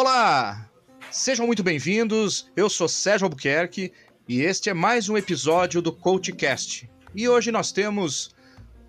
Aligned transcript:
Olá! 0.00 0.70
Sejam 1.10 1.44
muito 1.44 1.60
bem-vindos. 1.60 2.48
Eu 2.54 2.70
sou 2.70 2.88
Sérgio 2.88 3.24
Albuquerque 3.24 3.92
e 4.28 4.42
este 4.42 4.70
é 4.70 4.72
mais 4.72 5.08
um 5.08 5.16
episódio 5.16 5.82
do 5.82 5.92
CoachCast. 5.92 6.88
E 7.12 7.28
hoje 7.28 7.50
nós 7.50 7.72
temos 7.72 8.32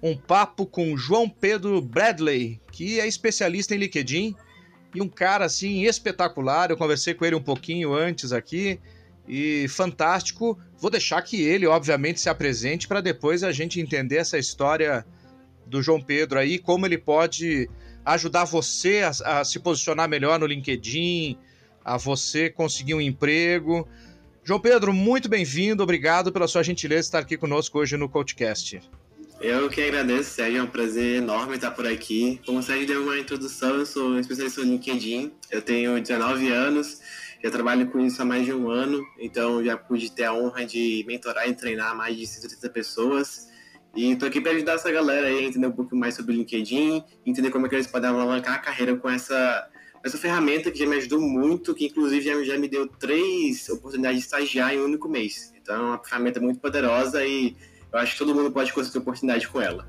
um 0.04 0.16
papo 0.16 0.68
com 0.68 0.96
João 0.96 1.28
Pedro 1.28 1.82
Bradley, 1.82 2.62
que 2.72 3.00
é 3.00 3.08
especialista 3.08 3.74
em 3.74 3.79
LinkedIn 3.79 4.36
e 4.94 5.01
um 5.01 5.10
cara 5.10 5.46
assim 5.46 5.83
espetacular. 5.83 6.69
Eu 6.69 6.78
conversei 6.78 7.15
com 7.15 7.26
ele 7.26 7.36
um 7.36 7.41
pouquinho 7.41 7.91
antes 7.91 8.32
aqui 8.32 8.79
e 9.28 9.65
fantástico. 9.68 10.60
Vou 10.78 10.91
deixar 10.91 11.23
que 11.23 11.41
ele, 11.41 11.65
obviamente, 11.65 12.22
se 12.22 12.29
apresente 12.29 12.87
para 12.87 13.01
depois 13.01 13.44
a 13.44 13.51
gente 13.51 13.82
entender 13.82 14.18
essa 14.18 14.37
história 14.37 15.04
do 15.65 15.82
João 15.82 16.00
Pedro 16.00 16.38
aí, 16.38 16.60
como 16.60 16.86
ele 16.86 17.00
pode 17.00 17.68
ajudar 18.05 18.45
você 18.45 19.02
a, 19.02 19.39
a 19.39 19.45
se 19.45 19.59
posicionar 19.59 20.09
melhor 20.09 20.39
no 20.39 20.45
LinkedIn, 20.45 21.38
a 21.84 21.98
você 21.98 22.49
conseguir 22.49 22.94
um 22.94 23.02
emprego. 23.02 23.88
João 24.44 24.59
Pedro, 24.59 24.94
muito 24.94 25.30
bem-vindo, 25.30 25.84
obrigado 25.84 26.31
pela 26.31 26.48
sua 26.48 26.63
gentileza 26.63 27.08
estar 27.08 27.20
aqui 27.20 27.38
conosco 27.38 27.80
hoje 27.80 27.98
no 27.98 28.09
CoachCast. 28.09 28.81
Eu 29.41 29.70
que 29.70 29.81
agradeço, 29.81 30.31
Sérgio, 30.31 30.59
é 30.59 30.63
um 30.63 30.67
prazer 30.67 31.17
enorme 31.17 31.55
estar 31.55 31.72
por 31.72 31.88
aqui. 31.88 32.41
Como 32.45 32.59
o 32.59 32.63
Sérgio 32.63 32.88
deu 32.88 33.03
uma 33.03 33.17
introdução, 33.17 33.77
eu 33.77 33.85
sou 33.85 34.20
especialista 34.20 34.61
no 34.61 34.72
LinkedIn, 34.72 35.31
eu 35.50 35.61
tenho 35.61 36.02
19 36.02 36.52
anos, 36.52 37.00
já 37.41 37.50
trabalho 37.50 37.89
com 37.89 38.00
isso 38.00 38.22
há 38.22 38.25
mais 38.25 38.45
de 38.45 38.52
um 38.52 38.70
ano, 38.70 39.02
então 39.17 39.63
já 39.63 39.77
pude 39.77 40.11
ter 40.11 40.25
a 40.25 40.34
honra 40.34 40.66
de 40.66 41.05
mentorar 41.08 41.47
e 41.47 41.53
treinar 41.53 41.95
mais 41.95 42.17
de 42.17 42.27
130 42.27 42.70
pessoas. 42.70 43.47
E 43.96 44.12
estou 44.12 44.28
aqui 44.28 44.40
para 44.40 44.52
ajudar 44.52 44.74
essa 44.74 44.92
galera 44.92 45.28
aí 45.28 45.40
a 45.40 45.44
entender 45.44 45.68
um 45.68 45.72
pouco 45.72 45.96
mais 45.96 46.16
sobre 46.16 46.34
o 46.34 46.36
LinkedIn, 46.36 47.04
entender 47.26 47.50
como 47.50 47.66
é 47.66 47.70
que 47.70 47.76
eles 47.76 47.88
podem 47.88 48.10
alavancar 48.10 48.56
a 48.56 48.60
carreira 48.60 48.96
com 48.96 49.09
essa, 49.09 49.68
essa 50.04 50.18
ferramenta 50.18 50.72
que 50.72 50.80
já 50.80 50.86
me 50.86 50.96
ajudou 50.98 51.20
muito, 51.20 51.73
que 51.73 51.88
inclusive 51.88 52.23
já, 52.23 52.44
já 52.44 52.58
me 52.58 52.68
deu 52.68 52.88
três 52.88 53.68
oportunidades 53.70 54.20
de 54.20 54.26
estagiar 54.26 54.73
em 54.73 54.80
um 54.80 54.86
único 54.86 55.09
mês. 55.09 55.52
Então 55.59 55.76
é 55.76 55.80
uma 55.80 56.04
ferramenta 56.04 56.40
muito 56.40 56.59
poderosa 56.59 57.26
e 57.26 57.56
eu 57.92 58.00
acho 58.00 58.14
que 58.14 58.20
todo 58.20 58.36
mundo 58.36 58.52
pode 58.52 58.72
conseguir 58.72 59.00
oportunidade 59.00 59.48
com 59.48 59.59
ela. 59.59 59.88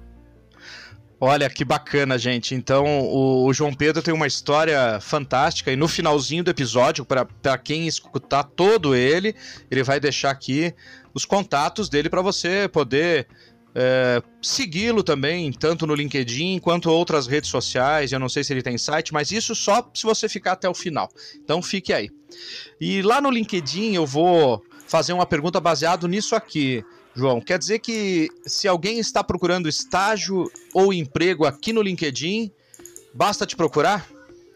Olha 1.22 1.50
que 1.50 1.66
bacana, 1.66 2.16
gente. 2.16 2.54
Então, 2.54 2.86
o, 2.86 3.44
o, 3.44 3.52
João 3.52 3.74
Pedro 3.74 4.00
tem 4.00 4.14
uma 4.14 4.26
história 4.26 4.98
fantástica 5.02 5.70
e 5.70 5.76
no 5.76 5.86
finalzinho 5.86 6.42
do 6.42 6.50
episódio, 6.50 7.04
para 7.04 7.58
quem 7.58 7.86
escutar 7.86 8.42
todo 8.42 8.94
ele, 8.94 9.36
ele 9.70 9.82
vai 9.82 10.00
deixar 10.00 10.30
aqui 10.30 10.74
os 11.12 11.26
contatos 11.26 11.90
dele 11.90 12.08
para 12.08 12.22
você 12.22 12.66
poder 12.68 13.26
é, 13.74 14.22
segui-lo 14.42 15.02
também, 15.02 15.52
tanto 15.52 15.86
no 15.86 15.94
LinkedIn 15.94 16.58
quanto 16.58 16.90
outras 16.90 17.26
redes 17.26 17.50
sociais. 17.50 18.12
Eu 18.12 18.18
não 18.18 18.28
sei 18.28 18.42
se 18.42 18.52
ele 18.52 18.62
tem 18.62 18.76
site, 18.76 19.12
mas 19.12 19.30
isso 19.30 19.54
só 19.54 19.88
se 19.94 20.04
você 20.04 20.28
ficar 20.28 20.52
até 20.52 20.68
o 20.68 20.74
final. 20.74 21.08
Então 21.42 21.62
fique 21.62 21.92
aí. 21.92 22.10
E 22.80 23.02
lá 23.02 23.20
no 23.20 23.30
LinkedIn 23.30 23.94
eu 23.94 24.06
vou 24.06 24.64
fazer 24.86 25.12
uma 25.12 25.26
pergunta 25.26 25.60
baseado 25.60 26.08
nisso 26.08 26.34
aqui, 26.34 26.84
João. 27.14 27.40
Quer 27.40 27.58
dizer 27.58 27.78
que 27.78 28.28
se 28.44 28.66
alguém 28.66 28.98
está 28.98 29.22
procurando 29.22 29.68
estágio 29.68 30.50
ou 30.74 30.92
emprego 30.92 31.44
aqui 31.44 31.72
no 31.72 31.82
LinkedIn, 31.82 32.50
basta 33.14 33.46
te 33.46 33.56
procurar? 33.56 34.08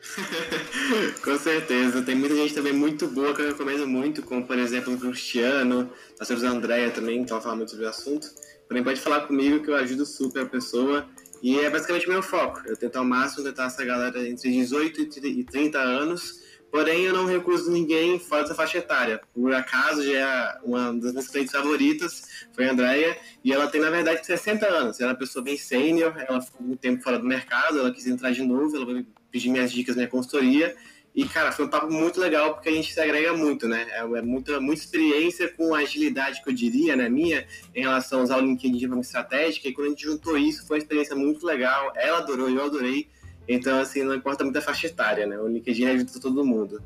Com 1.24 1.38
certeza, 1.38 2.02
tem 2.02 2.14
muita 2.14 2.36
gente 2.36 2.52
também 2.52 2.72
muito 2.72 3.06
boa 3.08 3.34
que 3.34 3.40
eu 3.40 3.48
recomendo 3.48 3.86
muito, 3.86 4.22
como 4.22 4.46
por 4.46 4.58
exemplo 4.58 4.92
o 4.92 4.98
Cristiano, 4.98 5.90
a 6.20 6.46
Andrea 6.46 6.90
também, 6.90 7.24
que 7.24 7.32
ela 7.32 7.40
fala 7.40 7.56
muito 7.56 7.70
sobre 7.70 7.86
o 7.86 7.88
assunto. 7.88 8.28
Porém, 8.68 8.82
pode 8.82 9.00
falar 9.00 9.26
comigo 9.26 9.62
que 9.62 9.70
eu 9.70 9.76
ajudo 9.76 10.06
super 10.06 10.42
a 10.42 10.46
pessoa. 10.46 11.06
E 11.42 11.58
é 11.60 11.68
basicamente 11.68 12.08
meu 12.08 12.22
foco. 12.22 12.62
Eu 12.66 12.76
tento 12.76 12.96
ao 12.96 13.04
máximo 13.04 13.44
tentar 13.44 13.66
essa 13.66 13.84
galera 13.84 14.26
entre 14.26 14.50
18 14.50 15.02
e 15.26 15.44
30 15.44 15.78
anos. 15.78 16.42
Porém, 16.70 17.04
eu 17.04 17.12
não 17.12 17.26
recuso 17.26 17.70
ninguém 17.70 18.18
fora 18.18 18.42
dessa 18.42 18.54
faixa 18.54 18.78
etária. 18.78 19.20
Por 19.32 19.54
acaso, 19.54 20.02
já 20.02 20.10
é 20.10 20.58
uma 20.64 20.92
das 20.94 21.12
minhas 21.12 21.28
clientes 21.28 21.52
favoritas 21.52 22.22
foi 22.52 22.68
a 22.68 22.72
Andrea. 22.72 23.16
E 23.44 23.52
ela 23.52 23.68
tem, 23.68 23.80
na 23.80 23.90
verdade, 23.90 24.26
60 24.26 24.66
anos. 24.66 25.00
Ela 25.00 25.10
é 25.10 25.12
uma 25.12 25.18
pessoa 25.18 25.44
bem 25.44 25.56
sênior. 25.56 26.14
Ela 26.26 26.40
ficou 26.40 26.66
um 26.66 26.74
tempo 26.74 27.02
fora 27.02 27.18
do 27.18 27.26
mercado. 27.26 27.78
Ela 27.78 27.92
quis 27.92 28.06
entrar 28.06 28.32
de 28.32 28.42
novo. 28.42 28.74
Ela 28.74 28.86
vai 28.86 29.06
pedir 29.30 29.50
minhas 29.50 29.70
dicas, 29.70 29.94
minha 29.94 30.08
consultoria. 30.08 30.74
E, 31.14 31.24
cara, 31.28 31.52
foi 31.52 31.66
um 31.66 31.68
papo 31.68 31.92
muito 31.92 32.18
legal 32.18 32.54
porque 32.54 32.68
a 32.68 32.72
gente 32.72 32.92
se 32.92 33.00
agrega 33.00 33.32
muito, 33.32 33.68
né? 33.68 33.86
É, 33.90 34.00
é 34.00 34.22
muita, 34.22 34.60
muita 34.60 34.82
experiência 34.82 35.48
com 35.48 35.72
agilidade, 35.72 36.42
que 36.42 36.50
eu 36.50 36.54
diria, 36.54 36.96
né, 36.96 37.08
minha, 37.08 37.46
em 37.72 37.82
relação 37.82 38.20
a 38.20 38.22
usar 38.24 38.38
o 38.38 38.40
LinkedIn 38.40 38.76
de 38.76 38.88
forma 38.88 39.00
estratégica. 39.00 39.68
E 39.68 39.72
quando 39.72 39.86
a 39.86 39.90
gente 39.90 40.02
juntou 40.02 40.36
isso, 40.36 40.66
foi 40.66 40.78
uma 40.78 40.82
experiência 40.82 41.14
muito 41.14 41.46
legal. 41.46 41.92
Ela 41.94 42.18
adorou, 42.18 42.50
eu 42.50 42.64
adorei. 42.64 43.08
Então, 43.46 43.78
assim, 43.78 44.02
não 44.02 44.14
importa 44.14 44.42
muito 44.42 44.56
a 44.58 44.62
faixa 44.62 44.88
etária, 44.88 45.24
né? 45.24 45.38
O 45.38 45.46
LinkedIn 45.46 45.86
ajuda 45.86 46.20
todo 46.20 46.44
mundo. 46.44 46.82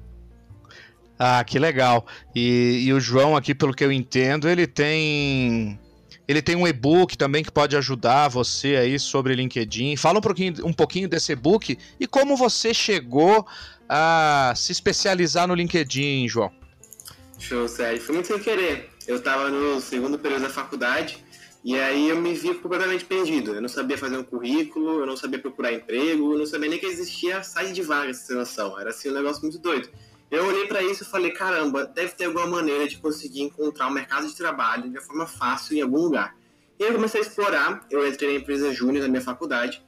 Ah, 1.19 1.43
que 1.43 1.59
legal. 1.59 2.07
E, 2.35 2.83
e 2.85 2.93
o 2.93 3.01
João 3.01 3.35
aqui, 3.35 3.55
pelo 3.55 3.75
que 3.75 3.83
eu 3.83 3.91
entendo, 3.91 4.47
ele 4.47 4.67
tem 4.67 5.79
ele 6.29 6.43
tem 6.43 6.55
um 6.55 6.69
e-book 6.69 7.17
também 7.17 7.43
que 7.43 7.51
pode 7.51 7.75
ajudar 7.75 8.29
você 8.29 8.77
aí 8.77 8.99
sobre 8.99 9.35
LinkedIn. 9.35 9.97
Fala 9.97 10.19
um 10.19 10.21
pouquinho, 10.21 10.67
um 10.67 10.75
pouquinho 10.75 11.09
desse 11.09 11.33
e-book 11.33 11.79
e 11.99 12.07
como 12.07 12.37
você 12.37 12.75
chegou 12.75 13.47
a 13.89 14.53
se 14.57 14.73
especializar 14.73 15.49
no 15.49 15.55
LinkedIn, 15.55 16.29
João. 16.29 16.53
Show, 17.39 17.69
Sérgio. 17.69 18.03
Foi 18.05 18.15
muito 18.15 18.29
sem 18.29 18.39
querer. 18.39 18.91
Eu 19.07 19.17
estava 19.17 19.49
no 19.49 19.81
segundo 19.81 20.19
período 20.19 20.43
da 20.43 20.51
faculdade 20.51 21.25
e 21.65 21.79
aí 21.79 22.09
eu 22.09 22.17
me 22.17 22.35
vi 22.35 22.55
completamente 22.55 23.05
perdido. 23.05 23.55
Eu 23.55 23.61
não 23.61 23.69
sabia 23.69 23.97
fazer 23.97 24.17
um 24.17 24.25
currículo, 24.25 25.01
eu 25.01 25.07
não 25.07 25.17
sabia 25.17 25.39
procurar 25.39 25.73
emprego, 25.73 26.33
eu 26.33 26.39
não 26.39 26.47
sabia 26.47 26.69
nem 26.69 26.79
que 26.79 26.87
existia 26.87 27.43
site 27.43 27.73
de 27.73 27.83
vagas, 27.83 28.19
sem 28.19 28.37
noção. 28.37 28.79
Era 28.79 28.91
assim 28.91 29.11
um 29.11 29.15
negócio 29.15 29.43
muito 29.43 29.59
doido. 29.59 29.89
Eu 30.31 30.47
olhei 30.47 30.67
para 30.67 30.83
isso 30.83 31.05
e 31.05 31.07
falei, 31.07 31.31
caramba, 31.31 31.87
deve 31.87 32.13
ter 32.13 32.27
alguma 32.27 32.47
maneira 32.47 32.87
de 32.87 32.99
conseguir 32.99 33.41
encontrar 33.41 33.87
um 33.87 33.93
mercado 33.93 34.27
de 34.27 34.37
trabalho 34.37 34.91
de 34.91 35.01
forma 35.01 35.27
fácil 35.27 35.77
em 35.77 35.81
algum 35.81 36.01
lugar. 36.01 36.37
E 36.79 36.83
eu 36.83 36.93
comecei 36.93 37.21
a 37.21 37.25
explorar, 37.25 37.87
eu 37.91 38.07
entrei 38.07 38.35
na 38.35 38.41
empresa 38.41 38.73
júnior 38.73 39.03
da 39.03 39.09
minha 39.09 39.23
faculdade, 39.23 39.83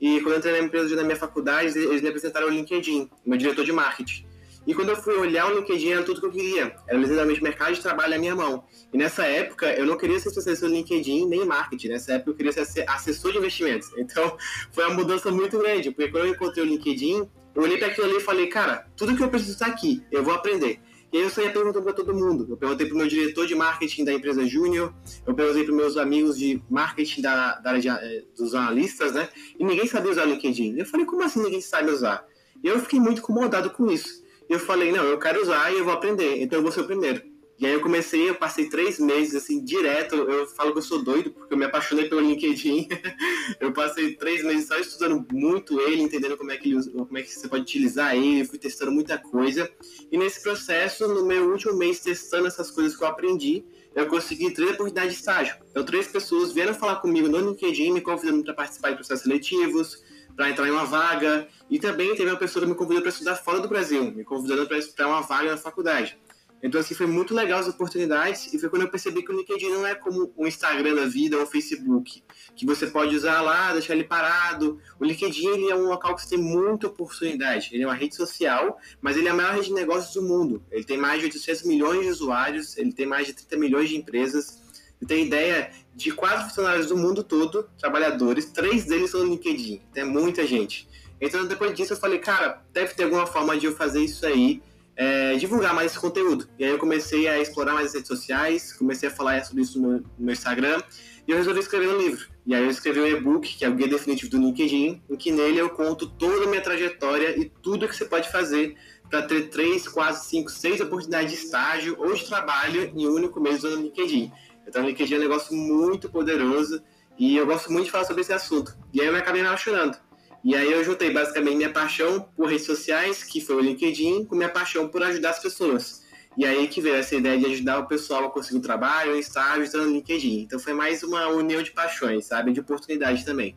e 0.00 0.20
quando 0.20 0.34
eu 0.34 0.38
entrei 0.38 0.60
na 0.60 0.66
empresa 0.66 0.94
da 0.94 1.02
minha 1.02 1.16
faculdade, 1.16 1.78
eles 1.78 2.02
me 2.02 2.08
apresentaram 2.08 2.48
o 2.48 2.50
LinkedIn, 2.50 3.08
meu 3.24 3.38
diretor 3.38 3.64
de 3.64 3.72
marketing. 3.72 4.26
E 4.66 4.74
quando 4.74 4.88
eu 4.88 4.96
fui 4.96 5.14
olhar 5.14 5.46
o 5.46 5.54
LinkedIn, 5.54 5.92
era 5.92 6.02
tudo 6.02 6.20
que 6.20 6.26
eu 6.26 6.32
queria. 6.32 6.74
Era 6.88 6.98
literalmente 6.98 7.40
mercado 7.40 7.74
de 7.74 7.80
trabalho 7.80 8.10
na 8.10 8.18
minha 8.18 8.34
mão. 8.34 8.64
E 8.92 8.98
nessa 8.98 9.24
época, 9.24 9.72
eu 9.72 9.86
não 9.86 9.96
queria 9.96 10.18
ser 10.18 10.28
especialista 10.28 10.68
no 10.68 10.74
LinkedIn 10.74 11.26
nem 11.28 11.42
em 11.42 11.46
marketing. 11.46 11.88
Nessa 11.88 12.14
época, 12.14 12.32
eu 12.32 12.34
queria 12.34 12.52
ser 12.52 12.84
assessor 12.88 13.32
de 13.32 13.38
investimentos. 13.38 13.88
Então, 13.96 14.36
foi 14.72 14.84
uma 14.84 14.94
mudança 14.94 15.30
muito 15.30 15.58
grande, 15.58 15.90
porque 15.90 16.10
quando 16.10 16.26
eu 16.26 16.32
encontrei 16.32 16.64
o 16.64 16.66
LinkedIn, 16.66 17.28
eu 17.54 17.62
olhei 17.62 17.76
para 17.78 17.88
aquilo 17.88 18.06
ali 18.06 18.16
e 18.16 18.20
falei, 18.20 18.46
cara, 18.46 18.86
tudo 18.96 19.16
que 19.16 19.22
eu 19.22 19.28
preciso 19.28 19.52
está 19.52 19.66
aqui, 19.66 20.02
eu 20.10 20.22
vou 20.22 20.34
aprender. 20.34 20.80
E 21.16 21.18
aí 21.18 21.24
eu 21.24 21.30
saía 21.30 21.50
perguntando 21.50 21.82
para 21.82 21.94
todo 21.94 22.12
mundo. 22.12 22.46
Eu 22.46 22.58
perguntei 22.58 22.86
para 22.86 22.94
o 22.94 22.98
meu 22.98 23.08
diretor 23.08 23.46
de 23.46 23.54
marketing 23.54 24.04
da 24.04 24.12
empresa 24.12 24.46
Júnior, 24.46 24.92
eu 25.26 25.34
perguntei 25.34 25.64
para 25.64 25.74
meus 25.74 25.96
amigos 25.96 26.36
de 26.36 26.62
marketing 26.68 27.22
da, 27.22 27.54
da 27.54 27.70
área 27.70 27.80
de, 27.80 27.88
eh, 27.88 28.24
dos 28.36 28.54
analistas, 28.54 29.14
né? 29.14 29.26
E 29.58 29.64
ninguém 29.64 29.86
sabia 29.86 30.10
usar 30.10 30.26
o 30.26 30.30
LinkedIn. 30.30 30.76
Eu 30.76 30.84
falei, 30.84 31.06
como 31.06 31.22
assim 31.22 31.42
ninguém 31.42 31.62
sabe 31.62 31.90
usar? 31.90 32.22
E 32.62 32.68
eu 32.68 32.78
fiquei 32.80 33.00
muito 33.00 33.20
incomodado 33.20 33.70
com 33.70 33.90
isso. 33.90 34.22
Eu 34.46 34.58
falei, 34.58 34.92
não, 34.92 35.04
eu 35.04 35.18
quero 35.18 35.40
usar 35.40 35.72
e 35.72 35.78
eu 35.78 35.84
vou 35.86 35.94
aprender, 35.94 36.42
então 36.42 36.58
eu 36.58 36.62
vou 36.62 36.70
ser 36.70 36.82
o 36.82 36.86
primeiro. 36.86 37.22
E 37.58 37.64
aí 37.64 37.72
eu 37.72 37.80
comecei, 37.80 38.28
eu 38.28 38.34
passei 38.34 38.68
três 38.68 38.98
meses, 38.98 39.34
assim, 39.34 39.64
direto. 39.64 40.14
Eu 40.14 40.46
falo 40.48 40.72
que 40.72 40.78
eu 40.78 40.82
sou 40.82 41.02
doido, 41.02 41.30
porque 41.30 41.54
eu 41.54 41.58
me 41.58 41.64
apaixonei 41.64 42.06
pelo 42.06 42.20
LinkedIn. 42.20 42.86
eu 43.58 43.72
passei 43.72 44.14
três 44.14 44.44
meses 44.44 44.68
só 44.68 44.78
estudando 44.78 45.26
muito 45.32 45.80
ele, 45.80 46.02
entendendo 46.02 46.36
como 46.36 46.50
é 46.50 46.56
que, 46.58 46.70
ele, 46.70 46.90
como 46.90 47.16
é 47.16 47.22
que 47.22 47.32
você 47.32 47.48
pode 47.48 47.62
utilizar 47.62 48.14
ele. 48.14 48.44
fui 48.44 48.58
testando 48.58 48.92
muita 48.92 49.16
coisa. 49.16 49.70
E 50.12 50.18
nesse 50.18 50.42
processo, 50.42 51.08
no 51.08 51.24
meu 51.24 51.50
último 51.50 51.74
mês 51.74 52.00
testando 52.00 52.46
essas 52.46 52.70
coisas 52.70 52.94
que 52.94 53.02
eu 53.02 53.08
aprendi, 53.08 53.64
eu 53.94 54.06
consegui 54.06 54.52
três 54.52 54.72
oportunidades 54.72 55.14
de 55.14 55.18
estágio. 55.20 55.56
Então, 55.70 55.82
três 55.82 56.06
pessoas 56.06 56.52
vieram 56.52 56.74
falar 56.74 56.96
comigo 56.96 57.26
no 57.26 57.38
LinkedIn, 57.38 57.90
me 57.90 58.02
convidando 58.02 58.44
para 58.44 58.52
participar 58.52 58.90
de 58.90 58.96
processos 58.96 59.22
seletivos, 59.22 60.04
para 60.36 60.50
entrar 60.50 60.68
em 60.68 60.72
uma 60.72 60.84
vaga. 60.84 61.48
E 61.70 61.78
também 61.78 62.14
teve 62.14 62.30
uma 62.30 62.38
pessoa 62.38 62.62
que 62.62 62.70
me 62.70 62.76
convidou 62.76 63.00
para 63.00 63.08
estudar 63.08 63.36
fora 63.36 63.60
do 63.60 63.68
Brasil, 63.68 64.12
me 64.12 64.24
convidando 64.24 64.68
para 64.94 65.08
uma 65.08 65.22
vaga 65.22 65.52
na 65.52 65.56
faculdade. 65.56 66.18
Então, 66.66 66.80
assim, 66.80 66.96
foi 66.96 67.06
muito 67.06 67.32
legal 67.32 67.60
as 67.60 67.68
oportunidades 67.68 68.52
e 68.52 68.58
foi 68.58 68.68
quando 68.68 68.82
eu 68.82 68.88
percebi 68.88 69.22
que 69.22 69.30
o 69.30 69.36
LinkedIn 69.36 69.68
não 69.68 69.86
é 69.86 69.94
como 69.94 70.32
o 70.36 70.48
Instagram 70.48 70.96
da 70.96 71.04
vida 71.04 71.36
ou 71.36 71.44
o 71.44 71.46
Facebook, 71.46 72.24
que 72.56 72.66
você 72.66 72.88
pode 72.88 73.14
usar 73.14 73.40
lá, 73.40 73.72
deixar 73.72 73.94
ele 73.94 74.02
parado. 74.02 74.80
O 74.98 75.04
LinkedIn 75.04 75.46
ele 75.46 75.70
é 75.70 75.76
um 75.76 75.84
local 75.84 76.16
que 76.16 76.22
você 76.22 76.30
tem 76.30 76.38
muita 76.38 76.88
oportunidade. 76.88 77.70
Ele 77.72 77.84
é 77.84 77.86
uma 77.86 77.94
rede 77.94 78.16
social, 78.16 78.80
mas 79.00 79.16
ele 79.16 79.28
é 79.28 79.30
a 79.30 79.34
maior 79.34 79.54
rede 79.54 79.68
de 79.68 79.74
negócios 79.74 80.12
do 80.12 80.22
mundo. 80.22 80.60
Ele 80.72 80.82
tem 80.82 80.98
mais 80.98 81.20
de 81.20 81.26
800 81.26 81.62
milhões 81.62 82.00
de 82.00 82.08
usuários, 82.08 82.76
ele 82.76 82.92
tem 82.92 83.06
mais 83.06 83.28
de 83.28 83.34
30 83.34 83.56
milhões 83.58 83.88
de 83.88 83.96
empresas. 83.96 84.60
Ele 85.00 85.08
tem 85.08 85.24
ideia 85.24 85.70
de 85.94 86.10
quatro 86.10 86.48
funcionários 86.48 86.88
do 86.88 86.96
mundo 86.96 87.22
todo, 87.22 87.70
trabalhadores, 87.78 88.46
três 88.46 88.86
deles 88.86 89.12
são 89.12 89.22
no 89.22 89.30
LinkedIn. 89.30 89.82
Tem 89.92 90.04
muita 90.04 90.44
gente. 90.44 90.88
Então, 91.20 91.46
depois 91.46 91.72
disso, 91.74 91.92
eu 91.92 91.96
falei, 91.96 92.18
cara, 92.18 92.60
deve 92.72 92.92
ter 92.94 93.04
alguma 93.04 93.24
forma 93.24 93.56
de 93.56 93.66
eu 93.66 93.76
fazer 93.76 94.02
isso 94.02 94.26
aí 94.26 94.60
é, 94.96 95.36
divulgar 95.36 95.74
mais 95.74 95.92
esse 95.92 96.00
conteúdo. 96.00 96.48
E 96.58 96.64
aí 96.64 96.70
eu 96.70 96.78
comecei 96.78 97.28
a 97.28 97.38
explorar 97.38 97.74
mais 97.74 97.88
as 97.88 97.94
redes 97.94 98.08
sociais, 98.08 98.72
comecei 98.72 99.08
a 99.08 99.12
falar 99.12 99.44
sobre 99.44 99.62
isso 99.62 99.80
no, 99.80 100.02
no 100.18 100.32
Instagram, 100.32 100.82
e 101.26 101.30
eu 101.30 101.36
resolvi 101.36 101.60
escrever 101.60 101.88
um 101.88 101.98
livro. 101.98 102.28
E 102.46 102.54
aí 102.54 102.62
eu 102.62 102.70
escrevi 102.70 103.00
um 103.00 103.06
e-book, 103.06 103.56
que 103.56 103.64
é 103.64 103.68
o 103.68 103.74
Guia 103.74 103.88
Definitivo 103.88 104.30
do 104.30 104.38
LinkedIn, 104.38 105.02
em 105.10 105.16
que 105.16 105.30
nele 105.30 105.58
eu 105.58 105.68
conto 105.70 106.06
toda 106.06 106.44
a 106.44 106.48
minha 106.48 106.62
trajetória 106.62 107.38
e 107.38 107.44
tudo 107.62 107.88
que 107.88 107.94
você 107.94 108.04
pode 108.04 108.30
fazer 108.30 108.76
para 109.10 109.22
ter 109.22 109.48
três, 109.50 109.86
quase 109.86 110.28
cinco, 110.28 110.50
seis 110.50 110.80
oportunidades 110.80 111.32
de 111.32 111.38
estágio 111.44 111.96
ou 111.98 112.12
de 112.14 112.24
trabalho 112.24 112.92
em 112.94 113.06
um 113.06 113.12
único 113.12 113.40
mês 113.40 113.62
no 113.62 113.74
LinkedIn. 113.74 114.32
Então, 114.66 114.82
o 114.82 114.86
LinkedIn 114.86 115.14
é 115.14 115.16
um 115.18 115.20
negócio 115.20 115.54
muito 115.54 116.08
poderoso 116.08 116.82
e 117.18 117.36
eu 117.36 117.46
gosto 117.46 117.72
muito 117.72 117.86
de 117.86 117.90
falar 117.90 118.04
sobre 118.04 118.22
esse 118.22 118.32
assunto. 118.32 118.76
E 118.92 119.00
aí 119.00 119.06
eu 119.06 119.16
acabei 119.16 119.42
me 119.42 119.48
apaixonando. 119.48 119.98
E 120.44 120.54
aí 120.54 120.70
eu 120.70 120.84
juntei 120.84 121.10
basicamente 121.10 121.56
minha 121.56 121.72
paixão 121.72 122.28
por 122.36 122.48
redes 122.48 122.66
sociais, 122.66 123.24
que 123.24 123.40
foi 123.40 123.56
o 123.56 123.60
LinkedIn, 123.60 124.24
com 124.24 124.36
minha 124.36 124.48
paixão 124.48 124.88
por 124.88 125.02
ajudar 125.02 125.30
as 125.30 125.40
pessoas. 125.40 126.04
E 126.36 126.44
aí 126.44 126.68
que 126.68 126.80
veio 126.80 126.96
essa 126.96 127.16
ideia 127.16 127.38
de 127.38 127.46
ajudar 127.46 127.78
o 127.78 127.86
pessoal 127.86 128.26
a 128.26 128.30
conseguir 128.30 128.58
um 128.58 128.62
trabalho, 128.62 129.14
um 129.14 129.18
estágio, 129.18 129.64
usando 129.64 129.88
o 129.88 129.92
LinkedIn. 129.92 130.42
Então 130.42 130.58
foi 130.58 130.74
mais 130.74 131.02
uma 131.02 131.26
união 131.28 131.62
de 131.62 131.70
paixões, 131.70 132.26
sabe? 132.26 132.52
De 132.52 132.60
oportunidade 132.60 133.24
também. 133.24 133.56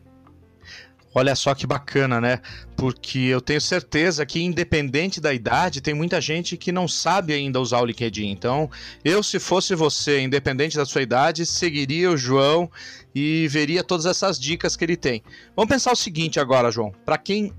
Olha 1.12 1.34
só 1.34 1.54
que 1.54 1.66
bacana, 1.66 2.20
né? 2.20 2.40
Porque 2.76 3.18
eu 3.18 3.40
tenho 3.40 3.60
certeza 3.60 4.24
que, 4.24 4.40
independente 4.40 5.20
da 5.20 5.34
idade, 5.34 5.80
tem 5.80 5.92
muita 5.92 6.20
gente 6.20 6.56
que 6.56 6.70
não 6.70 6.86
sabe 6.86 7.32
ainda 7.32 7.60
usar 7.60 7.80
o 7.80 7.84
LinkedIn. 7.84 8.28
Então, 8.30 8.70
eu, 9.04 9.22
se 9.22 9.40
fosse 9.40 9.74
você, 9.74 10.20
independente 10.20 10.76
da 10.76 10.86
sua 10.86 11.02
idade, 11.02 11.44
seguiria 11.44 12.10
o 12.10 12.16
João 12.16 12.70
e 13.12 13.48
veria 13.48 13.82
todas 13.82 14.06
essas 14.06 14.38
dicas 14.38 14.76
que 14.76 14.84
ele 14.84 14.96
tem. 14.96 15.22
Vamos 15.56 15.68
pensar 15.68 15.92
o 15.92 15.96
seguinte 15.96 16.38
agora, 16.38 16.70
João. 16.70 16.92
Para 17.04 17.18
quem 17.18 17.52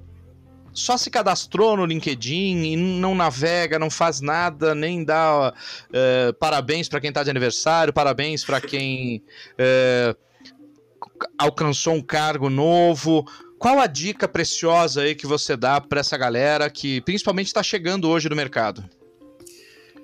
só 0.73 0.97
se 0.97 1.09
cadastrou 1.09 1.75
no 1.75 1.85
LinkedIn 1.85 2.63
e 2.63 2.77
não 2.77 3.13
navega, 3.13 3.77
não 3.77 3.89
faz 3.89 4.21
nada, 4.21 4.73
nem 4.73 5.03
dá 5.03 5.53
uh, 5.53 6.33
parabéns 6.35 6.87
para 6.87 7.01
quem 7.01 7.09
está 7.09 7.23
de 7.23 7.29
aniversário, 7.29 7.91
parabéns 7.91 8.43
para 8.43 8.61
quem. 8.61 9.21
Uh, 9.53 10.30
alcançou 11.37 11.93
um 11.93 12.01
cargo 12.01 12.49
novo. 12.49 13.25
Qual 13.57 13.79
a 13.79 13.87
dica 13.87 14.27
preciosa 14.27 15.01
aí 15.01 15.13
que 15.13 15.27
você 15.27 15.55
dá 15.55 15.79
para 15.79 15.99
essa 15.99 16.17
galera 16.17 16.69
que 16.69 17.01
principalmente 17.01 17.47
está 17.47 17.61
chegando 17.61 18.09
hoje 18.09 18.27
no 18.27 18.35
mercado? 18.35 18.83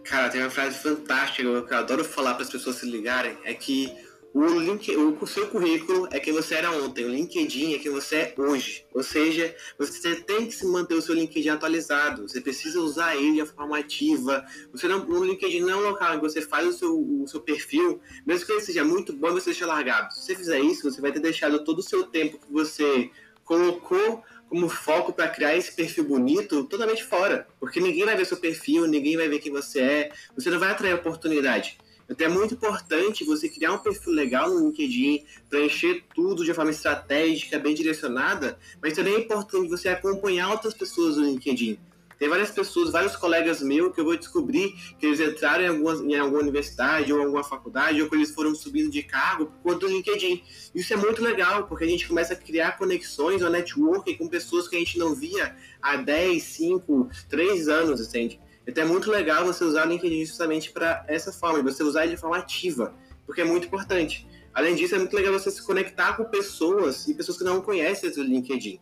Cara, 0.04 0.30
tem 0.30 0.42
uma 0.42 0.50
frase 0.50 0.78
fantástica 0.78 1.62
que 1.64 1.74
eu 1.74 1.78
adoro 1.78 2.04
falar 2.06 2.36
para 2.36 2.44
as 2.44 2.50
pessoas 2.50 2.78
se 2.78 2.86
ligarem, 2.86 3.38
é 3.44 3.54
que 3.54 3.94
o, 4.34 4.60
link, 4.60 4.96
o 4.96 5.26
seu 5.26 5.48
currículo 5.48 6.08
é 6.12 6.20
quem 6.20 6.34
você 6.34 6.56
era 6.56 6.72
ontem, 6.72 7.06
o 7.06 7.10
LinkedIn 7.10 7.74
é 7.74 7.80
quem 7.80 7.92
você 7.92 8.16
é 8.16 8.34
hoje. 8.38 8.86
Ou 8.94 9.02
seja, 9.02 9.56
você 9.78 10.16
tem 10.16 10.46
que 10.46 10.54
se 10.54 10.66
manter 10.66 10.96
o 10.96 11.02
seu 11.02 11.16
LinkedIn 11.16 11.50
atualizado, 11.50 12.28
você 12.28 12.40
precisa 12.40 12.80
usar 12.80 13.16
ele 13.16 13.44
de 13.44 13.46
forma 13.46 13.78
ativa. 13.78 14.46
Você 14.72 14.88
não, 14.88 15.08
o 15.08 15.24
LinkedIn 15.24 15.62
não 15.62 15.70
é 15.70 15.76
um 15.76 15.90
local 15.90 16.16
que 16.16 16.22
você 16.22 16.42
faz 16.42 16.68
o 16.68 16.74
seu, 16.74 17.00
o 17.00 17.28
seu 17.28 17.42
perfil, 17.42 18.00
mesmo 18.26 18.46
que 18.46 18.52
ele 18.52 18.62
seja 18.62 18.84
muito 18.84 19.14
bom, 19.14 19.32
você 19.32 19.46
deixa 19.46 19.66
largado. 19.66 20.14
Se 20.14 20.22
você 20.22 20.36
fizer 20.36 20.60
isso, 20.60 20.90
você 20.92 21.02
vai 21.02 21.12
ter 21.12 21.20
deixado 21.20 21.64
todo 21.64 21.80
o 21.80 21.84
seu 21.84 22.04
tempo 22.04 22.40
que 22.40 22.52
você 22.52 23.10
colocou 23.44 24.24
como 24.50 24.70
foco 24.70 25.12
para 25.12 25.28
criar 25.28 25.56
esse 25.56 25.74
perfil 25.76 26.06
bonito 26.06 26.64
totalmente 26.66 27.04
fora. 27.04 27.48
Porque 27.60 27.80
ninguém 27.80 28.06
vai 28.06 28.16
ver 28.16 28.26
seu 28.26 28.38
perfil, 28.38 28.88
ninguém 28.88 29.18
vai 29.18 29.28
ver 29.28 29.40
quem 29.40 29.52
você 29.52 29.80
é, 29.82 30.12
você 30.36 30.50
não 30.50 30.60
vai 30.60 30.72
atrair 30.72 30.94
oportunidade. 30.94 31.78
Então 32.10 32.26
é 32.26 32.30
muito 32.30 32.54
importante 32.54 33.26
você 33.26 33.50
criar 33.50 33.74
um 33.74 33.80
perfil 33.80 34.14
legal 34.14 34.50
no 34.50 34.68
LinkedIn, 34.68 35.26
preencher 35.50 36.04
tudo 36.16 36.46
de 36.46 36.54
forma 36.54 36.72
estratégica, 36.72 37.60
bem 37.60 37.76
direcionada, 37.76 38.58
mas 38.82 38.94
também 38.94 39.16
é 39.16 39.20
importante 39.20 39.70
você 39.70 39.90
acompanhar 39.90 40.52
outras 40.52 40.74
pessoas 40.74 41.18
no 41.18 41.26
LinkedIn. 41.26 41.78
Tem 42.18 42.28
várias 42.28 42.50
pessoas, 42.50 42.92
vários 42.92 43.16
colegas 43.16 43.62
meus 43.62 43.94
que 43.94 44.02
eu 44.02 44.06
vou 44.06 44.18
descobrir 44.18 44.74
que 45.00 45.06
eles 45.06 45.20
entraram 45.20 45.64
em, 45.64 45.68
algumas, 45.68 46.02
em 46.02 46.16
alguma 46.16 46.42
universidade 46.42 47.14
ou 47.14 47.22
alguma 47.22 47.44
faculdade 47.44 48.02
ou 48.02 48.10
que 48.10 48.16
eles 48.16 48.32
foram 48.32 48.56
subindo 48.56 48.90
de 48.90 49.04
cargo 49.04 49.46
por 49.46 49.74
conta 49.74 49.88
do 49.88 49.90
LinkedIn. 49.90 50.42
Isso 50.74 50.94
é 50.94 50.96
muito 50.96 51.22
legal, 51.22 51.68
porque 51.68 51.84
a 51.84 51.88
gente 51.88 52.08
começa 52.08 52.34
a 52.34 52.36
criar 52.36 52.78
conexões 52.78 53.44
ou 53.44 53.50
networking 53.50 54.16
com 54.16 54.28
pessoas 54.28 54.68
que 54.68 54.76
a 54.76 54.80
gente 54.80 54.98
não 54.98 55.14
via 55.14 55.56
há 55.82 55.98
10, 55.98 56.42
5, 56.42 57.10
3 57.30 57.68
anos, 57.68 58.02
entende? 58.02 58.40
Então 58.68 58.84
é 58.84 58.88
muito 58.88 59.10
legal 59.10 59.46
você 59.46 59.64
usar 59.64 59.88
o 59.88 59.90
LinkedIn 59.90 60.26
justamente 60.26 60.72
para 60.72 61.06
essa 61.08 61.32
forma, 61.32 61.64
você 61.64 61.84
usar 61.84 62.04
ele 62.04 62.16
de 62.16 62.22
forma 62.22 62.38
ativa, 62.38 62.94
porque 63.26 63.42
é 63.42 63.46
muito 63.46 63.68
importante. 63.68 64.28
Além 64.54 64.76
disso, 64.76 64.96
é 64.96 64.98
muito 64.98 65.16
legal 65.16 65.32
você 65.32 65.50
se 65.50 65.64
conectar 65.64 66.18
com 66.18 66.26
pessoas 66.26 67.08
e 67.08 67.14
pessoas 67.14 67.38
que 67.38 67.44
não 67.44 67.62
conhecem 67.62 68.10
o 68.10 68.24
LinkedIn. 68.24 68.80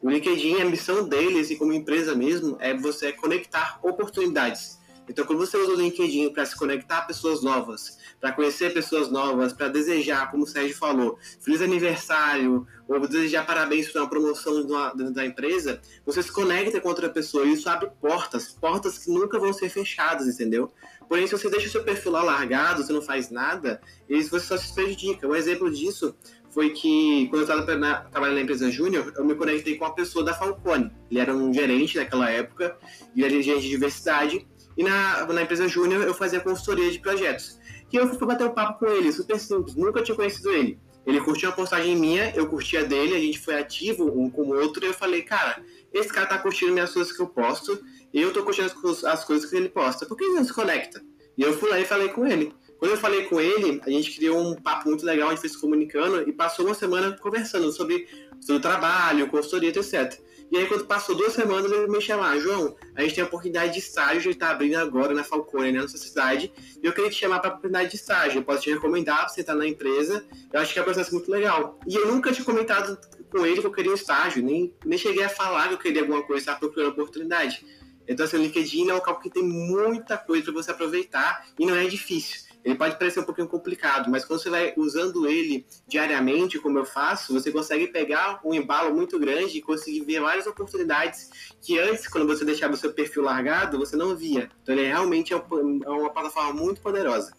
O 0.00 0.10
LinkedIn, 0.10 0.60
a 0.60 0.64
missão 0.64 1.08
dele, 1.08 1.40
assim, 1.40 1.56
como 1.56 1.72
empresa 1.72 2.14
mesmo, 2.14 2.56
é 2.60 2.74
você 2.74 3.12
conectar 3.12 3.78
oportunidades. 3.82 4.77
Então, 5.08 5.24
quando 5.24 5.38
você 5.38 5.56
usa 5.56 5.72
o 5.72 5.76
LinkedIn 5.76 6.30
para 6.30 6.44
se 6.44 6.56
conectar 6.56 6.98
a 6.98 7.02
pessoas 7.02 7.42
novas, 7.42 7.98
para 8.20 8.32
conhecer 8.32 8.72
pessoas 8.74 9.10
novas, 9.10 9.52
para 9.52 9.68
desejar, 9.68 10.30
como 10.30 10.44
o 10.44 10.46
Sérgio 10.46 10.76
falou, 10.76 11.18
feliz 11.40 11.62
aniversário, 11.62 12.66
ou 12.86 13.00
desejar 13.06 13.46
parabéns 13.46 13.90
por 13.90 14.00
uma 14.00 14.08
promoção 14.08 14.66
dentro 14.94 15.12
da 15.12 15.24
empresa, 15.24 15.80
você 16.04 16.22
se 16.22 16.32
conecta 16.32 16.80
com 16.80 16.88
outra 16.88 17.08
pessoa 17.08 17.44
e 17.44 17.52
isso 17.52 17.68
abre 17.68 17.90
portas, 18.00 18.52
portas 18.52 18.98
que 18.98 19.10
nunca 19.10 19.38
vão 19.38 19.52
ser 19.52 19.68
fechadas, 19.68 20.26
entendeu? 20.26 20.72
Porém, 21.08 21.26
se 21.26 21.32
você 21.32 21.48
deixa 21.48 21.68
o 21.68 21.70
seu 21.70 21.84
perfil 21.84 22.12
lá 22.12 22.22
largado, 22.22 22.82
você 22.82 22.92
não 22.92 23.00
faz 23.00 23.30
nada, 23.30 23.80
você 24.08 24.40
só 24.40 24.56
se 24.56 24.74
prejudica. 24.74 25.26
Um 25.26 25.34
exemplo 25.34 25.70
disso 25.70 26.14
foi 26.50 26.70
que, 26.70 27.28
quando 27.28 27.42
eu 27.42 27.62
estava 27.62 27.62
trabalhando 28.10 28.36
na 28.36 28.42
empresa 28.42 28.70
Júnior, 28.70 29.12
eu 29.16 29.24
me 29.24 29.34
conectei 29.34 29.76
com 29.76 29.84
uma 29.84 29.94
pessoa 29.94 30.24
da 30.24 30.34
Falcone. 30.34 30.90
Ele 31.10 31.20
era 31.20 31.34
um 31.34 31.52
gerente 31.52 31.96
naquela 31.96 32.28
época, 32.30 32.76
e 33.14 33.24
era 33.24 33.30
gerente 33.42 33.62
de 33.62 33.68
diversidade, 33.68 34.46
e 34.78 34.84
na, 34.84 35.26
na 35.26 35.42
empresa 35.42 35.66
Júnior 35.66 36.04
eu 36.04 36.14
fazia 36.14 36.38
consultoria 36.38 36.88
de 36.88 37.00
projetos. 37.00 37.58
E 37.92 37.96
eu 37.96 38.08
fui 38.14 38.26
bater 38.28 38.46
um 38.46 38.54
papo 38.54 38.78
com 38.78 38.86
ele, 38.86 39.12
super 39.12 39.38
simples, 39.38 39.74
nunca 39.74 40.00
tinha 40.02 40.14
conhecido 40.14 40.52
ele. 40.52 40.78
Ele 41.04 41.20
curtiu 41.20 41.48
uma 41.48 41.56
postagem 41.56 41.96
minha, 41.96 42.32
eu 42.36 42.46
curtia 42.46 42.84
dele, 42.84 43.16
a 43.16 43.18
gente 43.18 43.40
foi 43.40 43.58
ativo 43.58 44.04
um 44.04 44.30
com 44.30 44.42
o 44.42 44.54
outro, 44.54 44.84
e 44.84 44.88
eu 44.88 44.94
falei, 44.94 45.22
cara, 45.22 45.60
esse 45.92 46.10
cara 46.10 46.26
tá 46.26 46.38
curtindo 46.38 46.72
minhas 46.72 46.92
coisas 46.92 47.12
que 47.12 47.20
eu 47.20 47.26
posto, 47.26 47.82
e 48.12 48.20
eu 48.20 48.32
tô 48.32 48.44
curtindo 48.44 48.70
as, 48.70 49.04
as 49.04 49.24
coisas 49.24 49.50
que 49.50 49.56
ele 49.56 49.68
posta, 49.68 50.06
por 50.06 50.16
que 50.16 50.22
ele 50.22 50.34
não 50.34 50.44
se 50.44 50.52
conecta? 50.52 51.02
E 51.36 51.42
eu 51.42 51.58
fui 51.58 51.68
lá 51.70 51.80
e 51.80 51.84
falei 51.84 52.10
com 52.10 52.26
ele. 52.26 52.52
Quando 52.78 52.92
eu 52.92 52.96
falei 52.98 53.24
com 53.24 53.40
ele, 53.40 53.80
a 53.84 53.90
gente 53.90 54.16
criou 54.16 54.40
um 54.40 54.54
papo 54.54 54.88
muito 54.88 55.04
legal, 55.04 55.28
a 55.28 55.30
gente 55.32 55.40
foi 55.40 55.48
se 55.48 55.60
comunicando 55.60 56.28
e 56.28 56.32
passou 56.32 56.66
uma 56.66 56.74
semana 56.74 57.16
conversando 57.20 57.72
sobre, 57.72 58.06
sobre 58.40 58.58
o 58.58 58.60
trabalho, 58.60 59.28
consultoria, 59.28 59.70
etc. 59.70 60.20
E 60.50 60.56
aí, 60.56 60.66
quando 60.66 60.86
passou 60.86 61.14
duas 61.14 61.34
semanas, 61.34 61.70
ele 61.70 61.88
me 61.88 62.00
chamou, 62.00 62.40
João, 62.40 62.76
a 62.96 63.02
gente 63.02 63.14
tem 63.14 63.24
a 63.24 63.26
oportunidade 63.26 63.72
de 63.72 63.78
estágio, 63.80 64.30
ele 64.30 64.38
tá 64.38 64.50
abrindo 64.50 64.76
agora 64.76 65.12
na 65.12 65.22
Falcone, 65.22 65.72
né, 65.72 65.78
na 65.78 65.82
nossa 65.82 65.98
cidade, 65.98 66.52
e 66.82 66.86
eu 66.86 66.92
queria 66.92 67.10
te 67.10 67.16
chamar 67.16 67.40
para 67.40 67.50
a 67.50 67.52
oportunidade 67.52 67.90
de 67.90 67.96
estágio. 67.96 68.38
Eu 68.38 68.44
posso 68.44 68.62
te 68.62 68.72
recomendar 68.72 69.18
para 69.18 69.28
você 69.28 69.42
estar 69.42 69.54
na 69.54 69.66
empresa. 69.66 70.24
Eu 70.52 70.60
acho 70.60 70.72
que 70.72 70.78
é 70.78 70.82
um 70.82 70.84
processo 70.84 71.12
muito 71.14 71.30
legal. 71.30 71.78
E 71.86 71.94
eu 71.94 72.06
nunca 72.06 72.32
tinha 72.32 72.44
comentado 72.44 72.98
com 73.30 73.44
ele 73.44 73.60
que 73.60 73.66
eu 73.66 73.72
queria 73.72 73.90
um 73.90 73.94
estágio, 73.94 74.42
nem, 74.42 74.74
nem 74.84 74.98
cheguei 74.98 75.22
a 75.22 75.28
falar 75.28 75.68
que 75.68 75.74
eu 75.74 75.78
queria 75.78 76.00
alguma 76.00 76.22
coisa, 76.22 76.40
estava 76.40 76.58
procurando 76.58 76.92
oportunidade. 76.92 77.64
Então, 78.08 78.24
assim, 78.24 78.38
o 78.38 78.40
LinkedIn 78.40 78.88
é 78.88 78.92
um 78.92 78.96
local 78.96 79.20
que 79.20 79.28
tem 79.28 79.42
muita 79.42 80.16
coisa 80.16 80.44
para 80.44 80.54
você 80.54 80.70
aproveitar 80.70 81.46
e 81.58 81.66
não 81.66 81.76
é 81.76 81.86
difícil. 81.86 82.47
Ele 82.68 82.76
pode 82.76 82.98
parecer 82.98 83.20
um 83.20 83.24
pouquinho 83.24 83.48
complicado, 83.48 84.10
mas 84.10 84.26
quando 84.26 84.42
você 84.42 84.50
vai 84.50 84.74
usando 84.76 85.26
ele 85.26 85.64
diariamente, 85.86 86.58
como 86.58 86.78
eu 86.78 86.84
faço, 86.84 87.32
você 87.32 87.50
consegue 87.50 87.86
pegar 87.86 88.40
um 88.44 88.52
embalo 88.52 88.94
muito 88.94 89.18
grande 89.18 89.56
e 89.56 89.62
conseguir 89.62 90.04
ver 90.04 90.20
várias 90.20 90.46
oportunidades 90.46 91.30
que 91.62 91.78
antes, 91.78 92.06
quando 92.06 92.26
você 92.26 92.44
deixava 92.44 92.74
o 92.74 92.76
seu 92.76 92.92
perfil 92.92 93.22
largado, 93.22 93.78
você 93.78 93.96
não 93.96 94.14
via. 94.14 94.50
Então, 94.62 94.74
ele 94.74 94.86
realmente 94.86 95.32
é, 95.32 95.36
é 95.36 95.88
uma 95.88 96.10
plataforma 96.12 96.52
muito 96.52 96.82
poderosa. 96.82 97.32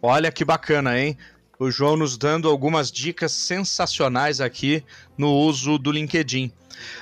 Olha 0.00 0.30
que 0.30 0.44
bacana, 0.44 0.96
hein? 0.96 1.18
O 1.58 1.68
João 1.68 1.96
nos 1.96 2.16
dando 2.16 2.48
algumas 2.48 2.92
dicas 2.92 3.32
sensacionais 3.32 4.40
aqui 4.40 4.84
no 5.18 5.32
uso 5.32 5.78
do 5.78 5.90
LinkedIn. 5.90 6.52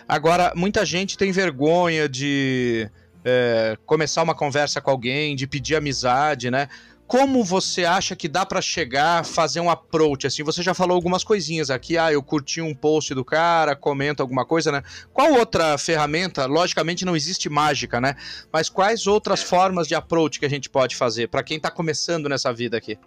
Agora, 0.09 0.55
muita 0.57 0.87
gente 0.87 1.19
tem 1.19 1.33
vergonha 1.33 2.09
de 2.09 2.91
é, 3.29 3.77
começar 3.85 4.23
uma 4.23 4.35
conversa 4.35 4.81
com 4.81 4.91
alguém, 4.91 5.37
de 5.37 5.47
pedir 5.47 5.77
amizade, 5.77 6.51
né? 6.51 6.69
Como 7.07 7.43
você 7.43 7.85
acha 7.85 8.15
que 8.15 8.29
dá 8.29 8.45
para 8.45 8.61
chegar, 8.61 9.25
fazer 9.25 9.61
um 9.61 9.71
approach 9.71 10.27
assim? 10.27 10.43
Você 10.43 10.63
já 10.63 10.75
falou 10.75 10.95
algumas 10.95 11.25
coisinhas 11.25 11.71
aqui, 11.71 11.97
ah, 11.97 12.13
eu 12.13 12.23
curti 12.23 12.61
um 12.61 12.75
post 12.75 13.15
do 13.15 13.25
cara, 13.25 13.75
comenta 13.75 14.23
alguma 14.23 14.45
coisa, 14.45 14.71
né? 14.71 14.83
Qual 15.13 15.33
outra 15.33 15.79
ferramenta? 15.79 16.45
Logicamente 16.45 17.07
não 17.07 17.17
existe 17.17 17.49
mágica, 17.49 17.99
né? 17.99 18.15
Mas 18.53 18.69
quais 18.69 19.07
outras 19.07 19.43
formas 19.43 19.89
de 19.89 19.95
approach 19.95 20.39
que 20.39 20.45
a 20.45 20.51
gente 20.51 20.69
pode 20.69 20.97
fazer 20.97 21.29
para 21.29 21.43
quem 21.43 21.57
está 21.57 21.71
começando 21.71 22.29
nessa 22.29 22.53
vida 22.53 22.77
aqui? 22.77 22.99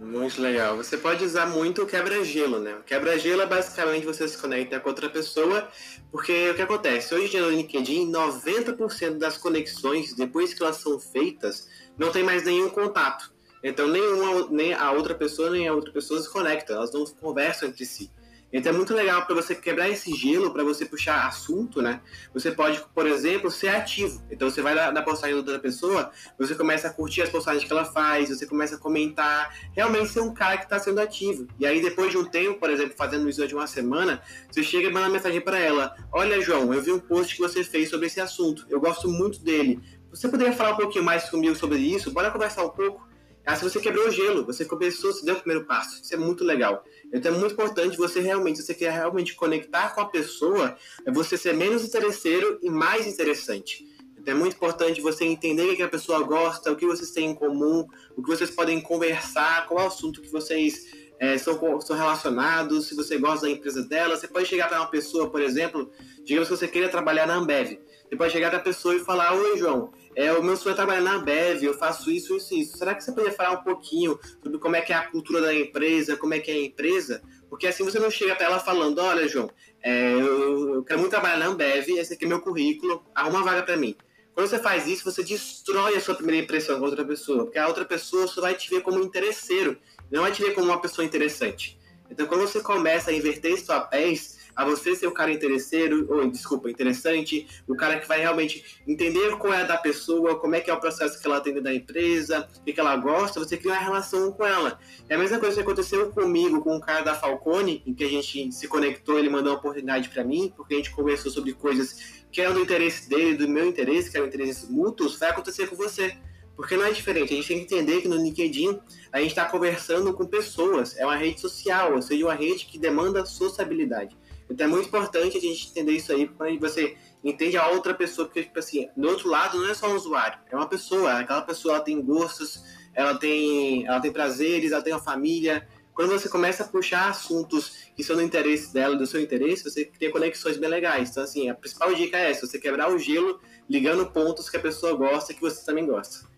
Muito 0.00 0.40
legal. 0.40 0.78
Você 0.78 0.96
pode 0.96 1.22
usar 1.22 1.44
muito 1.44 1.82
o 1.82 1.86
quebra-gelo, 1.86 2.58
né? 2.58 2.74
O 2.74 2.82
quebra-gelo 2.82 3.42
é 3.42 3.46
basicamente 3.46 4.06
você 4.06 4.26
se 4.26 4.38
conecta 4.38 4.80
com 4.80 4.88
outra 4.88 5.10
pessoa, 5.10 5.68
porque 6.10 6.48
o 6.48 6.54
que 6.54 6.62
acontece? 6.62 7.14
Hoje 7.14 7.38
no 7.38 7.50
LinkedIn, 7.50 8.10
90% 8.10 9.18
das 9.18 9.36
conexões, 9.36 10.14
depois 10.14 10.54
que 10.54 10.62
elas 10.62 10.76
são 10.76 10.98
feitas, 10.98 11.68
não 11.98 12.10
tem 12.10 12.22
mais 12.22 12.44
nenhum 12.44 12.70
contato. 12.70 13.30
Então, 13.62 13.86
nenhuma, 13.88 14.48
nem 14.50 14.72
a 14.72 14.90
outra 14.90 15.14
pessoa, 15.14 15.50
nem 15.50 15.68
a 15.68 15.74
outra 15.74 15.92
pessoa 15.92 16.18
se 16.18 16.30
conecta, 16.30 16.72
elas 16.72 16.90
não 16.94 17.04
conversam 17.04 17.68
entre 17.68 17.84
si. 17.84 18.10
Então 18.52 18.72
é 18.72 18.76
muito 18.76 18.94
legal 18.94 19.24
para 19.24 19.34
você 19.34 19.54
quebrar 19.54 19.88
esse 19.88 20.12
gelo, 20.14 20.52
para 20.52 20.64
você 20.64 20.84
puxar 20.84 21.26
assunto, 21.26 21.80
né? 21.80 22.00
Você 22.34 22.50
pode, 22.50 22.82
por 22.94 23.06
exemplo, 23.06 23.50
ser 23.50 23.68
ativo. 23.68 24.22
Então 24.30 24.50
você 24.50 24.60
vai 24.60 24.74
na, 24.74 25.02
postagem 25.02 25.34
da 25.34 25.40
outra 25.40 25.58
pessoa, 25.58 26.10
você 26.38 26.54
começa 26.54 26.88
a 26.88 26.92
curtir 26.92 27.22
as 27.22 27.28
postagens 27.28 27.64
que 27.64 27.72
ela 27.72 27.84
faz, 27.84 28.28
você 28.28 28.46
começa 28.46 28.76
a 28.76 28.78
comentar, 28.78 29.54
realmente 29.74 30.08
ser 30.08 30.20
um 30.20 30.34
cara 30.34 30.56
que 30.56 30.64
está 30.64 30.78
sendo 30.78 31.00
ativo. 31.00 31.46
E 31.58 31.66
aí 31.66 31.80
depois 31.80 32.10
de 32.10 32.18
um 32.18 32.24
tempo, 32.24 32.58
por 32.58 32.70
exemplo, 32.70 32.94
fazendo 32.96 33.28
isso 33.28 33.46
de 33.46 33.54
uma 33.54 33.66
semana, 33.66 34.20
você 34.50 34.62
chega 34.62 34.88
e 34.88 34.92
manda 34.92 35.06
uma 35.06 35.12
mensagem 35.12 35.40
para 35.40 35.58
ela: 35.58 35.94
Olha, 36.12 36.40
João, 36.40 36.74
eu 36.74 36.82
vi 36.82 36.92
um 36.92 36.98
post 36.98 37.36
que 37.36 37.40
você 37.40 37.62
fez 37.62 37.88
sobre 37.88 38.06
esse 38.06 38.20
assunto. 38.20 38.66
Eu 38.68 38.80
gosto 38.80 39.08
muito 39.08 39.40
dele. 39.40 39.80
Você 40.10 40.28
poderia 40.28 40.52
falar 40.52 40.72
um 40.72 40.76
pouquinho 40.76 41.04
mais 41.04 41.28
comigo 41.28 41.54
sobre 41.54 41.78
isso? 41.78 42.10
Bora 42.10 42.30
conversar 42.30 42.64
um 42.64 42.70
pouco. 42.70 43.09
Ah, 43.44 43.56
se 43.56 43.64
você 43.64 43.80
quebrou 43.80 44.08
o 44.08 44.10
gelo, 44.10 44.44
você 44.44 44.64
começou, 44.64 45.12
você 45.12 45.24
deu 45.24 45.34
o 45.34 45.38
primeiro 45.38 45.66
passo. 45.66 46.00
Isso 46.02 46.14
é 46.14 46.16
muito 46.16 46.44
legal. 46.44 46.84
Então 47.12 47.34
é 47.34 47.38
muito 47.38 47.52
importante 47.52 47.96
você 47.96 48.20
realmente, 48.20 48.58
se 48.58 48.66
você 48.66 48.74
quer 48.74 48.92
realmente 48.92 49.34
conectar 49.34 49.94
com 49.94 50.00
a 50.00 50.06
pessoa, 50.06 50.76
é 51.04 51.10
você 51.10 51.36
ser 51.36 51.54
menos 51.54 51.84
interesseiro 51.84 52.58
e 52.62 52.70
mais 52.70 53.06
interessante. 53.06 53.86
Então 54.18 54.34
é 54.34 54.36
muito 54.36 54.54
importante 54.54 55.00
você 55.00 55.24
entender 55.24 55.70
o 55.70 55.76
que 55.76 55.82
a 55.82 55.88
pessoa 55.88 56.22
gosta, 56.22 56.70
o 56.70 56.76
que 56.76 56.86
vocês 56.86 57.10
têm 57.10 57.30
em 57.30 57.34
comum, 57.34 57.86
o 58.16 58.22
que 58.22 58.28
vocês 58.28 58.50
podem 58.50 58.80
conversar, 58.80 59.66
qual 59.66 59.80
é 59.80 59.84
o 59.84 59.86
assunto 59.86 60.20
que 60.20 60.30
vocês 60.30 60.86
é, 61.18 61.38
são, 61.38 61.80
são 61.80 61.96
relacionados, 61.96 62.88
se 62.88 62.94
você 62.94 63.18
gosta 63.18 63.46
da 63.46 63.52
empresa 63.52 63.82
dela. 63.82 64.16
Você 64.16 64.28
pode 64.28 64.46
chegar 64.46 64.68
para 64.68 64.80
uma 64.80 64.90
pessoa, 64.90 65.30
por 65.30 65.40
exemplo, 65.40 65.90
digamos 66.24 66.48
que 66.48 66.56
você 66.56 66.68
queira 66.68 66.88
trabalhar 66.88 67.26
na 67.26 67.34
Ambev. 67.34 67.78
Você 68.10 68.16
pode 68.16 68.32
chegar 68.32 68.50
para 68.50 68.58
a 68.58 68.62
pessoa 68.62 68.96
e 68.96 68.98
falar: 68.98 69.32
Oi, 69.32 69.56
João, 69.56 69.92
é, 70.16 70.32
o 70.32 70.42
meu 70.42 70.56
sonho 70.56 70.72
é 70.72 70.76
trabalhar 70.76 71.00
na 71.00 71.18
Bev, 71.18 71.62
eu 71.62 71.74
faço 71.74 72.10
isso, 72.10 72.36
isso, 72.36 72.52
isso. 72.52 72.76
Será 72.76 72.92
que 72.92 73.04
você 73.04 73.12
poderia 73.12 73.32
falar 73.32 73.52
um 73.52 73.62
pouquinho 73.62 74.18
sobre 74.42 74.58
como 74.58 74.74
é 74.74 74.80
que 74.80 74.92
é 74.92 74.96
a 74.96 75.06
cultura 75.06 75.40
da 75.40 75.54
empresa, 75.54 76.16
como 76.16 76.34
é 76.34 76.40
que 76.40 76.50
é 76.50 76.54
a 76.54 76.60
empresa? 76.60 77.22
Porque 77.48 77.68
assim 77.68 77.84
você 77.84 78.00
não 78.00 78.10
chega 78.10 78.34
para 78.34 78.46
ela 78.46 78.58
falando, 78.58 78.98
olha, 78.98 79.28
João, 79.28 79.48
é, 79.80 80.12
eu, 80.14 80.74
eu, 80.74 80.84
quero 80.84 80.98
muito 80.98 81.12
trabalhar 81.12 81.38
na 81.38 81.46
Ambev, 81.46 81.88
esse 81.90 82.14
aqui 82.14 82.24
é 82.24 82.28
meu 82.28 82.40
currículo, 82.40 83.04
arruma 83.14 83.38
uma 83.38 83.44
vaga 83.44 83.62
para 83.62 83.76
mim. 83.76 83.96
Quando 84.34 84.48
você 84.48 84.58
faz 84.58 84.88
isso, 84.88 85.04
você 85.04 85.22
destrói 85.22 85.94
a 85.94 86.00
sua 86.00 86.16
primeira 86.16 86.42
impressão 86.42 86.80
com 86.80 86.84
outra 86.86 87.04
pessoa, 87.04 87.44
porque 87.44 87.58
a 87.58 87.68
outra 87.68 87.84
pessoa 87.84 88.26
só 88.26 88.40
vai 88.40 88.54
te 88.54 88.68
ver 88.70 88.80
como 88.80 89.00
interesseiro, 89.00 89.78
não 90.10 90.22
vai 90.22 90.32
te 90.32 90.42
ver 90.42 90.52
como 90.54 90.66
uma 90.66 90.80
pessoa 90.80 91.04
interessante. 91.04 91.78
Então, 92.10 92.26
quando 92.26 92.40
você 92.40 92.60
começa 92.60 93.10
a 93.10 93.14
inverter 93.14 93.52
esses 93.52 93.66
papéis, 93.66 94.39
a 94.54 94.64
você 94.64 94.94
ser 94.94 95.06
o 95.06 95.12
cara 95.12 95.32
interesseiro, 95.32 96.06
ou 96.08 96.28
desculpa, 96.28 96.70
interessante, 96.70 97.46
o 97.66 97.76
cara 97.76 97.98
que 97.98 98.06
vai 98.06 98.20
realmente 98.20 98.80
entender 98.86 99.36
qual 99.36 99.52
é 99.52 99.62
a 99.62 99.64
da 99.64 99.76
pessoa, 99.76 100.38
como 100.38 100.54
é 100.54 100.60
que 100.60 100.70
é 100.70 100.74
o 100.74 100.80
processo 100.80 101.20
que 101.20 101.26
ela 101.26 101.40
tem 101.40 101.60
da 101.60 101.74
empresa, 101.74 102.48
o 102.60 102.64
que, 102.64 102.78
ela 102.78 102.96
gosta, 102.96 103.40
você 103.40 103.56
cria 103.56 103.72
uma 103.72 103.80
relação 103.80 104.32
com 104.32 104.44
ela. 104.44 104.78
É 105.08 105.14
a 105.14 105.18
mesma 105.18 105.38
coisa 105.38 105.56
que 105.56 105.62
aconteceu 105.62 106.10
comigo, 106.10 106.60
com 106.62 106.76
o 106.76 106.80
cara 106.80 107.02
da 107.02 107.14
Falcone, 107.14 107.82
em 107.86 107.94
que 107.94 108.04
a 108.04 108.08
gente 108.08 108.52
se 108.52 108.68
conectou, 108.68 109.18
ele 109.18 109.28
mandou 109.28 109.52
uma 109.52 109.58
oportunidade 109.58 110.08
para 110.08 110.24
mim, 110.24 110.52
porque 110.56 110.74
a 110.74 110.76
gente 110.76 110.90
conversou 110.90 111.30
sobre 111.30 111.52
coisas 111.52 112.24
que 112.30 112.40
eram 112.40 112.54
do 112.54 112.60
interesse 112.60 113.08
dele, 113.08 113.36
do 113.36 113.48
meu 113.48 113.66
interesse, 113.66 114.10
que 114.10 114.16
eram 114.16 114.26
interesses 114.28 114.68
mútuos, 114.68 115.18
vai 115.18 115.30
acontecer 115.30 115.66
com 115.68 115.76
você. 115.76 116.16
Porque 116.60 116.76
não 116.76 116.84
é 116.84 116.92
diferente. 116.92 117.32
A 117.32 117.36
gente 117.36 117.48
tem 117.48 117.64
que 117.64 117.74
entender 117.74 118.02
que 118.02 118.08
no 118.08 118.16
LinkedIn 118.16 118.78
a 119.10 119.18
gente 119.18 119.30
está 119.30 119.46
conversando 119.46 120.12
com 120.12 120.26
pessoas. 120.26 120.94
É 120.98 121.06
uma 121.06 121.16
rede 121.16 121.40
social, 121.40 121.94
ou 121.94 122.02
seja, 122.02 122.22
uma 122.26 122.34
rede 122.34 122.66
que 122.66 122.78
demanda 122.78 123.24
sociabilidade. 123.24 124.14
Então 124.50 124.66
é 124.66 124.68
muito 124.68 124.88
importante 124.88 125.38
a 125.38 125.40
gente 125.40 125.68
entender 125.68 125.92
isso 125.92 126.12
aí, 126.12 126.26
quando 126.26 126.58
você 126.58 126.96
entende 127.22 127.56
a 127.56 127.68
outra 127.68 127.94
pessoa, 127.94 128.26
porque, 128.26 128.42
tipo 128.42 128.58
assim, 128.58 128.88
do 128.96 129.08
outro 129.08 129.28
lado 129.28 129.58
não 129.58 129.70
é 129.70 129.74
só 129.74 129.88
um 129.88 129.94
usuário, 129.94 130.38
é 130.50 130.56
uma 130.56 130.66
pessoa, 130.66 131.20
aquela 131.20 131.42
pessoa 131.42 131.74
ela 131.74 131.84
tem 131.84 132.02
gostos, 132.02 132.62
ela 132.94 133.14
tem, 133.14 133.86
ela 133.86 134.00
tem 134.00 134.12
prazeres, 134.12 134.72
ela 134.72 134.82
tem 134.82 134.92
uma 134.92 135.02
família. 135.02 135.66
Quando 135.94 136.10
você 136.10 136.28
começa 136.28 136.64
a 136.64 136.66
puxar 136.66 137.08
assuntos 137.08 137.90
que 137.94 138.02
são 138.02 138.16
do 138.16 138.22
interesse 138.22 138.72
dela, 138.72 138.96
do 138.96 139.06
seu 139.06 139.20
interesse, 139.20 139.64
você 139.64 139.84
cria 139.84 140.10
conexões 140.10 140.56
bem 140.56 140.68
legais. 140.68 141.10
Então, 141.10 141.22
assim, 141.22 141.48
a 141.48 141.54
principal 141.54 141.94
dica 141.94 142.16
é 142.16 142.30
essa: 142.30 142.46
você 142.46 142.58
quebrar 142.58 142.90
o 142.90 142.98
gelo 142.98 143.38
ligando 143.68 144.06
pontos 144.06 144.48
que 144.48 144.56
a 144.56 144.60
pessoa 144.60 144.94
gosta 144.94 145.32
e 145.32 145.34
que 145.34 145.40
você 145.40 145.64
também 145.64 145.86
gosta. 145.86 146.29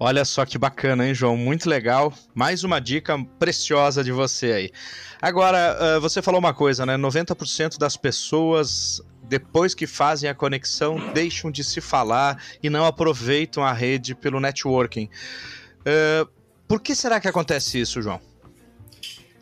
Olha 0.00 0.24
só 0.24 0.46
que 0.46 0.56
bacana, 0.56 1.06
hein, 1.06 1.14
João? 1.14 1.36
Muito 1.36 1.68
legal. 1.68 2.14
Mais 2.32 2.62
uma 2.62 2.80
dica 2.80 3.18
preciosa 3.38 4.04
de 4.04 4.12
você 4.12 4.52
aí. 4.52 4.70
Agora, 5.20 5.98
você 6.00 6.22
falou 6.22 6.38
uma 6.38 6.54
coisa, 6.54 6.86
né? 6.86 6.96
90% 6.96 7.78
das 7.78 7.96
pessoas, 7.96 9.02
depois 9.24 9.74
que 9.74 9.88
fazem 9.88 10.30
a 10.30 10.34
conexão, 10.34 11.12
deixam 11.12 11.50
de 11.50 11.64
se 11.64 11.80
falar 11.80 12.40
e 12.62 12.70
não 12.70 12.84
aproveitam 12.86 13.64
a 13.64 13.72
rede 13.72 14.14
pelo 14.14 14.38
networking. 14.38 15.10
por 16.68 16.80
que 16.80 16.94
será 16.94 17.18
que 17.18 17.26
acontece 17.26 17.80
isso, 17.80 18.00
João? 18.00 18.20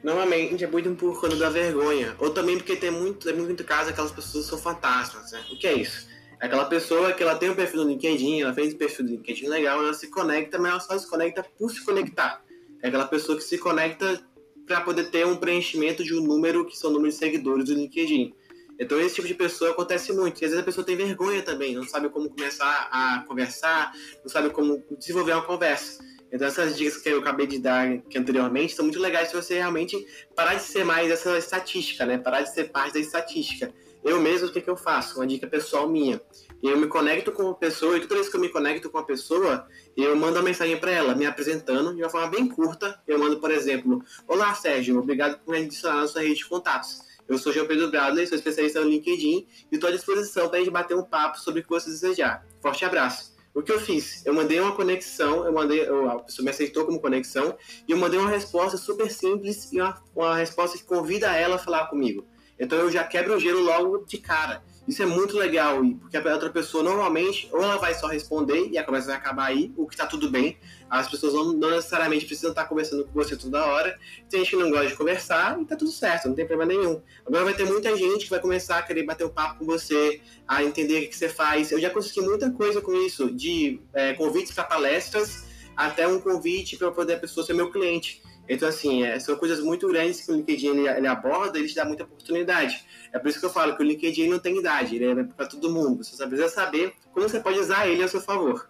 Normalmente 0.02 0.64
é 0.64 0.66
muito 0.66 0.88
por 0.94 1.20
conta 1.20 1.36
da 1.36 1.50
vergonha. 1.50 2.14
Ou 2.18 2.30
também 2.30 2.56
porque 2.56 2.76
tem 2.76 2.90
muito, 2.90 3.26
tem 3.26 3.36
muito 3.36 3.62
caso 3.62 3.90
aquelas 3.90 4.12
pessoas 4.12 4.46
são 4.46 4.56
fantasmas, 4.56 5.32
né? 5.32 5.44
O 5.50 5.58
que 5.58 5.66
é 5.66 5.74
isso? 5.74 6.06
Aquela 6.38 6.66
pessoa 6.66 7.12
que 7.12 7.22
ela 7.22 7.34
tem 7.34 7.48
um 7.48 7.54
perfil 7.54 7.82
no 7.82 7.90
LinkedIn, 7.90 8.42
ela 8.42 8.52
fez 8.52 8.74
um 8.74 8.76
perfil 8.76 9.06
do 9.06 9.10
LinkedIn 9.12 9.48
legal, 9.48 9.78
ela 9.78 9.94
se 9.94 10.08
conecta, 10.08 10.58
mas 10.58 10.70
ela 10.70 10.80
só 10.80 10.98
se 10.98 11.08
conecta 11.08 11.42
por 11.58 11.70
se 11.70 11.82
conectar. 11.82 12.42
É 12.82 12.88
aquela 12.88 13.06
pessoa 13.06 13.38
que 13.38 13.44
se 13.44 13.56
conecta 13.56 14.22
para 14.66 14.82
poder 14.82 15.10
ter 15.10 15.26
um 15.26 15.36
preenchimento 15.36 16.04
de 16.04 16.14
um 16.14 16.20
número 16.20 16.66
que 16.66 16.76
são 16.76 16.90
números 16.90 17.14
de 17.14 17.20
seguidores 17.20 17.64
do 17.64 17.74
LinkedIn. 17.74 18.34
Então 18.78 19.00
esse 19.00 19.14
tipo 19.14 19.26
de 19.26 19.34
pessoa 19.34 19.70
acontece 19.70 20.12
muito. 20.12 20.42
E 20.42 20.44
às 20.44 20.50
vezes 20.50 20.58
a 20.58 20.62
pessoa 20.62 20.84
tem 20.84 20.94
vergonha 20.94 21.42
também, 21.42 21.74
não 21.74 21.84
sabe 21.84 22.10
como 22.10 22.28
começar 22.28 22.88
a 22.92 23.24
conversar, 23.26 23.92
não 24.22 24.28
sabe 24.28 24.50
como 24.50 24.84
desenvolver 24.98 25.32
uma 25.32 25.42
conversa. 25.42 26.04
Então 26.30 26.46
essas 26.46 26.76
dicas 26.76 26.98
que 26.98 27.08
eu 27.08 27.20
acabei 27.20 27.46
de 27.46 27.58
dar 27.58 27.88
aqui 27.88 28.18
anteriormente 28.18 28.74
são 28.74 28.84
muito 28.84 29.00
legais 29.00 29.28
se 29.28 29.34
você 29.34 29.54
realmente 29.54 29.96
parar 30.34 30.56
de 30.56 30.62
ser 30.62 30.84
mais 30.84 31.10
essa 31.10 31.38
estatística, 31.38 32.04
né? 32.04 32.18
Parar 32.18 32.42
de 32.42 32.52
ser 32.52 32.70
parte 32.70 32.94
da 32.94 33.00
estatística 33.00 33.72
eu 34.04 34.20
mesmo, 34.20 34.48
o 34.48 34.52
que, 34.52 34.60
que 34.60 34.70
eu 34.70 34.76
faço? 34.76 35.16
Uma 35.16 35.26
dica 35.26 35.46
pessoal 35.46 35.88
minha. 35.88 36.20
Eu 36.62 36.78
me 36.78 36.86
conecto 36.86 37.32
com 37.32 37.42
uma 37.44 37.54
pessoa 37.54 37.96
e 37.96 38.00
toda 38.00 38.16
vez 38.16 38.28
que 38.28 38.36
eu 38.36 38.40
me 38.40 38.48
conecto 38.48 38.88
com 38.88 38.98
uma 38.98 39.04
pessoa, 39.04 39.66
eu 39.96 40.16
mando 40.16 40.36
uma 40.36 40.42
mensagem 40.42 40.78
para 40.78 40.90
ela, 40.90 41.14
me 41.14 41.26
apresentando 41.26 41.94
de 41.94 42.02
uma 42.02 42.08
forma 42.08 42.28
bem 42.28 42.48
curta. 42.48 43.00
Eu 43.06 43.18
mando, 43.18 43.38
por 43.40 43.50
exemplo, 43.50 44.02
Olá, 44.26 44.54
Sérgio, 44.54 44.98
obrigado 44.98 45.38
por 45.44 45.52
me 45.52 45.58
adicionar 45.58 46.00
na 46.00 46.08
sua 46.08 46.22
rede 46.22 46.36
de 46.36 46.46
contatos. 46.46 47.00
Eu 47.28 47.38
sou 47.38 47.52
João 47.52 47.66
Pedro 47.66 47.90
Bradley, 47.90 48.26
sou 48.26 48.38
especialista 48.38 48.80
no 48.80 48.88
LinkedIn 48.88 49.46
e 49.70 49.74
estou 49.74 49.90
à 49.90 49.92
disposição 49.92 50.48
para 50.48 50.58
a 50.58 50.60
gente 50.60 50.70
bater 50.70 50.96
um 50.96 51.02
papo 51.02 51.40
sobre 51.40 51.60
o 51.60 51.62
que 51.62 51.68
você 51.68 51.90
desejar. 51.90 52.46
Forte 52.62 52.84
abraço. 52.84 53.34
O 53.52 53.62
que 53.62 53.72
eu 53.72 53.80
fiz? 53.80 54.24
Eu 54.24 54.34
mandei 54.34 54.60
uma 54.60 54.72
conexão, 54.72 55.44
eu 55.44 55.52
mandei, 55.52 55.86
a 55.88 56.18
pessoa 56.18 56.44
me 56.44 56.50
aceitou 56.50 56.84
como 56.84 57.00
conexão 57.00 57.56
e 57.88 57.92
eu 57.92 57.96
mandei 57.96 58.20
uma 58.20 58.28
resposta 58.28 58.76
super 58.76 59.10
simples 59.10 59.72
e 59.72 59.80
uma, 59.80 60.00
uma 60.14 60.36
resposta 60.36 60.76
que 60.76 60.84
convida 60.84 61.34
ela 61.34 61.56
a 61.56 61.58
falar 61.58 61.86
comigo. 61.86 62.24
Então 62.58 62.78
eu 62.78 62.90
já 62.90 63.04
quebro 63.04 63.36
o 63.36 63.40
gelo 63.40 63.60
logo 63.60 64.04
de 64.06 64.18
cara. 64.18 64.62
Isso 64.86 65.02
é 65.02 65.06
muito 65.06 65.36
legal, 65.36 65.80
porque 66.00 66.16
a 66.16 66.32
outra 66.32 66.48
pessoa 66.48 66.82
normalmente, 66.82 67.48
ou 67.52 67.60
ela 67.60 67.76
vai 67.76 67.92
só 67.92 68.06
responder 68.06 68.68
e 68.70 68.78
a 68.78 68.84
conversa 68.84 69.08
vai 69.08 69.16
acabar 69.16 69.46
aí, 69.46 69.72
o 69.76 69.84
que 69.84 69.96
tá 69.96 70.06
tudo 70.06 70.30
bem. 70.30 70.56
As 70.88 71.10
pessoas 71.10 71.34
não, 71.34 71.52
necessariamente 71.52 72.24
precisam 72.24 72.50
estar 72.50 72.66
conversando 72.66 73.04
com 73.04 73.12
você 73.12 73.36
toda 73.36 73.66
hora. 73.66 73.98
Tem 74.30 74.40
gente 74.40 74.50
que 74.50 74.56
não 74.56 74.70
gosta 74.70 74.86
de 74.86 74.94
conversar 74.94 75.60
e 75.60 75.64
tá 75.64 75.74
tudo 75.74 75.90
certo, 75.90 76.28
não 76.28 76.36
tem 76.36 76.46
problema 76.46 76.72
nenhum. 76.72 77.02
Agora 77.26 77.44
vai 77.44 77.54
ter 77.54 77.64
muita 77.64 77.96
gente 77.96 78.24
que 78.24 78.30
vai 78.30 78.40
começar 78.40 78.78
a 78.78 78.82
querer 78.82 79.02
bater 79.02 79.26
um 79.26 79.30
papo 79.30 79.58
com 79.58 79.66
você, 79.66 80.20
a 80.46 80.62
entender 80.62 81.06
o 81.06 81.08
que 81.08 81.16
você 81.16 81.28
faz. 81.28 81.72
Eu 81.72 81.80
já 81.80 81.90
consegui 81.90 82.20
muita 82.20 82.48
coisa 82.52 82.80
com 82.80 82.94
isso, 82.94 83.28
de 83.34 83.80
é, 83.92 84.14
convites 84.14 84.52
para 84.52 84.62
palestras 84.62 85.46
até 85.76 86.08
um 86.08 86.20
convite 86.20 86.76
para 86.76 86.90
poder 86.90 87.14
a 87.14 87.18
pessoa 87.18 87.44
ser 87.44 87.52
meu 87.52 87.70
cliente. 87.70 88.22
Então, 88.48 88.68
assim, 88.68 89.02
é, 89.02 89.18
são 89.18 89.36
coisas 89.36 89.60
muito 89.60 89.88
grandes 89.88 90.20
que 90.20 90.30
o 90.30 90.36
LinkedIn 90.36 90.68
ele, 90.68 90.88
ele, 90.88 91.06
aborda, 91.06 91.58
ele 91.58 91.68
te 91.68 91.74
dá 91.74 91.84
muita 91.84 92.04
oportunidade. 92.04 92.84
É 93.12 93.18
por 93.18 93.28
isso 93.28 93.40
que 93.40 93.46
eu 93.46 93.50
falo 93.50 93.76
que 93.76 93.82
o 93.82 93.86
LinkedIn 93.86 94.28
não 94.28 94.38
tem 94.38 94.58
idade, 94.58 94.96
ele 94.96 95.20
é 95.20 95.24
para 95.24 95.46
todo 95.46 95.70
mundo. 95.70 96.04
Você 96.04 96.16
só 96.16 96.26
precisa 96.26 96.48
saber 96.48 96.94
como 97.12 97.28
você 97.28 97.40
pode 97.40 97.58
usar 97.58 97.88
ele 97.88 98.02
a 98.02 98.08
seu 98.08 98.20
favor. 98.20 98.68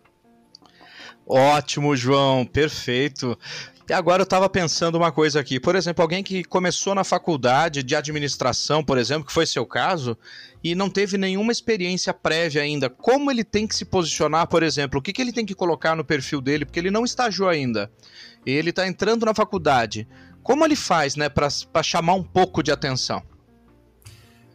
Ótimo, 1.26 1.96
João, 1.96 2.46
perfeito. 2.46 3.36
E 3.88 3.92
agora 3.92 4.22
eu 4.22 4.24
estava 4.24 4.48
pensando 4.48 4.96
uma 4.96 5.12
coisa 5.12 5.38
aqui. 5.38 5.60
Por 5.60 5.76
exemplo, 5.76 6.02
alguém 6.02 6.22
que 6.22 6.42
começou 6.42 6.92
na 6.92 7.04
faculdade 7.04 7.84
de 7.84 7.94
administração, 7.94 8.82
por 8.82 8.98
exemplo, 8.98 9.24
que 9.24 9.32
foi 9.32 9.46
seu 9.46 9.64
caso, 9.64 10.18
e 10.62 10.74
não 10.74 10.90
teve 10.90 11.16
nenhuma 11.16 11.52
experiência 11.52 12.12
prévia 12.12 12.62
ainda. 12.62 12.90
Como 12.90 13.30
ele 13.30 13.44
tem 13.44 13.64
que 13.64 13.76
se 13.76 13.84
posicionar, 13.84 14.48
por 14.48 14.64
exemplo? 14.64 14.98
O 14.98 15.02
que, 15.02 15.12
que 15.12 15.22
ele 15.22 15.32
tem 15.32 15.46
que 15.46 15.54
colocar 15.54 15.94
no 15.94 16.04
perfil 16.04 16.40
dele? 16.40 16.64
Porque 16.64 16.80
ele 16.80 16.90
não 16.90 17.04
estagiou 17.04 17.48
ainda. 17.48 17.88
Ele 18.46 18.70
está 18.70 18.86
entrando 18.86 19.26
na 19.26 19.34
faculdade. 19.34 20.08
Como 20.42 20.64
ele 20.64 20.76
faz, 20.76 21.16
né, 21.16 21.28
para 21.28 21.82
chamar 21.82 22.14
um 22.14 22.22
pouco 22.22 22.62
de 22.62 22.70
atenção? 22.70 23.22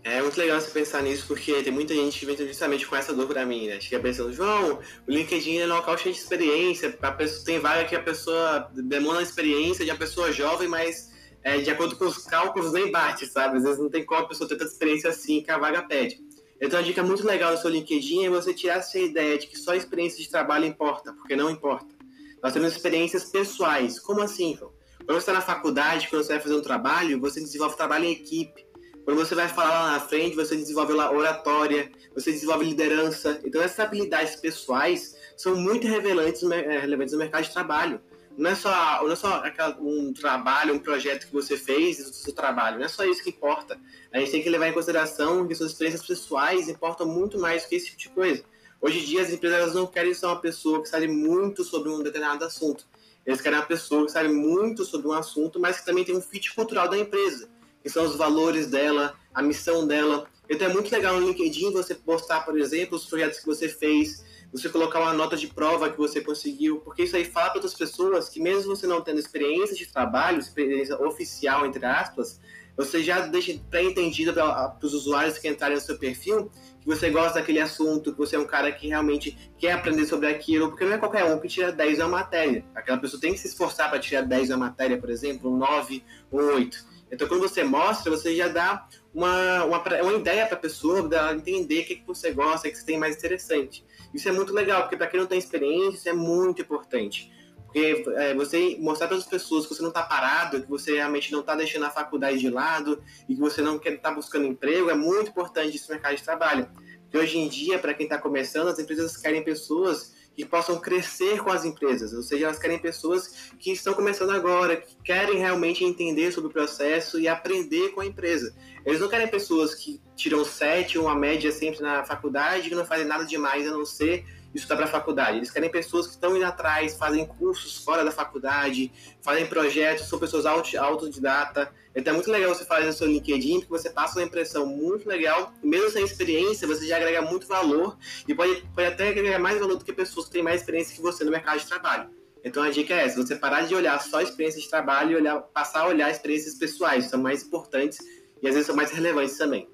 É 0.03 0.19
muito 0.19 0.37
legal 0.37 0.59
você 0.59 0.71
pensar 0.71 1.03
nisso, 1.03 1.27
porque 1.27 1.61
tem 1.61 1.71
muita 1.71 1.93
gente 1.93 2.19
que 2.19 2.25
vem 2.25 2.35
justamente 2.35 2.87
com 2.87 2.95
essa 2.95 3.13
dor 3.13 3.27
pra 3.27 3.45
mim, 3.45 3.67
né? 3.67 3.79
Chega 3.79 4.01
pensando, 4.01 4.33
João, 4.33 4.79
o 5.07 5.11
LinkedIn 5.11 5.59
é 5.59 5.65
um 5.65 5.75
local 5.75 5.95
cheio 5.95 6.15
de 6.15 6.21
experiência, 6.21 6.97
a 6.99 7.11
pessoa, 7.11 7.45
tem 7.45 7.59
vaga 7.59 7.85
que 7.85 7.95
a 7.95 8.01
pessoa 8.01 8.71
demanda 8.73 9.19
a 9.19 9.23
experiência 9.23 9.85
de 9.85 9.91
uma 9.91 9.97
pessoa 9.97 10.31
jovem, 10.31 10.67
mas 10.67 11.11
é, 11.43 11.59
de 11.59 11.69
acordo 11.69 11.95
com 11.95 12.05
os 12.05 12.23
cálculos 12.25 12.73
nem 12.73 12.91
bate, 12.91 13.27
sabe? 13.27 13.57
Às 13.57 13.63
vezes 13.63 13.79
não 13.79 13.91
tem 13.91 14.03
como 14.03 14.21
a 14.21 14.27
pessoa 14.27 14.47
ter 14.49 14.55
tanta 14.55 14.71
experiência 14.71 15.09
assim 15.11 15.43
que 15.43 15.51
a 15.51 15.59
vaga 15.59 15.83
pede. 15.83 16.19
Então, 16.59 16.79
a 16.79 16.83
dica 16.83 17.03
muito 17.03 17.25
legal 17.25 17.53
do 17.53 17.61
seu 17.61 17.69
LinkedIn 17.69 18.25
é 18.25 18.29
você 18.29 18.53
tirar 18.53 18.77
essa 18.77 18.97
ideia 18.97 19.37
de 19.37 19.47
que 19.47 19.57
só 19.57 19.71
a 19.71 19.77
experiência 19.77 20.23
de 20.23 20.29
trabalho 20.29 20.65
importa, 20.65 21.13
porque 21.13 21.35
não 21.35 21.49
importa. 21.49 22.00
Nós 22.41 22.53
temos 22.53 22.71
experiências 22.71 23.25
pessoais. 23.25 23.99
Como 23.99 24.21
assim, 24.21 24.55
João? 24.57 24.71
Quando 25.05 25.13
você 25.13 25.19
está 25.19 25.33
na 25.33 25.41
faculdade, 25.41 26.07
quando 26.09 26.23
você 26.23 26.33
vai 26.33 26.41
fazer 26.41 26.55
um 26.55 26.61
trabalho, 26.61 27.19
você 27.19 27.39
desenvolve 27.39 27.75
trabalho 27.75 28.05
em 28.05 28.11
equipe. 28.11 28.65
Quando 29.03 29.17
você 29.17 29.33
vai 29.33 29.47
falar 29.47 29.83
lá 29.83 29.91
na 29.93 29.99
frente, 29.99 30.35
você 30.35 30.55
desenvolve 30.55 30.93
oratória, 30.93 31.91
você 32.13 32.31
desenvolve 32.31 32.65
liderança. 32.65 33.39
Então, 33.43 33.61
essas 33.61 33.79
habilidades 33.79 34.35
pessoais 34.35 35.15
são 35.35 35.55
muito 35.55 35.87
relevantes, 35.87 36.43
eh, 36.43 36.79
relevantes 36.79 37.13
no 37.13 37.19
mercado 37.19 37.43
de 37.43 37.51
trabalho. 37.51 37.99
Não 38.37 38.49
é 38.49 38.55
só, 38.55 39.03
não 39.03 39.11
é 39.11 39.15
só 39.15 39.43
um 39.79 40.13
trabalho, 40.13 40.73
um 40.73 40.79
projeto 40.79 41.27
que 41.27 41.33
você 41.33 41.57
fez 41.57 41.97
do 41.97 42.13
seu 42.13 42.33
trabalho, 42.33 42.77
não 42.77 42.85
é 42.85 42.87
só 42.87 43.03
isso 43.03 43.23
que 43.23 43.29
importa. 43.29 43.77
A 44.13 44.19
gente 44.19 44.31
tem 44.31 44.41
que 44.41 44.49
levar 44.49 44.67
em 44.67 44.73
consideração 44.73 45.45
que 45.47 45.55
suas 45.55 45.71
experiências 45.71 46.05
pessoais 46.05 46.69
importam 46.69 47.05
muito 47.05 47.37
mais 47.37 47.63
do 47.63 47.69
que 47.69 47.75
esse 47.75 47.87
tipo 47.87 47.97
de 47.97 48.09
coisa. 48.09 48.43
Hoje 48.81 48.99
em 48.99 49.05
dia, 49.05 49.21
as 49.21 49.29
empresas 49.29 49.75
não 49.75 49.85
querem 49.85 50.13
só 50.13 50.29
uma 50.29 50.41
pessoa 50.41 50.81
que 50.81 50.89
sabe 50.89 51.07
muito 51.07 51.63
sobre 51.63 51.89
um 51.89 52.01
determinado 52.01 52.43
assunto. 52.43 52.85
Eles 53.25 53.39
querem 53.39 53.59
uma 53.59 53.65
pessoa 53.65 54.05
que 54.05 54.11
sabe 54.11 54.29
muito 54.29 54.83
sobre 54.83 55.07
um 55.07 55.13
assunto, 55.13 55.59
mas 55.59 55.79
que 55.79 55.85
também 55.85 56.03
tem 56.03 56.17
um 56.17 56.21
fit 56.21 56.53
cultural 56.55 56.89
da 56.89 56.97
empresa 56.97 57.47
que 57.81 57.89
são 57.89 58.05
os 58.05 58.15
valores 58.15 58.67
dela, 58.67 59.15
a 59.33 59.41
missão 59.41 59.87
dela. 59.87 60.27
Então 60.49 60.67
é 60.69 60.73
muito 60.73 60.91
legal 60.91 61.19
no 61.19 61.27
LinkedIn 61.27 61.71
você 61.71 61.95
postar, 61.95 62.41
por 62.41 62.57
exemplo, 62.59 62.95
os 62.95 63.05
projetos 63.05 63.39
que 63.39 63.45
você 63.45 63.67
fez, 63.67 64.23
você 64.51 64.69
colocar 64.69 64.99
uma 64.99 65.13
nota 65.13 65.35
de 65.35 65.47
prova 65.47 65.89
que 65.89 65.97
você 65.97 66.21
conseguiu, 66.21 66.79
porque 66.81 67.03
isso 67.03 67.15
aí 67.15 67.25
fala 67.25 67.49
para 67.49 67.57
outras 67.57 67.73
pessoas 67.73 68.29
que 68.29 68.39
mesmo 68.39 68.75
você 68.75 68.85
não 68.85 69.01
tendo 69.01 69.19
experiência 69.19 69.75
de 69.75 69.85
trabalho, 69.85 70.39
experiência 70.39 71.01
oficial, 71.01 71.65
entre 71.65 71.85
aspas, 71.85 72.39
você 72.75 73.03
já 73.03 73.27
deixa 73.27 73.53
pré-entendido 73.69 74.33
para 74.33 74.77
os 74.81 74.93
usuários 74.93 75.37
que 75.37 75.47
entrarem 75.47 75.75
no 75.75 75.81
seu 75.81 75.97
perfil 75.97 76.51
que 76.81 76.87
você 76.87 77.11
gosta 77.11 77.39
daquele 77.39 77.59
assunto, 77.59 78.11
que 78.11 78.17
você 78.17 78.35
é 78.35 78.39
um 78.39 78.45
cara 78.45 78.71
que 78.71 78.87
realmente 78.87 79.37
quer 79.57 79.73
aprender 79.73 80.05
sobre 80.05 80.27
aquilo, 80.27 80.69
porque 80.69 80.83
não 80.83 80.93
é 80.93 80.97
qualquer 80.97 81.23
um 81.25 81.39
que 81.39 81.47
tira 81.47 81.71
10 81.71 81.99
na 81.99 82.07
matéria. 82.07 82.65
Aquela 82.73 82.97
pessoa 82.97 83.21
tem 83.21 83.33
que 83.33 83.39
se 83.39 83.47
esforçar 83.47 83.89
para 83.89 83.99
tirar 83.99 84.23
10 84.23 84.49
na 84.49 84.57
matéria, 84.57 84.97
por 84.97 85.09
exemplo, 85.09 85.53
um 85.53 85.57
9, 85.57 86.03
um 86.31 86.37
8. 86.37 86.91
Então, 87.11 87.27
quando 87.27 87.41
você 87.41 87.63
mostra, 87.63 88.09
você 88.09 88.35
já 88.35 88.47
dá 88.47 88.87
uma, 89.13 89.65
uma, 89.65 89.83
uma 90.01 90.13
ideia 90.13 90.47
para 90.47 90.55
a 90.55 90.59
pessoa, 90.59 91.07
dela 91.07 91.33
entender 91.33 91.81
o 91.81 91.85
que, 91.85 91.95
que 91.97 92.07
você 92.07 92.31
gosta, 92.31 92.67
o 92.67 92.71
que 92.71 92.77
você 92.77 92.85
tem 92.85 92.97
mais 92.97 93.15
interessante. 93.15 93.85
Isso 94.13 94.27
é 94.27 94.31
muito 94.31 94.53
legal, 94.53 94.81
porque 94.83 94.97
para 94.97 95.07
quem 95.07 95.19
não 95.19 95.27
tem 95.27 95.37
experiência, 95.37 95.97
isso 95.97 96.09
é 96.09 96.13
muito 96.13 96.61
importante. 96.61 97.31
Porque 97.71 98.03
é, 98.17 98.33
você 98.33 98.75
mostrar 98.79 99.07
para 99.07 99.15
as 99.15 99.25
pessoas 99.25 99.65
que 99.65 99.73
você 99.73 99.81
não 99.81 99.89
está 99.89 100.03
parado, 100.03 100.61
que 100.61 100.69
você 100.69 100.95
realmente 100.95 101.31
não 101.31 101.39
está 101.39 101.55
deixando 101.55 101.85
a 101.85 101.89
faculdade 101.89 102.37
de 102.37 102.49
lado 102.49 103.01
e 103.29 103.33
que 103.33 103.39
você 103.39 103.61
não 103.61 103.79
quer 103.79 103.93
estar 103.93 104.09
tá 104.09 104.15
buscando 104.15 104.45
emprego, 104.45 104.89
é 104.89 104.93
muito 104.93 105.29
importante 105.29 105.77
esse 105.77 105.89
mercado 105.89 106.17
de 106.17 106.23
trabalho. 106.23 106.67
Porque 107.03 107.17
hoje 107.17 107.37
em 107.37 107.47
dia, 107.47 107.79
para 107.79 107.93
quem 107.93 108.05
está 108.05 108.17
começando, 108.17 108.67
as 108.67 108.77
empresas 108.77 109.15
querem 109.15 109.41
pessoas 109.41 110.13
que 110.35 110.45
possam 110.45 110.79
crescer 110.79 111.41
com 111.41 111.49
as 111.49 111.65
empresas, 111.65 112.13
ou 112.13 112.23
seja, 112.23 112.45
elas 112.45 112.57
querem 112.57 112.79
pessoas 112.79 113.51
que 113.59 113.71
estão 113.71 113.93
começando 113.93 114.31
agora, 114.31 114.77
que 114.77 114.95
querem 115.03 115.37
realmente 115.37 115.83
entender 115.83 116.31
sobre 116.31 116.49
o 116.49 116.53
processo 116.53 117.19
e 117.19 117.27
aprender 117.27 117.89
com 117.89 118.01
a 118.01 118.05
empresa. 118.05 118.55
Eles 118.85 118.99
não 118.99 119.09
querem 119.09 119.27
pessoas 119.27 119.75
que 119.75 120.01
tiram 120.15 120.43
sete 120.43 120.97
ou 120.97 121.05
uma 121.05 121.15
média 121.15 121.51
sempre 121.51 121.81
na 121.81 122.03
faculdade 122.03 122.69
e 122.69 122.75
não 122.75 122.85
fazem 122.85 123.05
nada 123.05 123.25
demais 123.25 123.67
a 123.67 123.71
não 123.71 123.85
ser 123.85 124.25
estudar 124.53 124.77
para 124.77 124.85
a 124.85 124.89
faculdade. 124.89 125.37
Eles 125.37 125.51
querem 125.51 125.69
pessoas 125.69 126.07
que 126.07 126.13
estão 126.13 126.35
indo 126.35 126.45
atrás, 126.45 126.95
fazem 126.95 127.25
cursos 127.25 127.83
fora 127.83 128.03
da 128.03 128.11
faculdade, 128.11 128.91
fazem 129.21 129.45
projetos, 129.45 130.07
são 130.07 130.19
pessoas 130.19 130.45
autodidata. 130.45 131.73
Então 131.95 132.11
é 132.11 132.15
muito 132.15 132.31
legal 132.31 132.53
você 132.53 132.65
fazer 132.65 132.85
no 132.85 132.93
seu 132.93 133.07
LinkedIn, 133.07 133.61
porque 133.61 133.71
você 133.71 133.89
passa 133.89 134.19
uma 134.19 134.25
impressão 134.25 134.65
muito 134.65 135.07
legal. 135.07 135.53
Mesmo 135.63 135.89
sem 135.89 136.03
experiência, 136.03 136.67
você 136.67 136.85
já 136.87 136.97
agrega 136.97 137.21
muito 137.21 137.47
valor 137.47 137.97
e 138.27 138.33
pode, 138.33 138.63
pode 138.75 138.87
até 138.87 139.09
agregar 139.09 139.39
mais 139.39 139.59
valor 139.59 139.77
do 139.77 139.85
que 139.85 139.93
pessoas 139.93 140.25
que 140.27 140.31
têm 140.31 140.43
mais 140.43 140.61
experiência 140.61 140.95
que 140.95 141.01
você 141.01 141.23
no 141.23 141.31
mercado 141.31 141.59
de 141.59 141.67
trabalho. 141.67 142.09
Então 142.43 142.63
a 142.63 142.69
dica 142.69 142.93
é 142.93 143.05
essa: 143.05 143.23
você 143.23 143.35
parar 143.35 143.61
de 143.61 143.75
olhar 143.75 144.01
só 144.01 144.17
a 144.17 144.23
experiência 144.23 144.61
de 144.61 144.69
trabalho 144.69 145.11
e 145.11 145.15
olhar, 145.15 145.41
passar 145.41 145.81
a 145.81 145.87
olhar 145.87 146.09
experiências 146.09 146.55
pessoais, 146.55 147.05
são 147.05 147.21
mais 147.21 147.43
importantes 147.43 147.99
e 148.41 148.47
às 148.47 148.53
vezes 148.53 148.67
são 148.67 148.75
mais 148.75 148.91
relevantes 148.91 149.37
também. 149.37 149.69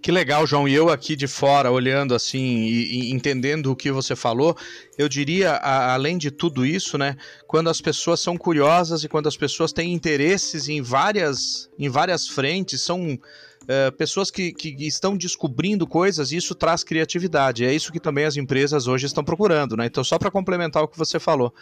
Que 0.00 0.10
legal, 0.10 0.46
João. 0.46 0.68
E 0.68 0.74
eu 0.74 0.88
aqui 0.90 1.16
de 1.16 1.26
fora, 1.26 1.70
olhando 1.70 2.14
assim 2.14 2.62
e, 2.62 3.08
e 3.08 3.10
entendendo 3.10 3.70
o 3.70 3.76
que 3.76 3.90
você 3.90 4.14
falou, 4.14 4.56
eu 4.98 5.08
diria, 5.08 5.52
a, 5.52 5.94
além 5.94 6.18
de 6.18 6.30
tudo 6.30 6.64
isso, 6.64 6.98
né, 6.98 7.16
quando 7.46 7.70
as 7.70 7.80
pessoas 7.80 8.20
são 8.20 8.36
curiosas 8.36 9.04
e 9.04 9.08
quando 9.08 9.26
as 9.26 9.36
pessoas 9.36 9.72
têm 9.72 9.92
interesses 9.92 10.68
em 10.68 10.82
várias, 10.82 11.70
em 11.78 11.88
várias 11.88 12.28
frentes, 12.28 12.82
são 12.82 13.14
uh, 13.14 13.92
pessoas 13.96 14.30
que, 14.30 14.52
que 14.52 14.76
estão 14.86 15.16
descobrindo 15.16 15.86
coisas, 15.86 16.32
isso 16.32 16.54
traz 16.54 16.84
criatividade. 16.84 17.64
É 17.64 17.72
isso 17.72 17.92
que 17.92 18.00
também 18.00 18.24
as 18.24 18.36
empresas 18.36 18.86
hoje 18.86 19.06
estão 19.06 19.24
procurando, 19.24 19.76
né? 19.76 19.86
Então, 19.86 20.04
só 20.04 20.18
para 20.18 20.30
complementar 20.30 20.82
o 20.82 20.88
que 20.88 20.98
você 20.98 21.18
falou. 21.18 21.52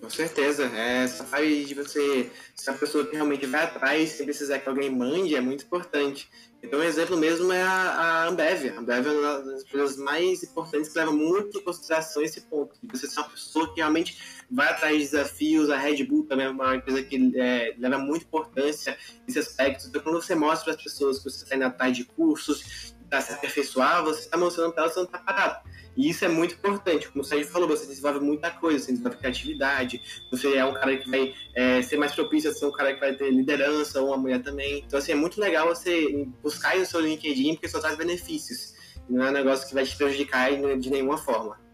Com 0.00 0.10
certeza. 0.10 0.64
É, 0.66 1.08
fase 1.08 1.64
de 1.64 1.74
você 1.74 2.30
ser 2.54 2.70
uma 2.70 2.78
pessoa 2.78 3.08
realmente 3.10 3.46
vai 3.46 3.64
atrás 3.64 4.10
sem 4.10 4.26
precisar 4.26 4.58
que 4.58 4.68
alguém 4.68 4.90
mande 4.90 5.34
é 5.34 5.40
muito 5.40 5.64
importante. 5.64 6.28
Então, 6.66 6.80
um 6.80 6.82
exemplo 6.82 7.16
mesmo 7.16 7.52
é 7.52 7.62
a, 7.62 7.70
a 7.70 8.26
Ambev. 8.26 8.74
A 8.76 8.80
Ambev 8.80 9.06
é 9.06 9.10
uma 9.12 9.40
das 9.40 9.62
empresas 9.62 9.96
mais 9.96 10.42
importantes 10.42 10.90
que 10.90 10.98
leva 10.98 11.12
muito 11.12 11.58
em 11.58 11.62
consideração 11.62 12.20
esse 12.22 12.40
ponto. 12.40 12.74
Você 12.90 13.06
ser 13.06 13.20
uma 13.20 13.28
pessoa 13.28 13.72
que 13.72 13.76
realmente 13.76 14.44
vai 14.50 14.68
atrás 14.68 14.94
de 14.96 15.04
desafios. 15.04 15.70
A 15.70 15.76
Red 15.76 16.02
Bull 16.02 16.24
também 16.24 16.46
é 16.46 16.50
uma 16.50 16.74
empresa 16.74 17.04
que 17.04 17.32
é, 17.38 17.72
leva 17.78 17.98
muita 17.98 18.24
importância 18.24 18.98
nesse 19.24 19.38
aspecto. 19.38 19.86
Então, 19.86 20.02
quando 20.02 20.20
você 20.20 20.34
mostra 20.34 20.64
para 20.64 20.74
as 20.74 20.82
pessoas 20.82 21.18
que 21.18 21.30
você 21.30 21.44
está 21.44 21.54
indo 21.54 21.66
atrás 21.66 21.96
de 21.96 22.04
cursos, 22.04 22.96
está 23.04 23.20
se 23.20 23.32
aperfeiçoar, 23.32 24.02
você 24.02 24.22
está 24.22 24.36
mostrando 24.36 24.72
para 24.72 24.82
elas 24.82 24.94
que 24.94 25.00
você 25.00 25.06
não 25.06 25.14
está 25.14 25.18
parado. 25.20 25.60
E 25.96 26.10
isso 26.10 26.24
é 26.24 26.28
muito 26.28 26.54
importante. 26.54 27.08
Como 27.08 27.22
o 27.22 27.24
Sérgio 27.24 27.48
falou, 27.48 27.68
você 27.68 27.86
desenvolve 27.86 28.20
muita 28.20 28.50
coisa, 28.50 28.78
você 28.84 28.92
desenvolve 28.92 29.18
criatividade, 29.18 30.00
você 30.30 30.54
é 30.54 30.64
um 30.64 30.74
cara 30.74 30.96
que 30.96 31.10
vai 31.10 31.34
é, 31.54 31.80
ser 31.82 31.96
mais 31.96 32.12
propício 32.12 32.50
a 32.50 32.54
ser 32.54 32.66
um 32.66 32.72
cara 32.72 32.94
que 32.94 33.00
vai 33.00 33.14
ter 33.14 33.30
liderança, 33.30 34.00
ou 34.00 34.08
uma 34.08 34.16
mulher 34.16 34.42
também. 34.42 34.84
Então, 34.86 34.98
assim, 34.98 35.12
é 35.12 35.16
muito 35.16 35.40
legal 35.40 35.68
você 35.68 36.26
buscar 36.42 36.76
no 36.76 36.84
seu 36.84 37.00
LinkedIn, 37.00 37.54
porque 37.54 37.68
só 37.68 37.80
traz 37.80 37.96
benefícios. 37.96 38.74
Não 39.08 39.24
é 39.24 39.30
um 39.30 39.32
negócio 39.32 39.66
que 39.66 39.74
vai 39.74 39.84
te 39.84 39.96
prejudicar 39.96 40.50
de 40.78 40.90
nenhuma 40.90 41.16
forma. 41.16 41.65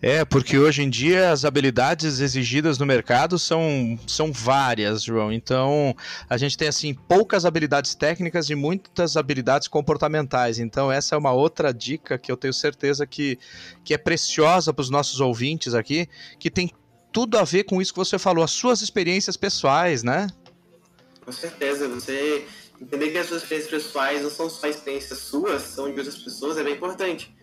É, 0.00 0.24
porque 0.24 0.56
hoje 0.56 0.82
em 0.82 0.88
dia 0.88 1.32
as 1.32 1.44
habilidades 1.44 2.20
exigidas 2.20 2.78
no 2.78 2.86
mercado 2.86 3.38
são, 3.38 3.98
são 4.06 4.32
várias, 4.32 5.02
João. 5.02 5.32
Então, 5.32 5.94
a 6.28 6.36
gente 6.36 6.56
tem 6.56 6.68
assim 6.68 6.94
poucas 6.94 7.44
habilidades 7.44 7.94
técnicas 7.96 8.48
e 8.48 8.54
muitas 8.54 9.16
habilidades 9.16 9.66
comportamentais. 9.66 10.60
Então, 10.60 10.90
essa 10.90 11.16
é 11.16 11.18
uma 11.18 11.32
outra 11.32 11.74
dica 11.74 12.16
que 12.16 12.30
eu 12.30 12.36
tenho 12.36 12.54
certeza 12.54 13.06
que, 13.06 13.38
que 13.84 13.92
é 13.92 13.98
preciosa 13.98 14.72
para 14.72 14.82
os 14.82 14.90
nossos 14.90 15.20
ouvintes 15.20 15.74
aqui, 15.74 16.08
que 16.38 16.50
tem 16.50 16.70
tudo 17.10 17.36
a 17.36 17.42
ver 17.42 17.64
com 17.64 17.82
isso 17.82 17.92
que 17.92 17.98
você 17.98 18.18
falou, 18.18 18.44
as 18.44 18.52
suas 18.52 18.82
experiências 18.82 19.36
pessoais, 19.36 20.04
né? 20.04 20.28
Com 21.24 21.32
certeza, 21.32 21.88
você 21.88 22.46
entender 22.80 23.10
que 23.10 23.18
as 23.18 23.26
suas 23.26 23.42
experiências 23.42 23.82
pessoais 23.82 24.22
não 24.22 24.30
são 24.30 24.48
só 24.48 24.68
experiências 24.68 25.18
suas, 25.18 25.62
são 25.62 25.92
de 25.92 25.98
outras 25.98 26.16
pessoas, 26.18 26.56
é 26.56 26.62
bem 26.62 26.74
importante. 26.74 27.36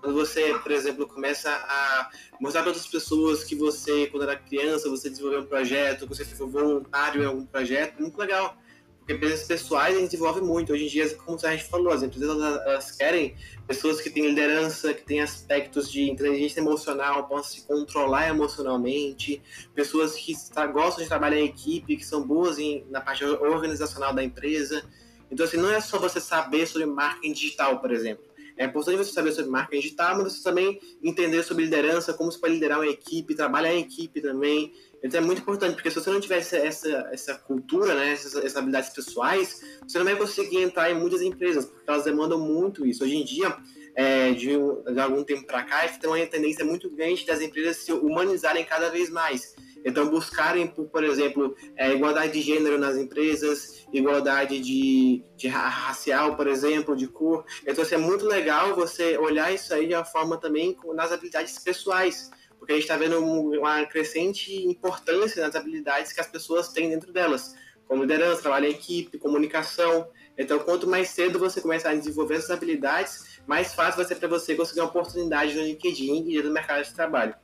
Quando 0.00 0.14
você, 0.14 0.54
por 0.58 0.72
exemplo, 0.72 1.06
começa 1.06 1.50
a 1.50 2.10
mostrar 2.40 2.62
para 2.62 2.70
outras 2.70 2.86
pessoas 2.86 3.44
que 3.44 3.54
você, 3.54 4.06
quando 4.06 4.22
era 4.22 4.36
criança, 4.36 4.88
você 4.88 5.08
desenvolveu 5.10 5.40
um 5.40 5.46
projeto, 5.46 6.06
que 6.06 6.16
você 6.16 6.24
foi 6.24 6.46
voluntário 6.46 7.22
em 7.22 7.26
algum 7.26 7.44
projeto, 7.44 7.98
é 7.98 8.00
muito 8.00 8.18
legal. 8.18 8.56
Porque 8.98 9.14
empresas 9.14 9.46
pessoais 9.46 9.96
a 9.96 10.00
gente 10.00 10.10
desenvolve 10.10 10.42
muito. 10.42 10.70
Hoje 10.70 10.84
em 10.84 10.88
dia, 10.88 11.14
como 11.16 11.38
a 11.42 11.50
gente 11.50 11.64
falou, 11.64 11.90
as 11.90 12.02
empresas 12.02 12.28
elas, 12.28 12.90
querem 12.92 13.34
pessoas 13.66 14.02
que 14.02 14.10
têm 14.10 14.28
liderança, 14.28 14.92
que 14.92 15.02
têm 15.02 15.22
aspectos 15.22 15.90
de 15.90 16.10
inteligência 16.10 16.60
emocional, 16.60 17.26
possam 17.26 17.54
se 17.54 17.66
controlar 17.66 18.28
emocionalmente, 18.28 19.40
pessoas 19.74 20.14
que 20.14 20.34
gostam 20.72 21.02
de 21.02 21.08
trabalhar 21.08 21.40
em 21.40 21.46
equipe, 21.46 21.96
que 21.96 22.04
são 22.04 22.22
boas 22.22 22.58
em, 22.58 22.84
na 22.90 23.00
parte 23.00 23.24
organizacional 23.24 24.12
da 24.12 24.22
empresa. 24.22 24.84
Então, 25.30 25.46
assim, 25.46 25.56
não 25.56 25.70
é 25.70 25.80
só 25.80 25.98
você 25.98 26.20
saber 26.20 26.66
sobre 26.66 26.86
marketing 26.86 27.32
digital, 27.32 27.80
por 27.80 27.90
exemplo 27.90 28.27
é 28.58 28.64
importante 28.64 28.98
você 28.98 29.12
saber 29.12 29.32
sobre 29.32 29.50
marca 29.50 29.76
digital, 29.76 30.18
mas 30.18 30.32
você 30.32 30.42
também 30.42 30.80
entender 31.02 31.42
sobre 31.44 31.64
liderança, 31.64 32.12
como 32.12 32.30
você 32.30 32.38
pode 32.38 32.54
liderar 32.54 32.78
uma 32.78 32.88
equipe, 32.88 33.34
trabalhar 33.34 33.72
em 33.72 33.80
equipe 33.80 34.20
também. 34.20 34.72
Então 35.02 35.20
é 35.20 35.24
muito 35.24 35.40
importante, 35.40 35.74
porque 35.74 35.90
se 35.90 36.00
você 36.00 36.10
não 36.10 36.20
tiver 36.20 36.38
essa, 36.38 36.56
essa, 36.56 37.34
cultura, 37.34 37.94
né, 37.94 38.12
essas, 38.12 38.34
essas, 38.34 38.56
habilidades 38.56 38.90
pessoais, 38.90 39.62
você 39.86 39.96
não 39.96 40.04
vai 40.04 40.16
conseguir 40.16 40.60
entrar 40.60 40.90
em 40.90 40.98
muitas 40.98 41.22
empresas, 41.22 41.66
porque 41.66 41.88
elas 41.88 42.04
demandam 42.04 42.38
muito 42.38 42.84
isso. 42.84 43.04
Hoje 43.04 43.16
em 43.16 43.24
dia, 43.24 43.56
é, 43.94 44.32
de, 44.32 44.48
de 44.48 45.00
algum 45.00 45.22
tempo 45.22 45.46
para 45.46 45.62
cá, 45.62 45.86
tem 45.86 46.10
uma 46.10 46.26
tendência 46.26 46.64
muito 46.64 46.90
grande 46.90 47.24
das 47.24 47.40
empresas 47.40 47.76
se 47.76 47.92
humanizarem 47.92 48.64
cada 48.64 48.90
vez 48.90 49.08
mais. 49.08 49.54
Então, 49.88 50.06
buscarem, 50.10 50.66
por, 50.66 51.02
exemplo, 51.02 51.56
é, 51.74 51.94
igualdade 51.94 52.34
de 52.34 52.42
gênero 52.42 52.76
nas 52.78 52.98
empresas, 52.98 53.86
igualdade 53.90 54.60
de, 54.60 55.24
de 55.34 55.48
racial, 55.48 56.36
por 56.36 56.46
exemplo, 56.46 56.94
de 56.94 57.08
cor. 57.08 57.42
Então, 57.66 57.82
assim, 57.82 57.94
é 57.94 57.98
muito 57.98 58.26
legal 58.26 58.76
você 58.76 59.16
olhar 59.16 59.50
isso 59.50 59.72
aí 59.72 59.88
de 59.88 59.94
uma 59.94 60.04
forma 60.04 60.36
também 60.36 60.76
nas 60.94 61.10
habilidades 61.10 61.58
pessoais, 61.58 62.30
porque 62.58 62.72
a 62.72 62.74
gente 62.74 62.84
está 62.84 62.98
vendo 62.98 63.18
uma 63.18 63.86
crescente 63.86 64.54
importância 64.66 65.42
nas 65.42 65.56
habilidades 65.56 66.12
que 66.12 66.20
as 66.20 66.26
pessoas 66.26 66.68
têm 66.68 66.90
dentro 66.90 67.10
delas, 67.10 67.54
como 67.86 68.02
liderança, 68.02 68.42
trabalho 68.42 68.66
em 68.66 68.72
equipe, 68.72 69.16
comunicação. 69.16 70.06
Então, 70.36 70.58
quanto 70.58 70.86
mais 70.86 71.08
cedo 71.08 71.38
você 71.38 71.62
começar 71.62 71.92
a 71.92 71.94
desenvolver 71.94 72.34
essas 72.34 72.50
habilidades, 72.50 73.40
mais 73.46 73.72
fácil 73.72 73.96
vai 73.96 74.04
ser 74.04 74.16
para 74.16 74.28
você 74.28 74.54
conseguir 74.54 74.80
uma 74.80 74.88
oportunidade 74.90 75.54
no 75.54 75.62
LinkedIn 75.62 76.28
e 76.28 76.42
no 76.42 76.52
mercado 76.52 76.84
de 76.84 76.92
trabalho. 76.92 77.34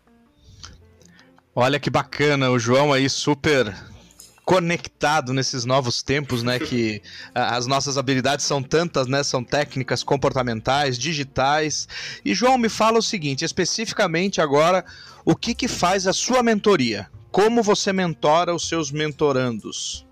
Olha 1.56 1.78
que 1.78 1.88
bacana, 1.88 2.50
o 2.50 2.58
João 2.58 2.92
aí 2.92 3.08
super 3.08 3.72
conectado 4.44 5.32
nesses 5.32 5.64
novos 5.64 6.02
tempos, 6.02 6.42
né? 6.42 6.58
Que 6.58 7.00
as 7.34 7.66
nossas 7.66 7.96
habilidades 7.96 8.44
são 8.44 8.62
tantas, 8.62 9.06
né? 9.06 9.22
São 9.22 9.44
técnicas 9.44 10.02
comportamentais, 10.02 10.98
digitais. 10.98 11.88
E 12.24 12.34
João, 12.34 12.58
me 12.58 12.68
fala 12.68 12.98
o 12.98 13.02
seguinte, 13.02 13.44
especificamente 13.44 14.40
agora, 14.40 14.84
o 15.24 15.36
que 15.36 15.54
que 15.54 15.68
faz 15.68 16.06
a 16.06 16.12
sua 16.12 16.42
mentoria? 16.42 17.08
Como 17.30 17.62
você 17.62 17.92
mentora 17.92 18.54
os 18.54 18.68
seus 18.68 18.90
mentorandos? 18.90 20.04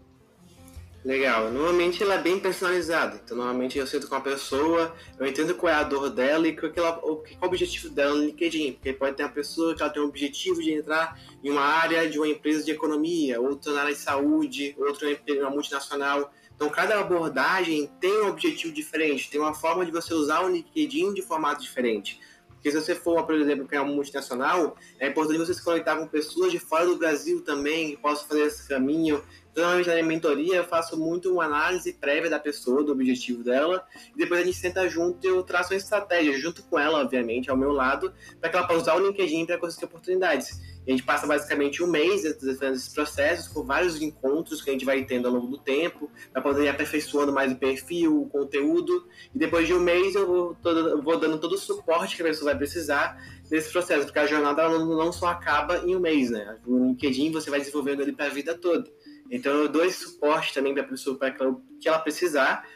Legal. 1.05 1.51
Normalmente 1.51 2.01
ela 2.01 2.15
é 2.15 2.23
bem 2.23 2.39
personalizada. 2.39 3.21
Então, 3.25 3.37
normalmente 3.37 3.77
eu 3.77 3.87
sento 3.87 4.09
com 4.09 4.15
a 4.15 4.21
pessoa, 4.21 4.95
eu 5.19 5.27
entendo 5.27 5.55
qual 5.55 5.73
é 5.73 5.77
a 5.77 5.83
dor 5.83 6.11
dela 6.11 6.47
e 6.47 6.55
qual, 6.55 6.73
é, 6.73 6.99
o 7.03 7.47
objetivo 7.47 7.91
dela 7.91 8.15
no 8.15 8.25
LinkedIn. 8.27 8.75
Porque 8.75 8.93
pode 8.93 9.17
ter 9.17 9.25
uma 9.25 9.33
pessoa 9.33 9.75
que 9.75 9.83
ela 9.83 9.91
tem 9.91 10.01
um 10.01 10.07
objetivo 10.07 10.63
de 10.63 10.73
entrar 10.73 11.19
em 11.43 11.51
uma 11.51 11.63
área 11.63 12.09
de 12.09 12.19
uma 12.19 12.29
empresa 12.29 12.65
de 12.65 12.71
economia, 12.71 13.41
outra 13.41 13.73
na 13.73 13.81
área 13.81 13.95
de 13.95 14.01
saúde, 14.01 14.77
outra 14.79 15.11
em 15.11 15.41
uma 15.41 15.51
multinacional. 15.51 16.33
Então, 16.55 16.71
cada 16.71 17.01
abordagem 17.01 17.91
tem 18.01 18.23
um 18.23 18.29
objetivo 18.29 18.73
diferente, 18.73 19.29
tem 19.29 19.41
uma 19.41 19.55
forma 19.55 19.85
de 19.85 19.91
você 19.91 20.15
usar 20.15 20.45
o 20.45 20.49
LinkedIn 20.49 21.15
de 21.15 21.23
formato 21.23 21.61
diferente. 21.61 22.21
Porque 22.63 22.71
se 22.71 22.81
você 22.81 22.95
for, 22.95 23.27
por 23.27 23.35
exemplo, 23.35 23.67
criar 23.67 23.83
uma 23.83 23.93
multinacional, 23.93 24.77
é 25.01 25.09
importante 25.09 25.39
você 25.39 25.53
se 25.53 25.65
conectar 25.65 25.97
com 25.97 26.07
pessoas 26.07 26.53
de 26.53 26.61
fora 26.61 26.87
do 26.87 26.95
Brasil 26.95 27.43
também, 27.43 27.91
que 27.91 27.97
possam 27.97 28.29
fazer 28.29 28.43
esse 28.43 28.69
caminho. 28.69 29.21
Normalmente 29.55 29.89
na 29.89 29.95
minha 29.95 30.07
mentoria 30.07 30.57
eu 30.59 30.65
faço 30.65 30.97
muito 30.97 31.33
uma 31.33 31.45
análise 31.45 31.93
prévia 31.93 32.31
da 32.31 32.39
pessoa, 32.39 32.85
do 32.85 32.93
objetivo 32.93 33.43
dela, 33.43 33.85
e 34.15 34.19
depois 34.19 34.41
a 34.41 34.45
gente 34.45 34.57
senta 34.57 34.89
junto 34.89 35.27
e 35.27 35.29
eu 35.29 35.43
traço 35.43 35.73
uma 35.73 35.77
estratégia, 35.77 36.39
junto 36.39 36.63
com 36.63 36.79
ela, 36.79 37.01
obviamente, 37.01 37.51
ao 37.51 37.57
meu 37.57 37.73
lado, 37.73 38.15
para 38.41 38.49
que 38.49 38.57
ela 38.57 38.67
possa 38.67 38.81
usar 38.81 38.95
o 38.95 39.09
LinkedIn 39.09 39.45
para 39.45 39.59
conseguir 39.59 39.87
oportunidades. 39.87 40.59
A 40.87 40.91
gente 40.91 41.03
passa 41.03 41.27
basicamente 41.27 41.83
um 41.83 41.87
mês 41.87 42.23
fazendo 42.23 42.75
esses 42.75 42.93
processos, 42.93 43.49
com 43.49 43.63
vários 43.63 44.01
encontros 44.01 44.61
que 44.61 44.71
a 44.71 44.73
gente 44.73 44.85
vai 44.85 45.05
tendo 45.05 45.29
ao 45.29 45.35
longo 45.35 45.47
do 45.47 45.59
tempo, 45.59 46.11
para 46.33 46.43
poder 46.43 46.65
ir 46.65 46.69
aperfeiçoando 46.69 47.33
mais 47.33 47.53
o 47.53 47.57
perfil, 47.57 48.23
o 48.23 48.29
conteúdo, 48.29 49.07
e 49.35 49.39
depois 49.39 49.67
de 49.67 49.75
um 49.75 49.81
mês 49.81 50.15
eu 50.15 50.27
vou, 50.27 50.57
eu 50.65 51.03
vou 51.03 51.19
dando 51.19 51.39
todo 51.39 51.53
o 51.55 51.59
suporte 51.59 52.17
que 52.17 52.23
a 52.23 52.27
pessoa 52.27 52.51
vai 52.51 52.59
precisar 52.59 53.17
nesse 53.51 53.71
processo, 53.71 54.07
porque 54.07 54.19
a 54.19 54.27
jornada 54.27 54.69
não, 54.69 54.87
não 54.87 55.13
só 55.13 55.27
acaba 55.27 55.79
em 55.79 55.95
um 55.95 56.01
mês, 56.01 56.31
né? 56.31 56.59
O 56.67 56.87
LinkedIn 56.89 57.31
você 57.31 57.51
vai 57.51 57.61
desenvolvendo 57.61 58.01
ele 58.01 58.13
para 58.13 58.27
a 58.27 58.31
vida 58.31 58.57
toda. 58.57 58.91
Então 59.31 59.53
eu 59.53 59.69
dou 59.69 59.85
esse 59.85 60.05
suporte 60.05 60.53
também 60.53 60.75
para 60.75 60.83
a 60.83 60.87
pessoa 60.87 61.17
para 61.17 61.31
que 61.31 61.89
ela 61.89 61.99
precisar, 61.99 62.67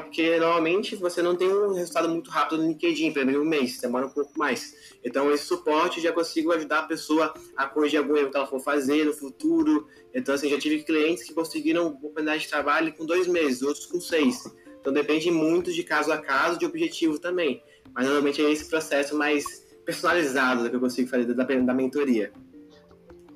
porque 0.00 0.38
normalmente 0.38 0.96
você 0.96 1.22
não 1.22 1.36
tem 1.36 1.48
um 1.48 1.72
resultado 1.72 2.08
muito 2.08 2.30
rápido 2.30 2.62
no 2.62 2.68
LinkedIn, 2.68 3.12
pelo 3.12 3.26
menos 3.26 3.42
um 3.42 3.48
mês, 3.48 3.78
demora 3.80 4.06
um 4.06 4.10
pouco 4.10 4.36
mais. 4.38 4.74
Então 5.04 5.32
esse 5.32 5.44
suporte 5.44 6.00
já 6.00 6.12
consigo 6.12 6.52
ajudar 6.52 6.80
a 6.80 6.82
pessoa 6.82 7.32
a 7.56 7.66
corrigir 7.66 7.98
algum 7.98 8.16
erro 8.16 8.30
que 8.30 8.36
ela 8.36 8.46
for 8.46 8.60
fazer 8.60 9.04
no 9.04 9.12
futuro. 9.12 9.86
Então 10.12 10.34
assim, 10.34 10.48
já 10.48 10.58
tive 10.58 10.82
clientes 10.82 11.24
que 11.24 11.32
conseguiram 11.32 11.86
oportunidade 11.86 12.42
de 12.42 12.48
trabalho 12.48 12.92
com 12.94 13.06
dois 13.06 13.26
meses, 13.26 13.62
outros 13.62 13.86
com 13.86 14.00
seis. 14.00 14.44
Então 14.80 14.92
depende 14.92 15.30
muito 15.30 15.72
de 15.72 15.82
caso 15.82 16.12
a 16.12 16.18
caso, 16.18 16.58
de 16.58 16.66
objetivo 16.66 17.18
também. 17.18 17.62
Mas 17.94 18.04
normalmente 18.04 18.44
é 18.44 18.50
esse 18.50 18.68
processo 18.68 19.16
mais 19.16 19.64
personalizado 19.84 20.68
que 20.68 20.74
eu 20.74 20.80
consigo 20.80 21.08
fazer 21.08 21.32
da, 21.32 21.44
da 21.44 21.74
mentoria. 21.74 22.32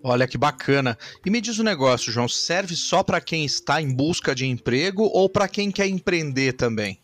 Olha 0.02 0.26
que 0.26 0.38
bacana. 0.38 0.96
E 1.24 1.30
me 1.30 1.40
diz 1.40 1.58
um 1.58 1.62
negócio, 1.62 2.12
João, 2.12 2.28
serve 2.28 2.74
só 2.74 3.02
para 3.02 3.20
quem 3.20 3.44
está 3.44 3.82
em 3.82 3.94
busca 3.94 4.34
de 4.34 4.46
emprego 4.46 5.02
ou 5.02 5.28
para 5.28 5.48
quem 5.48 5.70
quer 5.70 5.86
empreender 5.86 6.54
também? 6.54 7.00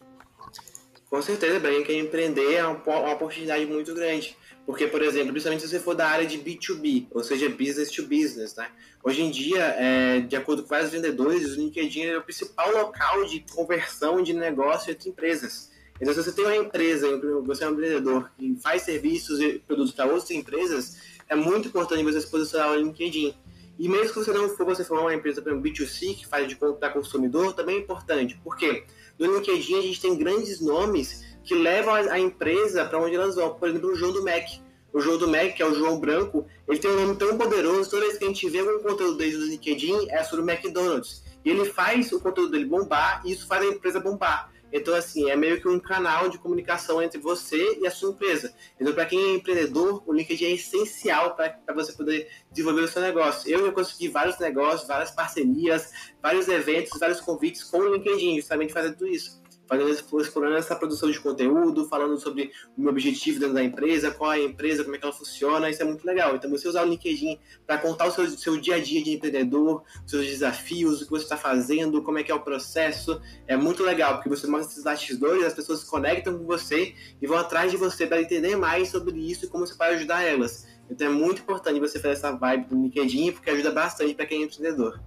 Com 1.11 1.20
certeza, 1.22 1.61
para 1.61 1.70
quem 1.70 1.85
quer 1.85 1.98
empreender 1.98 2.54
é 2.54 2.66
uma 2.66 3.12
oportunidade 3.12 3.64
muito 3.66 3.94
grande. 3.94 4.37
Porque, 4.66 4.88
por 4.88 5.00
exemplo, 5.00 5.30
principalmente 5.30 5.62
se 5.62 5.68
você 5.68 5.78
for 5.78 5.94
da 5.94 6.09
área 6.09 6.26
de 6.26 6.38
B2B, 6.38 7.06
ou 7.12 7.22
seja, 7.22 7.48
business 7.48 7.90
to 7.90 8.02
business, 8.02 8.56
né? 8.56 8.68
Hoje 9.04 9.22
em 9.22 9.30
dia, 9.30 9.62
é, 9.78 10.20
de 10.20 10.35
acordo 10.35 10.62
com 10.62 10.68
vários 10.68 10.90
vendedores, 10.90 11.52
o 11.52 11.61
LinkedIn 11.61 12.02
é 12.02 12.18
o 12.18 12.22
principal 12.22 12.72
local 12.72 13.24
de 13.26 13.44
conversão 13.54 14.20
de 14.20 14.32
negócio 14.32 14.90
entre 14.90 15.09
empresas. 15.09 15.70
Então, 16.00 16.12
se 16.12 16.22
você 16.22 16.32
tem 16.32 16.44
uma 16.44 16.56
empresa, 16.56 17.06
você 17.44 17.62
é 17.62 17.68
um 17.68 17.76
vendedor 17.76 18.30
que 18.37 18.56
faz 18.61 18.82
serviços 18.82 19.40
e 19.40 19.61
produtos 19.61 19.92
para 19.92 20.06
outras 20.06 20.30
empresas, 20.32 20.96
é 21.28 21.34
muito 21.34 21.68
importante 21.68 22.02
você 22.02 22.20
se 22.20 22.30
posicionar 22.30 22.70
no 22.70 22.76
LinkedIn. 22.76 23.34
E 23.78 23.88
mesmo 23.88 24.14
que 24.14 24.18
você 24.18 24.32
não 24.32 24.48
for, 24.48 24.64
você 24.64 24.84
for 24.84 24.98
uma 24.98 25.14
empresa, 25.14 25.42
por 25.42 25.52
exemplo, 25.52 25.70
B2C, 25.70 26.16
que 26.16 26.26
faz 26.26 26.48
de 26.48 26.56
para 26.56 26.90
consumidor, 26.90 27.52
também 27.52 27.76
é 27.76 27.78
importante. 27.80 28.40
Por 28.42 28.56
quê? 28.56 28.84
No 29.18 29.36
LinkedIn 29.36 29.78
a 29.78 29.82
gente 29.82 30.00
tem 30.00 30.16
grandes 30.16 30.60
nomes 30.60 31.24
que 31.44 31.54
levam 31.54 31.94
a 31.94 32.18
empresa 32.18 32.84
para 32.84 32.98
onde 32.98 33.14
elas 33.14 33.34
vão. 33.34 33.54
Por 33.54 33.68
exemplo, 33.68 33.90
o 33.90 33.94
João 33.94 34.12
do 34.12 34.24
Mac. 34.24 34.44
O 34.92 35.00
João 35.00 35.18
do 35.18 35.28
Mac, 35.28 35.54
que 35.54 35.62
é 35.62 35.66
o 35.66 35.74
João 35.74 36.00
Branco, 36.00 36.46
ele 36.66 36.78
tem 36.78 36.90
um 36.90 37.00
nome 37.02 37.16
tão 37.16 37.36
poderoso, 37.36 37.90
toda 37.90 38.06
vez 38.06 38.16
que 38.16 38.24
a 38.24 38.28
gente 38.28 38.48
vê 38.48 38.60
algum 38.60 38.82
conteúdo 38.82 39.18
dele 39.18 39.36
no 39.36 39.44
LinkedIn, 39.44 40.10
é 40.10 40.24
sobre 40.24 40.42
o 40.42 40.50
McDonald's. 40.50 41.22
E 41.44 41.50
ele 41.50 41.66
faz 41.66 42.10
o 42.12 42.20
conteúdo 42.20 42.52
dele 42.52 42.64
bombar, 42.64 43.20
e 43.24 43.32
isso 43.32 43.46
faz 43.46 43.62
a 43.62 43.66
empresa 43.66 44.00
bombar. 44.00 44.50
Então, 44.72 44.94
assim, 44.94 45.31
é 45.31 45.37
meio 45.37 45.61
que 45.61 45.68
um 45.68 45.79
canal 45.79 46.29
de 46.29 46.38
comunicação 46.38 47.02
entre 47.02 47.18
você 47.18 47.79
e 47.81 47.87
a 47.87 47.90
sua 47.90 48.11
empresa. 48.11 48.55
Então, 48.81 48.92
para 48.92 49.07
quem 49.07 49.18
é 49.20 49.35
empreendedor, 49.35 50.02
o 50.07 50.12
LinkedIn 50.12 50.44
é 50.44 50.52
essencial 50.52 51.35
para 51.35 51.74
você 51.74 51.92
poder 51.92 52.29
desenvolver 52.50 52.83
o 52.83 52.88
seu 52.88 53.00
negócio. 53.00 53.50
Eu 53.50 53.66
já 53.66 53.72
consegui 53.72 54.09
vários 54.09 54.38
negócios, 54.38 54.87
várias 54.87 55.11
parcerias, 55.11 55.92
vários 56.22 56.48
eventos, 56.48 56.98
vários 56.98 57.20
convites 57.20 57.64
com 57.64 57.79
o 57.79 57.94
LinkedIn, 57.94 58.37
justamente 58.37 58.72
fazendo 58.72 58.96
tudo 58.96 59.09
isso 59.09 59.45
fazendo, 59.68 59.90
explorando 59.90 60.57
essa 60.57 60.76
produção 60.76 61.11
de 61.11 61.18
conteúdo, 61.20 61.88
falando 61.88 62.18
sobre 62.18 62.52
o 62.76 62.81
meu 62.81 62.90
objetivo 62.90 63.40
dentro 63.40 63.55
da 63.55 63.62
empresa, 63.62 64.11
qual 64.11 64.33
é 64.33 64.37
a 64.37 64.44
empresa, 64.44 64.85
como 64.85 64.96
é 64.96 64.98
que 64.98 65.05
ela 65.05 65.12
funciona, 65.12 65.68
isso 65.68 65.83
é 65.83 65.85
muito 65.85 66.07
legal. 66.07 66.37
Então, 66.37 66.50
você 66.50 66.68
usar 66.68 66.85
o 66.85 66.88
LinkedIn 66.88 67.38
para 67.66 67.79
contar 67.79 68.07
o 68.07 68.11
seu, 68.11 68.29
seu 68.31 68.57
dia 68.57 68.76
a 68.76 68.81
dia 68.81 69.02
de 69.02 69.11
empreendedor, 69.11 69.83
os 70.05 70.11
seus 70.11 70.26
desafios, 70.26 71.02
o 71.02 71.05
que 71.05 71.11
você 71.11 71.24
está 71.24 71.37
fazendo, 71.37 72.02
como 72.02 72.18
é 72.18 72.22
que 72.22 72.31
é 72.31 72.35
o 72.35 72.40
processo, 72.40 73.20
é 73.46 73.57
muito 73.57 73.83
legal, 73.83 74.14
porque 74.14 74.29
você 74.29 74.46
mostra 74.46 74.72
esses 74.72 74.85
bastidores, 74.85 75.44
as 75.44 75.55
pessoas 75.55 75.81
se 75.81 75.87
conectam 75.87 76.38
com 76.38 76.44
você 76.44 76.94
e 77.20 77.26
vão 77.26 77.38
atrás 77.38 77.70
de 77.70 77.76
você 77.76 78.07
para 78.07 78.20
entender 78.20 78.57
mais 78.57 78.88
sobre 78.88 79.18
isso 79.18 79.44
e 79.44 79.48
como 79.48 79.66
você 79.66 79.74
pode 79.74 79.94
ajudar 79.94 80.22
elas. 80.22 80.66
Então, 80.88 81.09
é 81.09 81.11
muito 81.11 81.42
importante 81.42 81.81
você 81.81 81.98
fazer 81.98 82.14
essa 82.14 82.33
vibe 82.33 82.68
do 82.68 82.83
LinkedIn, 82.83 83.33
porque 83.33 83.50
ajuda 83.50 83.72
bastante 83.72 84.14
para 84.14 84.26
quem 84.26 84.42
é 84.42 84.44
empreendedor. 84.44 85.00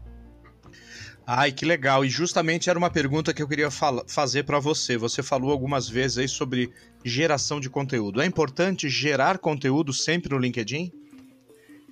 Ai, 1.32 1.52
que 1.52 1.63
legal. 1.63 2.04
E 2.04 2.10
justamente 2.10 2.72
era 2.72 2.80
uma 2.80 2.89
pergunta 2.89 3.32
que 3.32 3.44
eu 3.44 3.48
queria 3.48 3.70
fazer 3.70 4.46
para 4.46 4.58
você. 4.58 4.98
Você 4.98 5.22
falou 5.22 5.52
algumas 5.52 5.88
vezes 5.88 6.18
aí 6.18 6.28
sobre 6.28 6.74
geração 7.06 7.60
de 7.60 7.70
conteúdo. 7.70 8.20
É 8.20 8.26
importante 8.26 8.89
gerar 8.89 9.38
conteúdo 9.38 9.94
sempre 9.94 10.34
no 10.34 10.39
LinkedIn? 10.39 10.92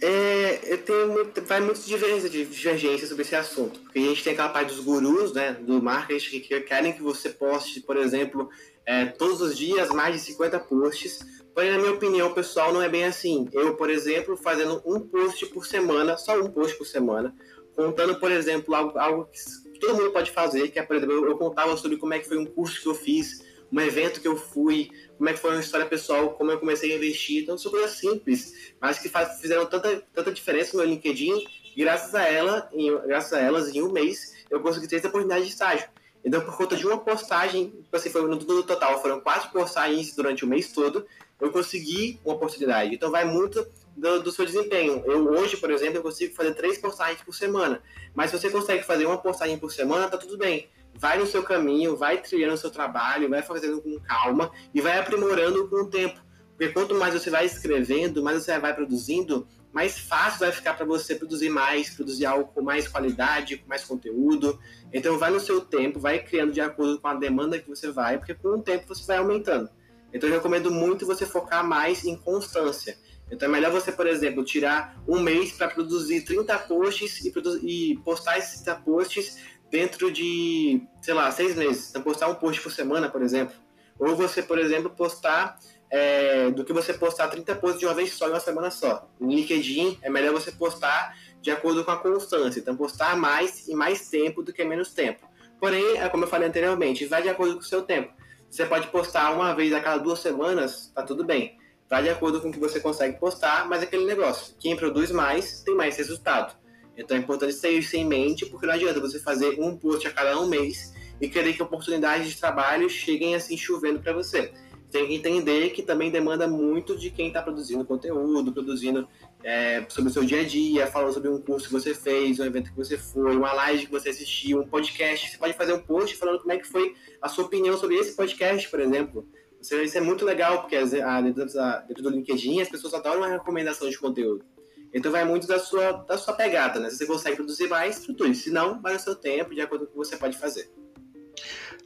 É, 0.02 0.74
eu 0.74 0.80
tenho 0.80 1.10
muito, 1.10 1.40
vai 1.44 1.62
muito 1.62 1.80
divergência, 1.82 2.28
divergência 2.28 3.06
sobre 3.06 3.22
esse 3.22 3.36
assunto. 3.36 3.80
Porque 3.82 4.00
a 4.00 4.02
gente 4.02 4.24
tem 4.24 4.34
aquela 4.34 4.50
parte 4.50 4.74
dos 4.74 4.84
gurus, 4.84 5.32
né, 5.34 5.52
do 5.54 5.84
marketing, 5.84 6.40
que 6.40 6.60
querem 6.62 6.92
que 6.92 7.04
você 7.04 7.30
poste, 7.30 7.80
por 7.82 7.96
exemplo, 7.96 8.50
é, 8.88 9.06
todos 9.06 9.40
os 9.40 9.56
dias 9.56 9.90
mais 9.90 10.16
de 10.16 10.20
50 10.20 10.60
posts. 10.62 11.20
Porém, 11.54 11.74
na 11.74 11.78
minha 11.78 11.94
opinião, 11.94 12.34
pessoal, 12.34 12.74
não 12.74 12.82
é 12.82 12.90
bem 12.90 13.04
assim. 13.04 13.48
Eu, 13.54 13.76
por 13.76 13.92
exemplo, 13.92 14.36
fazendo 14.36 14.82
um 14.84 15.00
post 15.00 15.46
por 15.48 15.68
semana, 15.68 16.18
só 16.18 16.42
um 16.42 16.50
post 16.50 16.76
por 16.76 16.88
semana, 16.88 17.36
contando, 17.78 18.20
por 18.20 18.32
exemplo, 18.32 18.74
algo, 18.74 18.98
algo 18.98 19.30
que 19.72 19.80
todo 19.80 19.96
mundo 19.96 20.12
pode 20.12 20.32
fazer, 20.32 20.70
que 20.70 20.80
é, 20.80 20.84
por 20.84 20.96
exemplo, 20.96 21.14
eu, 21.14 21.28
eu, 21.28 21.38
contava 21.38 21.78
sobre 21.78 21.98
como 21.98 22.12
é 22.16 22.20
que 22.20 22.28
foi 22.28 22.36
um 22.36 22.46
curso 22.46 22.82
que 22.82 22.88
eu 22.88 22.96
fiz, 22.96 23.46
um 23.72 23.80
evento 23.80 24.20
que 24.20 24.28
eu 24.28 24.36
fui, 24.36 24.90
como 25.16 25.30
é 25.30 25.34
que 25.34 25.40
foi 25.40 25.52
uma 25.52 25.60
história 25.60 25.86
pessoal, 25.86 26.32
como 26.32 26.50
eu 26.50 26.60
comecei 26.60 26.92
a 26.92 26.96
investir. 26.96 27.44
Então, 27.44 27.56
são 27.56 27.72
coisas 27.72 27.92
simples, 27.92 28.74
mas 28.82 28.98
que 28.98 29.08
faz, 29.08 29.40
fizeram 29.40 29.68
tanta, 29.68 30.04
tanta 30.12 30.32
diferença 30.32 30.76
no 30.76 30.82
meu 30.82 30.92
LinkedIn, 30.92 31.46
graças 31.78 32.16
a 32.16 32.24
ela, 32.28 32.68
em, 32.74 32.92
graças 33.06 33.34
a 33.34 33.40
elas, 33.40 33.74
em 33.76 33.84
um 33.84 33.92
mês, 33.92 34.34
eu 34.50 34.60
consegui 34.60 34.88
ter 34.88 34.96
essa 34.96 35.08
oportunidade 35.10 35.46
de 35.46 35.52
estágio. 35.52 35.88
Então, 36.26 36.42
por 36.42 36.58
conta 36.58 36.76
de 36.76 36.86
uma 36.86 36.98
postagem, 36.98 37.70
tipo 37.70 37.96
assim, 37.96 38.10
foi 38.10 38.24
no 38.24 38.64
total, 38.64 39.00
foram 39.04 39.22
quatro 39.22 39.52
postagens 39.52 40.16
durante 40.16 40.44
o 40.44 40.48
mês 40.48 40.72
todo, 40.72 41.06
eu 41.40 41.52
consegui 41.52 42.20
uma 42.26 42.34
oportunidade. 42.34 42.96
Então, 42.96 43.12
vai 43.12 43.24
muito 43.24 43.64
do, 43.98 44.22
do, 44.22 44.32
seu 44.32 44.46
desempenho. 44.46 45.04
Eu 45.06 45.28
hoje, 45.28 45.58
por 45.58 45.72
exemplo, 45.72 45.98
eu 45.98 46.04
consigo 46.04 46.36
fazer 46.36 46.54
três 46.54 46.78
postagens 46.78 47.22
por 47.22 47.34
semana. 47.34 47.82
Mas 48.14 48.30
se 48.30 48.40
você 48.40 48.50
consegue 48.50 48.84
fazer 48.84 49.06
uma 49.06 49.18
postagem 49.18 49.58
por 49.58 49.72
semana, 49.72 50.08
tá 50.08 50.18
tudo 50.18 50.38
bem. 50.38 50.70
Vai 50.94 51.18
no 51.18 51.26
seu 51.26 51.44
caminho, 51.44 51.98
vai 51.98 52.22
trilhando 52.22 52.54
o 52.54 52.58
seu 52.58 52.70
trabalho, 52.70 53.30
vai 53.30 53.42
fazendo 53.42 53.82
com 53.82 54.00
calma 54.00 54.52
e 54.74 54.80
vai 54.80 55.00
aprimorando 55.00 55.68
com 55.68 55.84
o 55.84 55.90
tempo. 55.90 56.22
Porque 56.56 56.74
quanto 56.74 56.96
mais 56.96 57.14
você 57.14 57.30
vai 57.30 57.46
escrevendo, 57.46 58.24
mais 58.24 58.44
você 58.44 58.58
vai 58.58 58.74
produzindo, 58.74 59.48
mais 59.72 60.00
fácil 60.00 60.40
vai 60.40 60.52
ficar 60.52 60.74
para 60.74 60.86
você 60.86 61.14
produzir 61.14 61.50
mais, 61.50 61.92
produzir 61.92 62.26
algo 62.26 62.52
com 62.52 62.62
mais 62.64 62.88
qualidade, 62.88 63.58
com 63.58 63.68
mais 63.68 63.84
conteúdo. 63.84 64.60
Então 64.92 65.20
vai 65.20 65.30
no 65.30 65.40
seu 65.40 65.62
tempo, 65.62 66.00
vai 66.00 66.18
criando 66.20 66.52
de 66.52 66.62
acordo 66.62 67.00
com 67.00 67.08
a 67.08 67.14
demanda 67.14 67.60
que 67.60 67.70
você 67.70 67.92
vai, 67.92 68.18
porque 68.18 68.34
com 68.34 68.50
o 68.50 68.62
tempo 68.62 68.88
você 68.88 69.06
vai 69.06 69.18
aumentando. 69.18 69.70
Então 70.12 70.30
eu 70.30 70.36
recomendo 70.36 70.72
muito 70.72 71.06
você 71.06 71.26
focar 71.26 71.64
mais 71.64 72.06
em 72.06 72.16
constância. 72.16 72.98
Então 73.32 73.48
é 73.48 73.52
melhor 73.52 73.72
você, 73.72 73.92
por 73.92 74.08
exemplo, 74.08 74.44
tirar 74.44 74.98
um 75.08 75.20
mês 75.20 75.52
para 75.52 75.68
produzir 75.68 76.22
30 76.22 76.58
posts 76.60 77.26
e, 77.26 77.34
e, 77.64 77.98
postar 77.98 78.38
esses 78.38 78.62
30 78.62 78.82
posts 78.82 79.38
dentro 79.70 80.12
de, 80.12 80.82
sei 81.02 81.14
lá, 81.14 81.30
seis 81.32 81.56
meses. 81.56 81.90
Então 81.90 82.02
postar 82.02 82.28
um 82.28 82.36
post 82.36 82.62
por 82.62 82.72
semana, 82.72 83.10
por 83.10 83.22
exemplo. 83.22 83.56
Ou 84.00 84.16
você, 84.16 84.42
por 84.42 84.58
exemplo, 84.58 84.90
postar 84.90 85.58
é, 85.90 86.50
do 86.52 86.64
que 86.64 86.74
você 86.74 86.94
postar 86.94 87.28
30 87.28 87.56
posts 87.56 87.80
de 87.80 87.86
uma 87.86 87.94
vez 87.94 88.14
só 88.14 88.28
em 88.28 88.32
uma 88.32 88.40
semana 88.40 88.72
só. 88.72 89.10
No 89.20 89.30
LinkedIn 89.30 90.00
é 90.02 90.10
melhor 90.10 90.34
você 90.34 90.52
postar 90.52 91.16
de 91.42 91.52
acordo 91.52 91.84
com 91.84 91.92
a 91.92 91.98
constância, 91.98 92.60
então 92.60 92.76
postar 92.76 93.16
mais 93.16 93.68
e 93.68 93.76
mais 93.76 94.10
tempo 94.10 94.44
do 94.44 94.52
que 94.52 94.64
menos 94.64 94.94
tempo. 94.94 95.28
Porém, 95.60 95.98
é 95.98 96.08
como 96.10 96.24
eu 96.24 96.28
falei 96.28 96.48
anteriormente, 96.48 97.06
vai 97.06 97.22
de 97.22 97.30
acordo 97.30 97.56
com 97.56 97.62
o 97.62 97.64
seu 97.64 97.82
tempo. 97.82 98.14
Você 98.50 98.66
pode 98.66 98.88
postar 98.88 99.32
uma 99.32 99.54
vez 99.54 99.74
a 99.74 99.82
cada 99.82 99.98
duas 99.98 100.20
semanas, 100.20 100.92
tá 100.94 101.04
tudo 101.04 101.24
bem. 101.24 101.58
Vai 101.90 102.04
de 102.04 102.10
acordo 102.10 102.42
com 102.42 102.50
o 102.50 102.52
que 102.52 102.60
você 102.60 102.80
consegue 102.80 103.20
postar, 103.20 103.68
mas 103.68 103.82
aquele 103.82 104.06
negócio. 104.06 104.56
Quem 104.60 104.76
produz 104.76 105.12
mais 105.12 105.62
tem 105.62 105.76
mais 105.76 105.96
resultado. 105.98 106.56
Então 106.98 107.16
é 107.16 107.20
importante 107.20 107.56
ter 107.56 107.70
isso 107.70 107.96
em 107.96 108.06
mente, 108.06 108.46
porque 108.46 108.66
não 108.66 108.74
adianta 108.74 109.00
você 109.00 109.20
fazer 109.20 109.60
um 109.60 109.78
post 109.78 110.08
a 110.08 110.12
cada 110.12 110.40
um 110.40 110.48
mês 110.48 110.94
e 111.22 111.30
querer 111.30 111.54
que 111.54 111.64
oportunidades 111.64 112.30
de 112.30 112.38
trabalho 112.38 112.90
cheguem 112.90 113.36
assim 113.36 113.56
chovendo 113.56 114.00
para 114.00 114.14
você 114.14 114.52
tem 114.92 115.08
que 115.08 115.16
entender 115.16 115.72
que 115.72 115.84
também 115.84 116.10
demanda 116.10 116.48
muito 116.48 116.98
de 116.98 117.10
quem 117.10 117.28
está 117.28 117.42
produzindo 117.42 117.84
conteúdo, 117.84 118.54
produzindo 118.54 119.08
é, 119.44 119.86
sobre 119.90 120.10
o 120.10 120.14
seu 120.14 120.24
dia 120.24 120.42
a 120.42 120.44
dia, 120.44 120.88
falando 120.88 121.14
sobre 121.14 121.30
um 121.30 121.42
curso 121.42 121.68
que 121.68 121.74
você 121.74 121.94
fez, 121.94 122.40
um 122.40 122.46
evento 122.46 122.72
que 122.72 122.78
você 122.78 122.98
foi, 122.98 123.36
uma 123.36 123.52
live 123.54 123.86
que 123.86 123.92
você 123.92 124.10
assistiu, 124.10 124.62
um 124.62 124.68
podcast. 124.68 125.30
Você 125.30 125.38
pode 125.38 125.54
fazer 125.54 125.74
um 125.74 125.80
post 125.80 126.16
falando 126.16 126.40
como 126.40 126.52
é 126.54 126.58
que 126.58 126.68
foi 126.68 126.96
a 127.22 127.28
sua 127.28 127.46
opinião 127.46 127.78
sobre 127.78 127.96
esse 127.96 128.16
podcast, 128.16 128.70
por 128.70 128.80
exemplo. 128.80 129.28
Isso 129.76 129.98
é 129.98 130.02
muito 130.02 130.26
legal, 130.26 130.62
porque 130.62 130.78
dentro 130.78 132.04
do 132.04 132.10
LinkedIn 132.10 132.62
as 132.62 132.70
pessoas 132.70 132.94
adoram 132.94 133.20
uma 133.20 133.28
recomendação 133.28 133.90
de 133.90 133.98
conteúdo. 133.98 134.46
Então 134.94 135.12
vai 135.12 135.26
muito 135.26 135.46
da 135.48 135.60
sua, 135.60 135.92
da 135.92 136.18
sua 136.18 136.34
pegada, 136.34 136.80
né? 136.80 136.90
Se 136.90 136.98
você 136.98 137.06
consegue 137.06 137.36
produzir 137.36 137.68
mais, 137.68 138.06
produz. 138.06 138.38
Se 138.40 138.50
não, 138.50 138.82
vai 138.82 138.94
no 138.94 139.00
seu 139.00 139.16
tempo, 139.16 139.54
de 139.54 139.62
acordo 139.62 139.86
com 139.86 139.92
o 139.92 139.94
que 139.94 140.10
você 140.10 140.18
pode 140.18 140.38
fazer. 140.38 140.72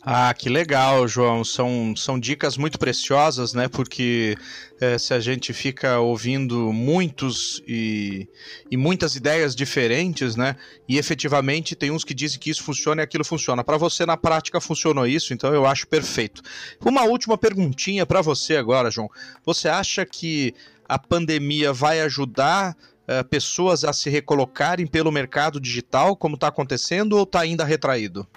Ah, 0.03 0.33
que 0.33 0.49
legal, 0.49 1.07
João. 1.07 1.43
São, 1.43 1.93
são 1.95 2.19
dicas 2.19 2.57
muito 2.57 2.79
preciosas, 2.79 3.53
né? 3.53 3.67
Porque 3.67 4.35
é, 4.79 4.97
se 4.97 5.13
a 5.13 5.19
gente 5.19 5.53
fica 5.53 5.99
ouvindo 5.99 6.73
muitos 6.73 7.61
e, 7.67 8.27
e 8.71 8.75
muitas 8.75 9.15
ideias 9.15 9.55
diferentes, 9.55 10.35
né? 10.35 10.55
E 10.89 10.97
efetivamente 10.97 11.75
tem 11.75 11.91
uns 11.91 12.03
que 12.03 12.15
dizem 12.15 12.39
que 12.39 12.49
isso 12.49 12.63
funciona 12.63 13.01
e 13.01 13.03
aquilo 13.03 13.23
funciona. 13.23 13.63
Para 13.63 13.77
você, 13.77 14.03
na 14.03 14.17
prática, 14.17 14.59
funcionou 14.59 15.05
isso, 15.05 15.35
então 15.35 15.53
eu 15.53 15.67
acho 15.67 15.87
perfeito. 15.87 16.41
Uma 16.83 17.03
última 17.03 17.37
perguntinha 17.37 18.03
para 18.03 18.21
você 18.21 18.57
agora, 18.57 18.89
João. 18.89 19.09
Você 19.45 19.69
acha 19.69 20.03
que 20.03 20.55
a 20.89 20.97
pandemia 20.97 21.71
vai 21.71 22.01
ajudar 22.01 22.75
uh, 23.07 23.23
pessoas 23.29 23.83
a 23.83 23.93
se 23.93 24.09
recolocarem 24.09 24.87
pelo 24.87 25.11
mercado 25.11 25.59
digital, 25.59 26.15
como 26.15 26.33
está 26.33 26.47
acontecendo, 26.47 27.13
ou 27.17 27.23
está 27.23 27.41
ainda 27.41 27.63
retraído? 27.63 28.27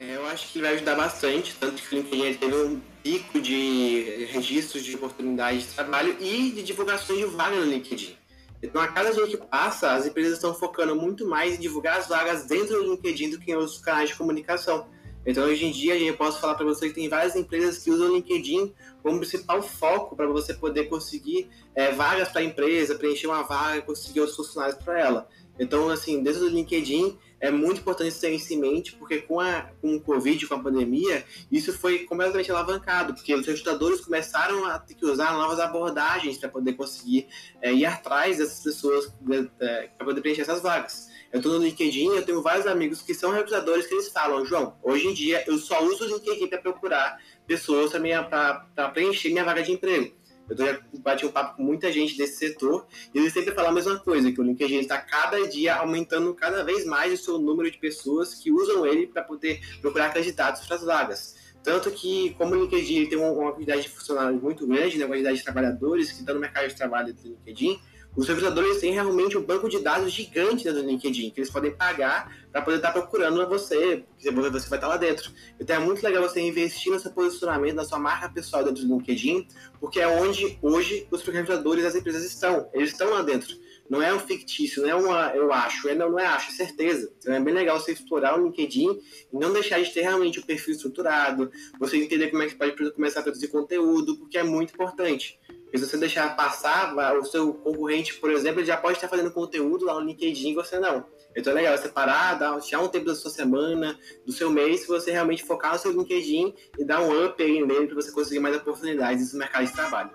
É, 0.00 0.16
eu 0.16 0.26
acho 0.26 0.50
que 0.50 0.62
vai 0.62 0.72
ajudar 0.72 0.96
bastante, 0.96 1.54
tanto 1.60 1.82
que 1.82 1.94
o 1.94 1.98
LinkedIn 1.98 2.34
teve 2.38 2.56
um 2.56 2.80
pico 3.02 3.38
de 3.38 4.26
registros 4.30 4.82
de 4.82 4.94
oportunidades 4.94 5.64
de 5.64 5.74
trabalho 5.74 6.16
e 6.18 6.52
de 6.52 6.62
divulgações 6.62 7.18
de 7.18 7.26
vaga 7.26 7.56
no 7.56 7.66
LinkedIn. 7.66 8.16
Então, 8.62 8.80
a 8.80 8.88
cada 8.88 9.12
dia 9.12 9.26
que 9.26 9.36
passa, 9.36 9.92
as 9.92 10.06
empresas 10.06 10.34
estão 10.34 10.54
focando 10.54 10.96
muito 10.96 11.28
mais 11.28 11.56
em 11.56 11.60
divulgar 11.60 11.98
as 11.98 12.08
vagas 12.08 12.46
dentro 12.46 12.82
do 12.82 12.92
LinkedIn 12.92 13.30
do 13.30 13.38
que 13.38 13.50
em 13.50 13.54
outros 13.54 13.78
canais 13.78 14.08
de 14.08 14.14
comunicação. 14.16 14.88
Então, 15.26 15.44
hoje 15.44 15.66
em 15.66 15.70
dia, 15.70 15.98
eu 15.98 16.16
posso 16.16 16.40
falar 16.40 16.54
para 16.54 16.64
você 16.64 16.88
que 16.88 16.94
tem 16.94 17.06
várias 17.06 17.36
empresas 17.36 17.76
que 17.76 17.90
usam 17.90 18.10
o 18.10 18.14
LinkedIn 18.14 18.72
como 19.02 19.18
principal 19.18 19.62
foco 19.62 20.16
para 20.16 20.26
você 20.26 20.54
poder 20.54 20.84
conseguir 20.84 21.50
é, 21.74 21.92
vagas 21.92 22.30
para 22.30 22.40
a 22.40 22.44
empresa, 22.44 22.94
preencher 22.94 23.26
uma 23.26 23.42
vaga, 23.42 23.82
conseguir 23.82 24.20
outros 24.20 24.36
funcionários 24.36 24.82
para 24.82 24.98
ela. 24.98 25.28
Então, 25.58 25.90
assim, 25.90 26.22
dentro 26.22 26.40
do 26.40 26.48
LinkedIn, 26.48 27.18
é 27.40 27.50
muito 27.50 27.80
importante 27.80 28.14
ter 28.20 28.30
isso 28.30 28.52
em 28.52 28.58
mente, 28.58 28.92
porque 28.96 29.18
com, 29.18 29.40
a, 29.40 29.70
com 29.80 29.96
o 29.96 30.00
Covid, 30.00 30.46
com 30.46 30.54
a 30.54 30.58
pandemia, 30.58 31.24
isso 31.50 31.72
foi 31.72 32.00
completamente 32.00 32.50
alavancado, 32.50 33.14
porque 33.14 33.34
os 33.34 33.46
recrutadores 33.46 34.00
começaram 34.00 34.66
a 34.66 34.78
ter 34.78 34.94
que 34.94 35.06
usar 35.06 35.32
novas 35.32 35.58
abordagens 35.58 36.36
para 36.36 36.50
poder 36.50 36.74
conseguir 36.74 37.28
é, 37.62 37.72
ir 37.72 37.86
atrás 37.86 38.38
dessas 38.38 38.62
pessoas, 38.62 39.12
é, 39.60 39.88
para 39.96 40.04
poder 40.04 40.20
preencher 40.20 40.42
essas 40.42 40.60
vagas. 40.60 41.08
Eu 41.32 41.38
estou 41.38 41.52
no 41.52 41.64
LinkedIn, 41.64 42.08
eu 42.08 42.24
tenho 42.24 42.42
vários 42.42 42.66
amigos 42.66 43.00
que 43.02 43.14
são 43.14 43.30
recrutadores 43.30 43.86
que 43.86 43.94
eles 43.94 44.08
falam, 44.08 44.44
João, 44.44 44.76
hoje 44.82 45.06
em 45.06 45.14
dia 45.14 45.44
eu 45.46 45.56
só 45.58 45.82
uso 45.84 46.04
o 46.04 46.08
LinkedIn 46.08 46.48
para 46.48 46.58
procurar 46.58 47.18
pessoas 47.46 47.90
para 47.90 48.88
preencher 48.92 49.30
minha 49.30 49.44
vaga 49.44 49.62
de 49.62 49.72
emprego. 49.72 50.19
Eu 50.50 50.56
já 50.56 50.80
bati 50.98 51.24
um 51.24 51.30
papo 51.30 51.56
com 51.56 51.62
muita 51.62 51.92
gente 51.92 52.16
desse 52.16 52.36
setor 52.38 52.86
e 53.14 53.18
eles 53.18 53.32
sempre 53.32 53.54
falam 53.54 53.70
a 53.70 53.74
mesma 53.74 53.98
coisa, 54.00 54.32
que 54.32 54.40
o 54.40 54.44
LinkedIn 54.44 54.80
está 54.80 54.98
cada 54.98 55.46
dia 55.48 55.76
aumentando 55.76 56.34
cada 56.34 56.64
vez 56.64 56.84
mais 56.84 57.12
o 57.12 57.22
seu 57.22 57.38
número 57.38 57.70
de 57.70 57.78
pessoas 57.78 58.34
que 58.34 58.50
usam 58.50 58.84
ele 58.84 59.06
para 59.06 59.22
poder 59.22 59.60
procurar 59.80 60.12
candidatos 60.12 60.66
para 60.66 60.76
as 60.76 60.84
vagas. 60.84 61.36
Tanto 61.62 61.90
que, 61.90 62.34
como 62.38 62.54
o 62.54 62.62
LinkedIn 62.62 63.06
tem 63.06 63.18
uma 63.18 63.52
quantidade 63.52 63.82
de 63.82 63.88
funcionários 63.90 64.42
muito 64.42 64.66
grande, 64.66 64.98
né, 64.98 65.04
uma 65.04 65.10
quantidade 65.10 65.38
de 65.38 65.44
trabalhadores 65.44 66.10
que 66.10 66.20
estão 66.20 66.34
no 66.34 66.40
mercado 66.40 66.68
de 66.68 66.74
trabalho 66.74 67.12
do 67.12 67.22
LinkedIn, 67.22 67.78
os 68.16 68.26
recrutadores 68.26 68.80
têm 68.80 68.92
realmente 68.92 69.38
um 69.38 69.42
banco 69.42 69.68
de 69.68 69.78
dados 69.78 70.12
gigante 70.12 70.64
dentro 70.64 70.82
do 70.82 70.88
LinkedIn, 70.88 71.30
que 71.30 71.40
eles 71.40 71.50
podem 71.50 71.70
pagar 71.70 72.34
para 72.50 72.60
poder 72.60 72.78
estar 72.78 72.92
tá 72.92 73.00
procurando 73.00 73.48
você, 73.48 74.04
porque 74.08 74.30
você 74.30 74.68
vai 74.68 74.78
estar 74.78 74.88
lá 74.88 74.96
dentro. 74.96 75.30
Então 75.58 75.76
é 75.76 75.78
muito 75.78 76.02
legal 76.02 76.22
você 76.22 76.40
investir 76.40 76.98
seu 76.98 77.12
posicionamento, 77.12 77.76
na 77.76 77.84
sua 77.84 77.98
marca 77.98 78.28
pessoal 78.28 78.64
dentro 78.64 78.84
do 78.84 78.96
LinkedIn, 78.96 79.46
porque 79.78 80.00
é 80.00 80.08
onde 80.08 80.58
hoje 80.60 81.06
os 81.10 81.22
recrutadores 81.22 81.84
das 81.84 81.94
empresas 81.94 82.24
estão. 82.24 82.68
Eles 82.74 82.90
estão 82.90 83.10
lá 83.10 83.22
dentro. 83.22 83.54
Não 83.90 84.00
é 84.00 84.14
um 84.14 84.20
fictício, 84.20 84.82
não 84.82 84.88
é 84.88 84.94
uma 84.94 85.34
eu 85.34 85.52
acho, 85.52 85.88
é, 85.88 85.96
não, 85.96 86.12
não 86.12 86.18
é 86.20 86.24
acho, 86.24 86.52
é 86.52 86.54
certeza. 86.54 87.12
Então 87.18 87.34
é 87.34 87.40
bem 87.40 87.52
legal 87.52 87.80
você 87.80 87.90
explorar 87.90 88.38
o 88.38 88.44
LinkedIn 88.44 89.00
e 89.32 89.36
não 89.36 89.52
deixar 89.52 89.82
de 89.82 89.92
ter 89.92 90.02
realmente 90.02 90.38
o 90.38 90.42
um 90.42 90.46
perfil 90.46 90.74
estruturado, 90.74 91.50
você 91.78 91.96
entender 91.96 92.28
como 92.28 92.44
é 92.44 92.46
que 92.46 92.54
pode 92.54 92.92
começar 92.92 93.18
a 93.18 93.22
produzir 93.24 93.48
conteúdo, 93.48 94.16
porque 94.16 94.38
é 94.38 94.44
muito 94.44 94.72
importante. 94.72 95.40
Porque 95.64 95.78
se 95.78 95.86
você 95.86 95.96
deixar 95.96 96.36
passar, 96.36 96.94
o 97.18 97.24
seu 97.24 97.52
concorrente, 97.52 98.14
por 98.14 98.30
exemplo, 98.30 98.64
já 98.64 98.76
pode 98.76 98.94
estar 98.94 99.08
fazendo 99.08 99.32
conteúdo 99.32 99.84
lá 99.84 99.94
no 99.94 100.06
LinkedIn 100.06 100.50
e 100.50 100.54
você 100.54 100.78
não. 100.78 101.04
Então 101.36 101.52
é 101.52 101.56
legal 101.56 101.76
você 101.76 101.88
parar, 101.88 102.34
dar, 102.34 102.60
tirar 102.60 102.82
um 102.82 102.88
tempo 102.88 103.06
da 103.06 103.14
sua 103.16 103.30
semana, 103.30 103.98
do 104.24 104.32
seu 104.32 104.50
mês, 104.50 104.82
se 104.82 104.88
você 104.88 105.10
realmente 105.10 105.44
focar 105.44 105.72
no 105.72 105.78
seu 105.80 105.90
LinkedIn 105.90 106.54
e 106.78 106.84
dar 106.84 107.00
um 107.00 107.24
up 107.24 107.42
aí 107.42 107.64
nele 107.64 107.86
para 107.86 107.96
você 107.96 108.12
conseguir 108.12 108.38
mais 108.38 108.56
oportunidades 108.56 109.32
no 109.32 109.38
mercado 109.40 109.66
de 109.66 109.72
trabalho. 109.72 110.10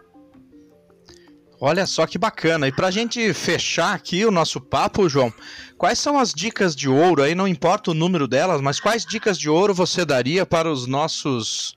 Olha 1.59 1.85
só 1.85 2.05
que 2.05 2.17
bacana. 2.17 2.67
E 2.67 2.71
para 2.71 2.87
a 2.87 2.91
gente 2.91 3.33
fechar 3.33 3.93
aqui 3.93 4.25
o 4.25 4.31
nosso 4.31 4.59
papo, 4.59 5.07
João, 5.07 5.33
quais 5.77 5.99
são 5.99 6.19
as 6.19 6.33
dicas 6.33 6.75
de 6.75 6.89
ouro 6.89 7.21
aí? 7.21 7.33
Não 7.33 7.47
importa 7.47 7.91
o 7.91 7.93
número 7.93 8.27
delas, 8.27 8.61
mas 8.61 8.79
quais 8.79 9.05
dicas 9.05 9.37
de 9.37 9.49
ouro 9.49 9.73
você 9.73 10.03
daria 10.03 10.45
para 10.45 10.69
os 10.69 10.85
nossos 10.85 11.75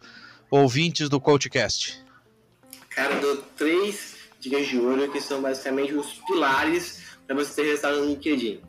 ouvintes 0.50 1.08
do 1.08 1.20
CoachCast? 1.20 2.02
Cara, 2.90 3.14
eu 3.14 3.20
dou 3.20 3.36
três 3.56 4.16
dicas 4.40 4.66
de 4.66 4.78
ouro 4.78 5.10
que 5.12 5.20
são 5.20 5.40
basicamente 5.40 5.94
os 5.94 6.14
pilares 6.26 7.02
para 7.26 7.36
você 7.36 7.54
ter 7.54 7.68
resultado 7.68 8.00
no 8.00 8.06
LinkedIn. 8.06 8.60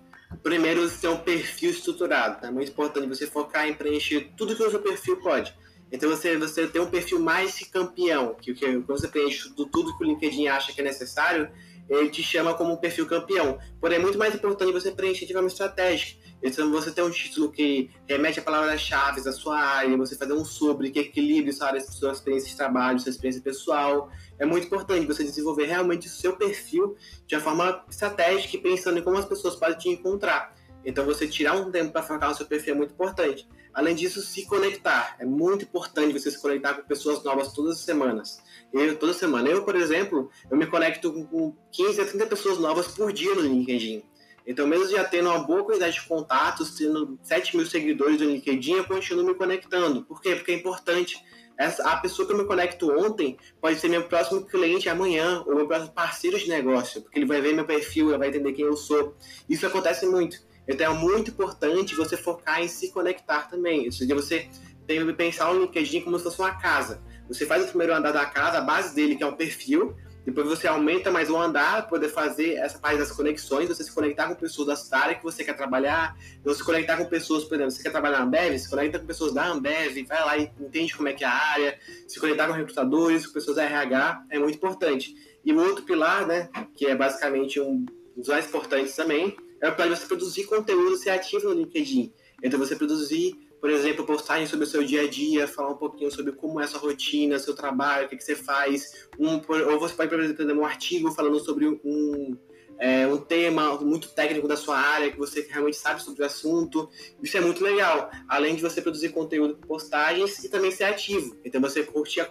Primeiro, 0.43 0.88
você 0.88 1.02
ter 1.02 1.08
um 1.08 1.17
perfil 1.17 1.72
estruturado. 1.72 2.45
É 2.45 2.52
muito 2.52 2.69
importante 2.69 3.08
você 3.08 3.26
focar 3.26 3.67
em 3.67 3.74
preencher 3.74 4.32
tudo 4.38 4.56
que 4.56 4.62
o 4.62 4.69
seu 4.69 4.80
perfil 4.80 5.17
pode. 5.17 5.54
Então, 5.91 6.10
você, 6.10 6.38
você 6.38 6.67
ter 6.67 6.80
um 6.80 6.89
perfil 6.89 7.19
mais 7.19 7.60
campeão, 7.71 8.36
que, 8.36 8.54
que 8.54 8.65
quando 8.82 8.99
você 8.99 9.08
preenche 9.08 9.49
tudo, 9.49 9.65
tudo 9.65 9.97
que 9.97 10.04
o 10.04 10.08
LinkedIn 10.08 10.47
acha 10.47 10.71
que 10.71 10.82
é 10.82 10.84
necessário, 10.84 11.49
ele 11.89 12.10
te 12.10 12.21
chama 12.21 12.54
como 12.54 12.73
um 12.73 12.78
perfil 12.78 13.08
campeão. 13.08 13.58
Porém, 13.82 13.97
é 13.97 14.02
muito 14.02 14.17
mais 14.17 14.36
importante 14.36 14.71
você 14.71 14.91
preencher 14.91 15.25
de 15.25 15.34
forma 15.34 15.47
estratégica. 15.47 16.19
Então, 16.41 16.71
você 16.71 16.91
ter 16.91 17.02
um 17.02 17.10
título 17.10 17.52
que 17.52 17.89
remete 18.08 18.39
a 18.39 18.43
palavras-chave 18.43 19.21
da 19.21 19.32
sua 19.32 19.60
área, 19.60 19.97
você 19.97 20.15
fazer 20.15 20.34
um 20.34 20.45
sobre, 20.45 20.91
que 20.91 20.99
equilibre 20.99 21.52
sua, 21.52 21.67
área, 21.67 21.82
sua 21.82 22.12
experiência 22.12 22.49
de 22.49 22.56
trabalho, 22.56 22.99
sua 22.99 23.10
experiência 23.10 23.41
pessoal. 23.41 24.10
É 24.38 24.45
muito 24.45 24.67
importante 24.67 25.06
você 25.06 25.23
desenvolver 25.23 25.65
realmente 25.65 26.08
o 26.08 26.10
seu 26.10 26.38
perfil 26.38 26.95
de 27.28 27.36
uma 27.36 27.41
forma 27.41 27.86
estratégica 27.89 28.56
e 28.56 28.60
pensando 28.62 28.99
em 28.99 29.02
como 29.02 29.17
as 29.17 29.25
pessoas 29.25 29.56
podem 29.56 29.78
te 29.78 29.89
encontrar. 29.89 30.56
Então, 30.86 31.06
você 31.06 31.28
tirar 31.28 31.56
um 31.56 31.72
tempo 31.72 31.92
para 31.92 32.04
focar 32.04 32.30
no 32.30 32.36
seu 32.36 32.46
perfil 32.46 32.74
é 32.74 32.78
muito 32.78 32.94
importante. 32.94 33.48
Além 33.74 33.96
disso, 33.96 34.22
se 34.22 34.46
conectar. 34.46 35.15
É 35.20 35.26
muito 35.26 35.63
importante 35.63 36.13
você 36.13 36.32
se 36.32 36.42
conectar 36.42 36.74
com 36.74 36.84
pessoas 36.84 37.24
novas 37.24 37.54
todas 37.54 37.78
as 37.78 37.84
semanas. 37.84 38.42
Eu, 38.74 38.98
toda 38.98 39.13
semana. 39.13 39.50
Eu, 39.50 39.63
por 39.63 39.76
exemplo, 39.76 40.30
eu 40.50 40.58
me 40.58 40.65
conecto 40.65 41.12
com 41.12 41.56
15 41.72 42.02
a 42.02 42.06
30 42.06 42.28
pessoas 42.28 42.58
novas 42.58 42.88
por 42.88 43.12
dia 43.12 43.36
no 43.36 43.42
LinkedIn. 43.42 44.04
Então, 44.46 44.65
mesmo 44.65 44.89
já 44.89 45.04
tendo 45.04 45.30
uma 45.30 45.39
boa 45.39 45.63
quantidade 45.63 45.96
de 45.96 46.08
contatos, 46.08 46.72
tendo 46.72 47.20
7 47.22 47.56
mil 47.56 47.65
seguidores 47.65 48.20
no 48.20 48.32
LinkedIn, 48.32 48.74
eu 48.74 48.86
continuo 48.86 49.24
me 49.24 49.36
conectando. 49.36 50.04
Por 50.04 50.22
quê? 50.22 50.36
Porque 50.36 50.52
é 50.52 50.56
importante. 50.56 51.24
Essa, 51.56 51.84
a 51.84 51.98
pessoa 51.98 52.26
que 52.26 52.34
eu 52.34 52.38
me 52.38 52.46
conecto 52.46 52.89
ontem 52.89 53.38
pode 53.62 53.80
ser 53.80 53.89
meu 53.89 54.04
próximo 54.06 54.46
cliente 54.46 54.88
amanhã, 54.88 55.44
ou 55.46 55.56
meu 55.56 55.68
próximo 55.68 55.92
parceiro 55.92 56.39
de 56.39 56.48
negócio, 56.48 57.02
porque 57.02 57.20
ele 57.20 57.26
vai 57.26 57.42
ver 57.42 57.54
meu 57.54 57.65
perfil, 57.65 58.10
ele 58.10 58.18
vai 58.18 58.30
entender 58.30 58.54
quem 58.54 58.65
eu 58.65 58.78
sou. 58.78 59.15
Isso 59.48 59.68
acontece 59.68 60.08
muito. 60.08 60.39
Então, 60.69 60.93
é 60.93 60.97
muito 60.97 61.32
importante 61.32 61.95
você 61.95 62.15
focar 62.15 62.62
em 62.62 62.67
se 62.67 62.91
conectar 62.91 63.49
também. 63.49 63.88
Ou 63.88 63.91
seja, 63.91 64.13
você 64.13 64.47
tem 64.86 65.05
que 65.05 65.13
pensar 65.13 65.51
o 65.51 65.60
LinkedIn 65.60 66.01
como 66.01 66.17
se 66.17 66.23
fosse 66.23 66.39
uma 66.39 66.55
casa. 66.55 67.01
Você 67.27 67.45
faz 67.45 67.65
o 67.65 67.67
primeiro 67.67 67.93
andar 67.93 68.12
da 68.12 68.25
casa, 68.25 68.60
a 68.60 68.62
base 68.62 68.95
dele, 68.95 69.15
que 69.15 69.23
é 69.23 69.25
um 69.25 69.36
perfil, 69.36 69.95
depois 70.25 70.47
você 70.47 70.67
aumenta 70.67 71.10
mais 71.10 71.29
o 71.29 71.38
andar 71.38 71.82
para 71.82 71.89
poder 71.89 72.10
fazer 72.10 72.55
essa 72.55 72.77
parte 72.77 72.99
das 72.99 73.12
conexões, 73.12 73.67
você 73.67 73.84
se 73.84 73.91
conectar 73.91 74.27
com 74.27 74.36
pessoas 74.36 74.67
da 74.67 74.75
sua 74.75 74.99
área 74.99 75.15
que 75.15 75.23
você 75.23 75.43
quer 75.43 75.55
trabalhar, 75.55 76.15
você 76.43 76.58
se 76.58 76.63
conectar 76.63 76.97
com 76.97 77.05
pessoas, 77.05 77.45
por 77.45 77.55
exemplo, 77.55 77.71
você 77.71 77.82
quer 77.82 77.89
trabalhar 77.89 78.19
na 78.19 78.25
Ambev, 78.25 78.60
se 78.60 78.69
conecta 78.69 78.99
com 78.99 79.08
pessoas 79.08 79.34
da 79.34 79.47
Ambev, 79.47 80.05
vai 80.08 80.25
lá 80.25 80.38
e 80.38 80.51
entende 80.60 80.95
como 80.95 81.08
é 81.08 81.13
que 81.13 81.23
é 81.23 81.27
a 81.27 81.34
área, 81.34 81.79
se 82.08 82.19
conectar 82.19 82.45
com 82.45 82.53
recrutadores, 82.53 83.25
com 83.25 83.34
pessoas 83.34 83.55
da 83.55 83.63
RH, 83.63 84.25
é 84.29 84.38
muito 84.38 84.55
importante. 84.55 85.15
E 85.43 85.51
o 85.51 85.60
outro 85.60 85.84
pilar, 85.84 86.27
né, 86.27 86.49
que 86.75 86.86
é 86.86 86.95
basicamente 86.95 87.60
um 87.60 87.86
dos 88.15 88.27
mais 88.27 88.45
importantes 88.45 88.95
também, 88.95 89.36
é 89.62 89.72
de 89.72 89.89
você 89.89 90.06
produzir 90.06 90.45
conteúdo, 90.45 90.98
ser 90.98 91.10
ativo 91.12 91.50
no 91.50 91.54
LinkedIn. 91.54 92.13
Então 92.43 92.60
você 92.60 92.76
produzir 92.76 93.36
por 93.60 93.69
exemplo, 93.69 94.06
postagens 94.06 94.50
sobre 94.50 94.65
o 94.65 94.67
seu 94.67 94.84
dia 94.84 95.02
a 95.02 95.08
dia, 95.08 95.48
falar 95.48 95.72
um 95.72 95.78
pouquinho 95.78 96.10
sobre 96.12 96.32
como 96.32 96.62
é 96.62 96.63
a 96.63 96.67
sua 96.67 96.80
rotina, 96.80 97.38
seu 97.38 97.54
trabalho, 97.54 98.06
o 98.06 98.10
que, 98.10 98.15
que 98.15 98.24
você 98.24 98.36
faz. 98.36 99.08
Um, 99.19 99.41
ou 99.69 99.80
você 99.80 99.93
pode, 99.93 100.10
por 100.10 100.19
exemplo, 100.19 100.62
um 100.62 100.65
artigo 100.65 101.12
falando 101.12 101.39
sobre 101.39 101.67
um, 101.67 102.38
é, 102.80 103.06
um 103.06 103.17
tema 103.17 103.76
muito 103.82 104.10
técnico 104.10 104.48
da 104.48 104.56
sua 104.56 104.78
área, 104.78 105.12
que 105.12 105.17
você 105.17 105.45
realmente 105.50 105.76
sabe 105.76 106.02
sobre 106.02 106.24
o 106.24 106.26
assunto. 106.26 106.89
Isso 107.22 107.38
é 107.38 107.41
muito 107.41 107.62
legal. 107.62 108.10
Além 108.30 108.56
de 108.56 108.62
você 108.62 108.82
produzir 108.82 109.10
conteúdo 109.10 109.58
com 109.58 109.67
postagens 109.67 110.41
e 110.43 110.50
também 110.50 110.72
ser 110.72 110.86
ativo. 110.86 111.36
Então, 111.43 111.60
você 111.60 111.84
curtir, 111.84 112.26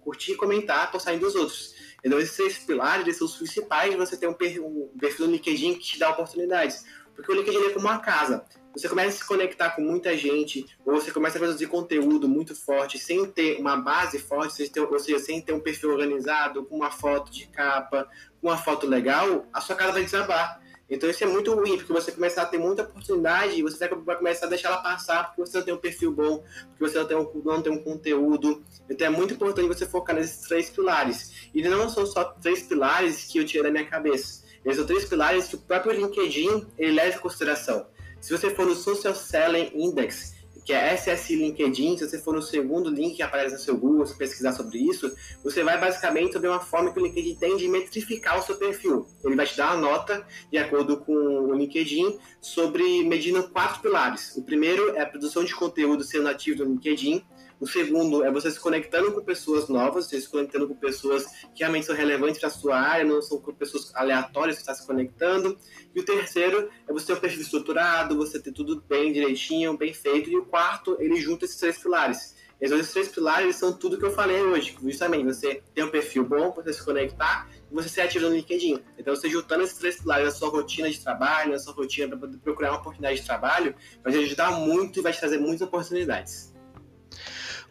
curtir 0.00 0.32
e 0.32 0.36
comentar 0.36 0.84
a 0.84 0.86
postagem 0.86 1.18
dos 1.18 1.34
outros. 1.34 1.74
Então, 2.04 2.18
esses 2.18 2.36
três 2.36 2.58
pilares 2.58 3.04
eles 3.04 3.18
são 3.18 3.26
os 3.26 3.36
principais 3.36 3.90
de 3.90 3.96
você 3.96 4.16
ter 4.16 4.28
um 4.28 4.34
perfil 4.34 4.90
no 5.26 5.32
LinkedIn 5.32 5.74
que 5.74 5.80
te 5.80 5.98
dá 5.98 6.10
oportunidades. 6.10 6.84
Porque 7.14 7.30
o 7.30 7.34
LinkedIn 7.34 7.66
é 7.66 7.70
como 7.70 7.86
uma 7.86 7.98
casa 7.98 8.44
você 8.72 8.88
começa 8.88 9.08
a 9.08 9.12
se 9.12 9.26
conectar 9.26 9.70
com 9.70 9.82
muita 9.82 10.16
gente, 10.16 10.64
ou 10.84 10.94
você 10.94 11.10
começa 11.10 11.38
a 11.38 11.40
produzir 11.40 11.66
conteúdo 11.66 12.28
muito 12.28 12.54
forte, 12.54 12.98
sem 12.98 13.26
ter 13.26 13.58
uma 13.58 13.76
base 13.76 14.18
forte, 14.18 14.62
ou 14.78 14.98
seja, 14.98 15.18
sem 15.18 15.40
ter 15.42 15.52
um 15.52 15.60
perfil 15.60 15.90
organizado, 15.90 16.64
com 16.64 16.76
uma 16.76 16.90
foto 16.90 17.32
de 17.32 17.46
capa, 17.48 18.08
com 18.40 18.48
uma 18.48 18.56
foto 18.56 18.86
legal, 18.86 19.46
a 19.52 19.60
sua 19.60 19.74
casa 19.74 19.92
vai 19.92 20.04
desabar. 20.04 20.60
Então 20.90 21.08
isso 21.08 21.22
é 21.22 21.26
muito 21.26 21.54
ruim, 21.54 21.76
porque 21.76 21.92
você 21.92 22.10
começa 22.10 22.42
a 22.42 22.46
ter 22.46 22.58
muita 22.58 22.82
oportunidade 22.82 23.58
e 23.58 23.62
você 23.62 23.88
vai 23.88 24.16
começar 24.16 24.46
a 24.46 24.48
deixar 24.48 24.68
ela 24.68 24.78
passar 24.78 25.28
porque 25.28 25.40
você 25.40 25.58
não 25.58 25.64
tem 25.64 25.74
um 25.74 25.78
perfil 25.78 26.12
bom, 26.12 26.44
porque 26.70 26.88
você 26.88 26.98
não 26.98 27.06
tem 27.06 27.16
um, 27.16 27.42
não 27.44 27.62
tem 27.62 27.72
um 27.72 27.82
conteúdo. 27.82 28.62
Então 28.88 29.06
é 29.06 29.10
muito 29.10 29.34
importante 29.34 29.68
você 29.68 29.86
focar 29.86 30.16
nesses 30.16 30.48
três 30.48 30.68
pilares. 30.68 31.48
E 31.54 31.62
não 31.62 31.88
são 31.88 32.04
só 32.04 32.24
três 32.24 32.64
pilares 32.64 33.24
que 33.24 33.38
eu 33.38 33.44
tirei 33.44 33.62
da 33.62 33.70
minha 33.70 33.86
cabeça. 33.86 34.42
Eles 34.64 34.76
são 34.76 34.86
três 34.86 35.04
pilares 35.04 35.46
que 35.46 35.54
o 35.54 35.58
próprio 35.58 35.92
LinkedIn 35.92 36.66
ele 36.76 36.92
leva 36.92 37.16
em 37.16 37.20
consideração. 37.20 37.86
Se 38.20 38.36
você 38.36 38.50
for 38.50 38.66
no 38.66 38.74
Social 38.74 39.14
Selling 39.14 39.70
Index, 39.74 40.34
que 40.64 40.72
é 40.72 40.96
SSI 40.96 41.36
LinkedIn, 41.36 41.98
se 41.98 42.08
você 42.08 42.18
for 42.18 42.34
no 42.34 42.42
segundo 42.42 42.90
link 42.90 43.16
que 43.16 43.22
aparece 43.22 43.54
no 43.54 43.60
seu 43.60 43.76
Google, 43.76 44.06
se 44.06 44.16
pesquisar 44.16 44.52
sobre 44.52 44.78
isso, 44.78 45.10
você 45.42 45.62
vai 45.62 45.78
basicamente 45.78 46.32
sobre 46.32 46.48
uma 46.48 46.60
forma 46.60 46.92
que 46.92 47.00
o 47.00 47.02
LinkedIn 47.04 47.36
tem 47.36 47.56
de 47.56 47.68
metrificar 47.68 48.38
o 48.38 48.42
seu 48.42 48.56
perfil. 48.56 49.06
Ele 49.24 49.36
vai 49.36 49.46
te 49.46 49.56
dar 49.56 49.74
uma 49.74 49.88
nota, 49.88 50.26
de 50.50 50.58
acordo 50.58 50.98
com 50.98 51.12
o 51.12 51.54
LinkedIn, 51.54 52.18
sobre 52.40 53.04
medindo 53.04 53.48
quatro 53.50 53.80
pilares. 53.80 54.36
O 54.36 54.42
primeiro 54.42 54.96
é 54.96 55.02
a 55.02 55.06
produção 55.06 55.44
de 55.44 55.54
conteúdo 55.54 56.04
sendo 56.04 56.28
ativo 56.28 56.64
no 56.64 56.72
LinkedIn. 56.72 57.22
O 57.60 57.66
segundo 57.66 58.24
é 58.24 58.32
você 58.32 58.50
se 58.50 58.58
conectando 58.58 59.12
com 59.12 59.22
pessoas 59.22 59.68
novas, 59.68 60.06
você 60.06 60.18
se 60.18 60.26
conectando 60.26 60.66
com 60.66 60.74
pessoas 60.74 61.26
que 61.54 61.58
realmente 61.60 61.84
são 61.84 61.94
relevantes 61.94 62.40
para 62.40 62.48
a 62.48 62.52
sua 62.52 62.80
área, 62.80 63.04
não 63.04 63.20
são 63.20 63.38
com 63.38 63.52
pessoas 63.52 63.94
aleatórias 63.94 64.56
que 64.56 64.62
está 64.62 64.74
se 64.74 64.86
conectando. 64.86 65.58
E 65.94 66.00
o 66.00 66.04
terceiro 66.04 66.70
é 66.88 66.92
você 66.92 67.08
ter 67.08 67.12
um 67.12 67.20
perfil 67.20 67.42
estruturado, 67.42 68.16
você 68.16 68.40
ter 68.40 68.52
tudo 68.52 68.82
bem 68.88 69.12
direitinho, 69.12 69.76
bem 69.76 69.92
feito. 69.92 70.30
E 70.30 70.38
o 70.38 70.46
quarto, 70.46 70.96
ele 70.98 71.20
junta 71.20 71.44
esses 71.44 71.58
três 71.58 71.76
pilares. 71.76 72.34
Esses 72.58 72.92
três 72.92 73.08
pilares 73.08 73.56
são 73.56 73.74
tudo 73.74 73.98
que 73.98 74.06
eu 74.06 74.10
falei 74.10 74.40
hoje. 74.40 74.74
Justamente, 74.82 75.24
você 75.24 75.62
ter 75.74 75.84
um 75.84 75.90
perfil 75.90 76.24
bom, 76.24 76.52
você 76.52 76.72
se 76.72 76.82
conectar 76.82 77.46
e 77.70 77.74
você 77.74 77.90
ser 77.90 78.02
ativo 78.02 78.26
no 78.26 78.36
LinkedIn. 78.36 78.82
Então, 78.98 79.14
você 79.14 79.28
juntando 79.28 79.64
esses 79.64 79.76
três 79.76 80.00
pilares 80.00 80.24
na 80.24 80.30
sua 80.30 80.48
rotina 80.48 80.90
de 80.90 80.98
trabalho, 80.98 81.52
na 81.52 81.58
sua 81.58 81.74
rotina 81.74 82.16
para 82.16 82.28
procurar 82.42 82.70
uma 82.70 82.80
oportunidade 82.80 83.20
de 83.20 83.26
trabalho, 83.26 83.74
vai 84.02 84.12
te 84.14 84.18
ajudar 84.18 84.50
muito 84.52 84.98
e 84.98 85.02
vai 85.02 85.12
te 85.12 85.20
trazer 85.20 85.38
muitas 85.38 85.60
oportunidades. 85.60 86.54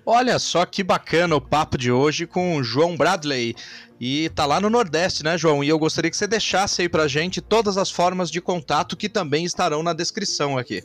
Olha 0.06 0.40
só 0.40 0.66
que 0.66 0.84
bacana 0.84 1.36
o 1.36 1.42
papo 1.42 1.78
de 1.78 1.92
hoje 1.92 2.26
com 2.26 2.56
o 2.56 2.64
João 2.64 2.98
Bradley. 2.98 3.56
E 4.00 4.30
tá 4.30 4.46
lá 4.46 4.62
no 4.62 4.70
Nordeste, 4.70 5.24
né, 5.24 5.38
João? 5.38 5.64
E 5.64 5.70
eu 5.70 5.78
gostaria 5.78 6.10
que 6.10 6.16
você 6.16 6.26
deixasse 6.26 6.82
aí 6.82 6.90
pra 6.90 7.08
gente 7.08 7.42
todas 7.42 7.78
as 7.78 7.92
formas 7.92 8.32
de 8.32 8.40
contato 8.40 8.96
que 8.96 9.10
também 9.10 9.44
estarão 9.44 9.84
na 9.84 9.94
descrição 9.94 10.58
aqui. 10.58 10.82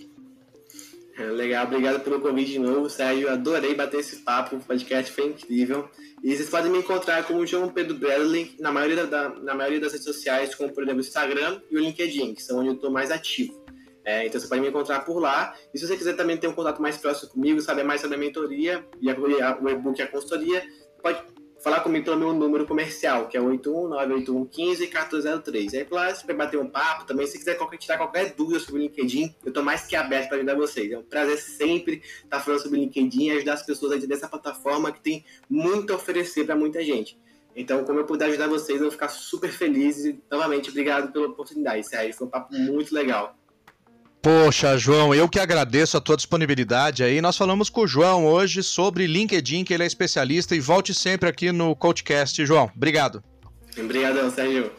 É, 1.17 1.23
legal, 1.27 1.65
obrigado 1.65 2.01
pelo 2.01 2.21
convite 2.21 2.53
de 2.53 2.59
novo, 2.59 2.91
Sérgio. 2.91 3.31
Adorei 3.31 3.73
bater 3.75 4.01
esse 4.01 4.17
papo, 4.17 4.57
o 4.57 4.61
podcast 4.61 5.13
foi 5.13 5.29
incrível. 5.29 5.89
E 6.25 6.35
vocês 6.35 6.49
podem 6.49 6.73
me 6.73 6.79
encontrar 6.79 7.23
como 7.25 7.47
João 7.47 7.69
Pedro 7.69 7.97
Bradley 7.97 8.57
na 8.59 8.73
maioria, 8.73 9.07
da, 9.07 9.29
na 9.29 9.55
maioria 9.55 9.79
das 9.79 9.93
redes 9.93 10.07
sociais, 10.07 10.55
como 10.55 10.73
por 10.73 10.83
exemplo 10.83 11.03
o 11.03 11.05
Instagram 11.05 11.61
e 11.71 11.77
o 11.77 11.81
LinkedIn, 11.81 12.35
que 12.35 12.43
são 12.43 12.59
onde 12.59 12.71
eu 12.71 12.75
estou 12.75 12.91
mais 12.91 13.13
ativo. 13.13 13.64
É, 14.05 14.27
então 14.27 14.41
você 14.41 14.47
pode 14.47 14.61
me 14.61 14.69
encontrar 14.69 15.01
por 15.01 15.19
lá. 15.19 15.55
E 15.73 15.79
se 15.79 15.87
você 15.87 15.97
quiser 15.97 16.15
também 16.15 16.37
ter 16.37 16.47
um 16.47 16.53
contato 16.53 16.83
mais 16.83 16.97
próximo 16.97 17.31
comigo, 17.31 17.61
saber 17.61 17.85
mais 17.85 18.01
sobre 18.01 18.17
a 18.17 18.19
mentoria 18.19 18.85
e 19.01 19.11
a, 19.11 19.59
o 19.61 19.69
e-book 19.69 19.99
e 19.99 20.03
a 20.03 20.07
consultoria, 20.07 20.63
pode 21.03 21.23
falar 21.65 21.81
comigo 21.81 22.05
pelo 22.05 22.19
meu 22.19 22.35
número 22.35 22.67
comercial, 22.67 23.27
que 23.27 23.39
é 23.39 23.41
81981151403. 23.41 25.75
Aí 25.75 25.87
lá 25.91 26.15
você 26.15 26.31
bater 26.35 26.61
um 26.61 26.69
papo 26.69 27.07
também. 27.07 27.27
Se 27.27 27.39
quiser 27.39 27.57
qualquer, 27.57 27.79
tirar 27.79 27.97
qualquer 27.97 28.35
dúvida 28.35 28.61
sobre 28.61 28.81
o 28.81 28.83
LinkedIn, 28.83 29.35
eu 29.43 29.49
estou 29.49 29.63
mais 29.63 29.87
que 29.87 29.97
aberto 29.97 30.29
para 30.29 30.37
ajudar 30.37 30.55
vocês. 30.57 30.93
É 30.93 30.99
um 30.99 31.03
prazer 31.03 31.39
sempre 31.39 32.03
estar 32.23 32.41
falando 32.41 32.61
sobre 32.61 32.79
o 32.79 32.83
LinkedIn 32.83 33.29
e 33.29 33.31
ajudar 33.31 33.55
as 33.55 33.65
pessoas 33.65 33.93
a 33.93 33.97
entender 33.97 34.13
essa 34.13 34.29
plataforma 34.29 34.93
que 34.93 35.01
tem 35.01 35.25
muito 35.49 35.95
a 35.95 35.97
oferecer 35.97 36.45
para 36.45 36.55
muita 36.55 36.85
gente. 36.85 37.19
Então, 37.57 37.83
como 37.85 38.01
eu 38.01 38.05
puder 38.05 38.27
ajudar 38.27 38.47
vocês, 38.47 38.79
eu 38.79 38.85
vou 38.85 38.93
ficar 38.93 39.09
super 39.09 39.51
feliz. 39.51 40.05
E, 40.05 40.23
novamente, 40.31 40.69
obrigado 40.69 41.11
pela 41.13 41.29
oportunidade, 41.29 41.89
Sérgio. 41.89 42.15
Foi 42.15 42.27
um 42.27 42.31
papo 42.31 42.53
muito 42.53 42.95
legal. 42.95 43.35
Poxa, 44.25 44.79
João, 44.79 45.15
eu 45.15 45.29
que 45.29 45.39
agradeço 45.39 45.99
a 45.99 46.01
tua 46.01 46.17
disponibilidade 46.17 47.05
aí. 47.05 47.21
Nós 47.21 47.37
falamos 47.37 47.69
com 47.69 47.83
o 47.83 47.87
João 47.87 48.25
hoje 48.25 48.63
sobre 48.63 49.07
LinkedIn, 49.07 49.65
que 49.65 49.75
ele 49.75 49.83
é 49.83 49.87
especialista, 49.87 50.57
e 50.57 50.61
volte 50.61 50.95
sempre 50.95 51.29
aqui 51.29 51.53
no 51.53 51.77
CoachCast, 51.77 52.47
João. 52.47 52.71
Obrigado. 52.75 53.23
Obrigadão, 53.79 54.31
Sérgio. 54.31 54.73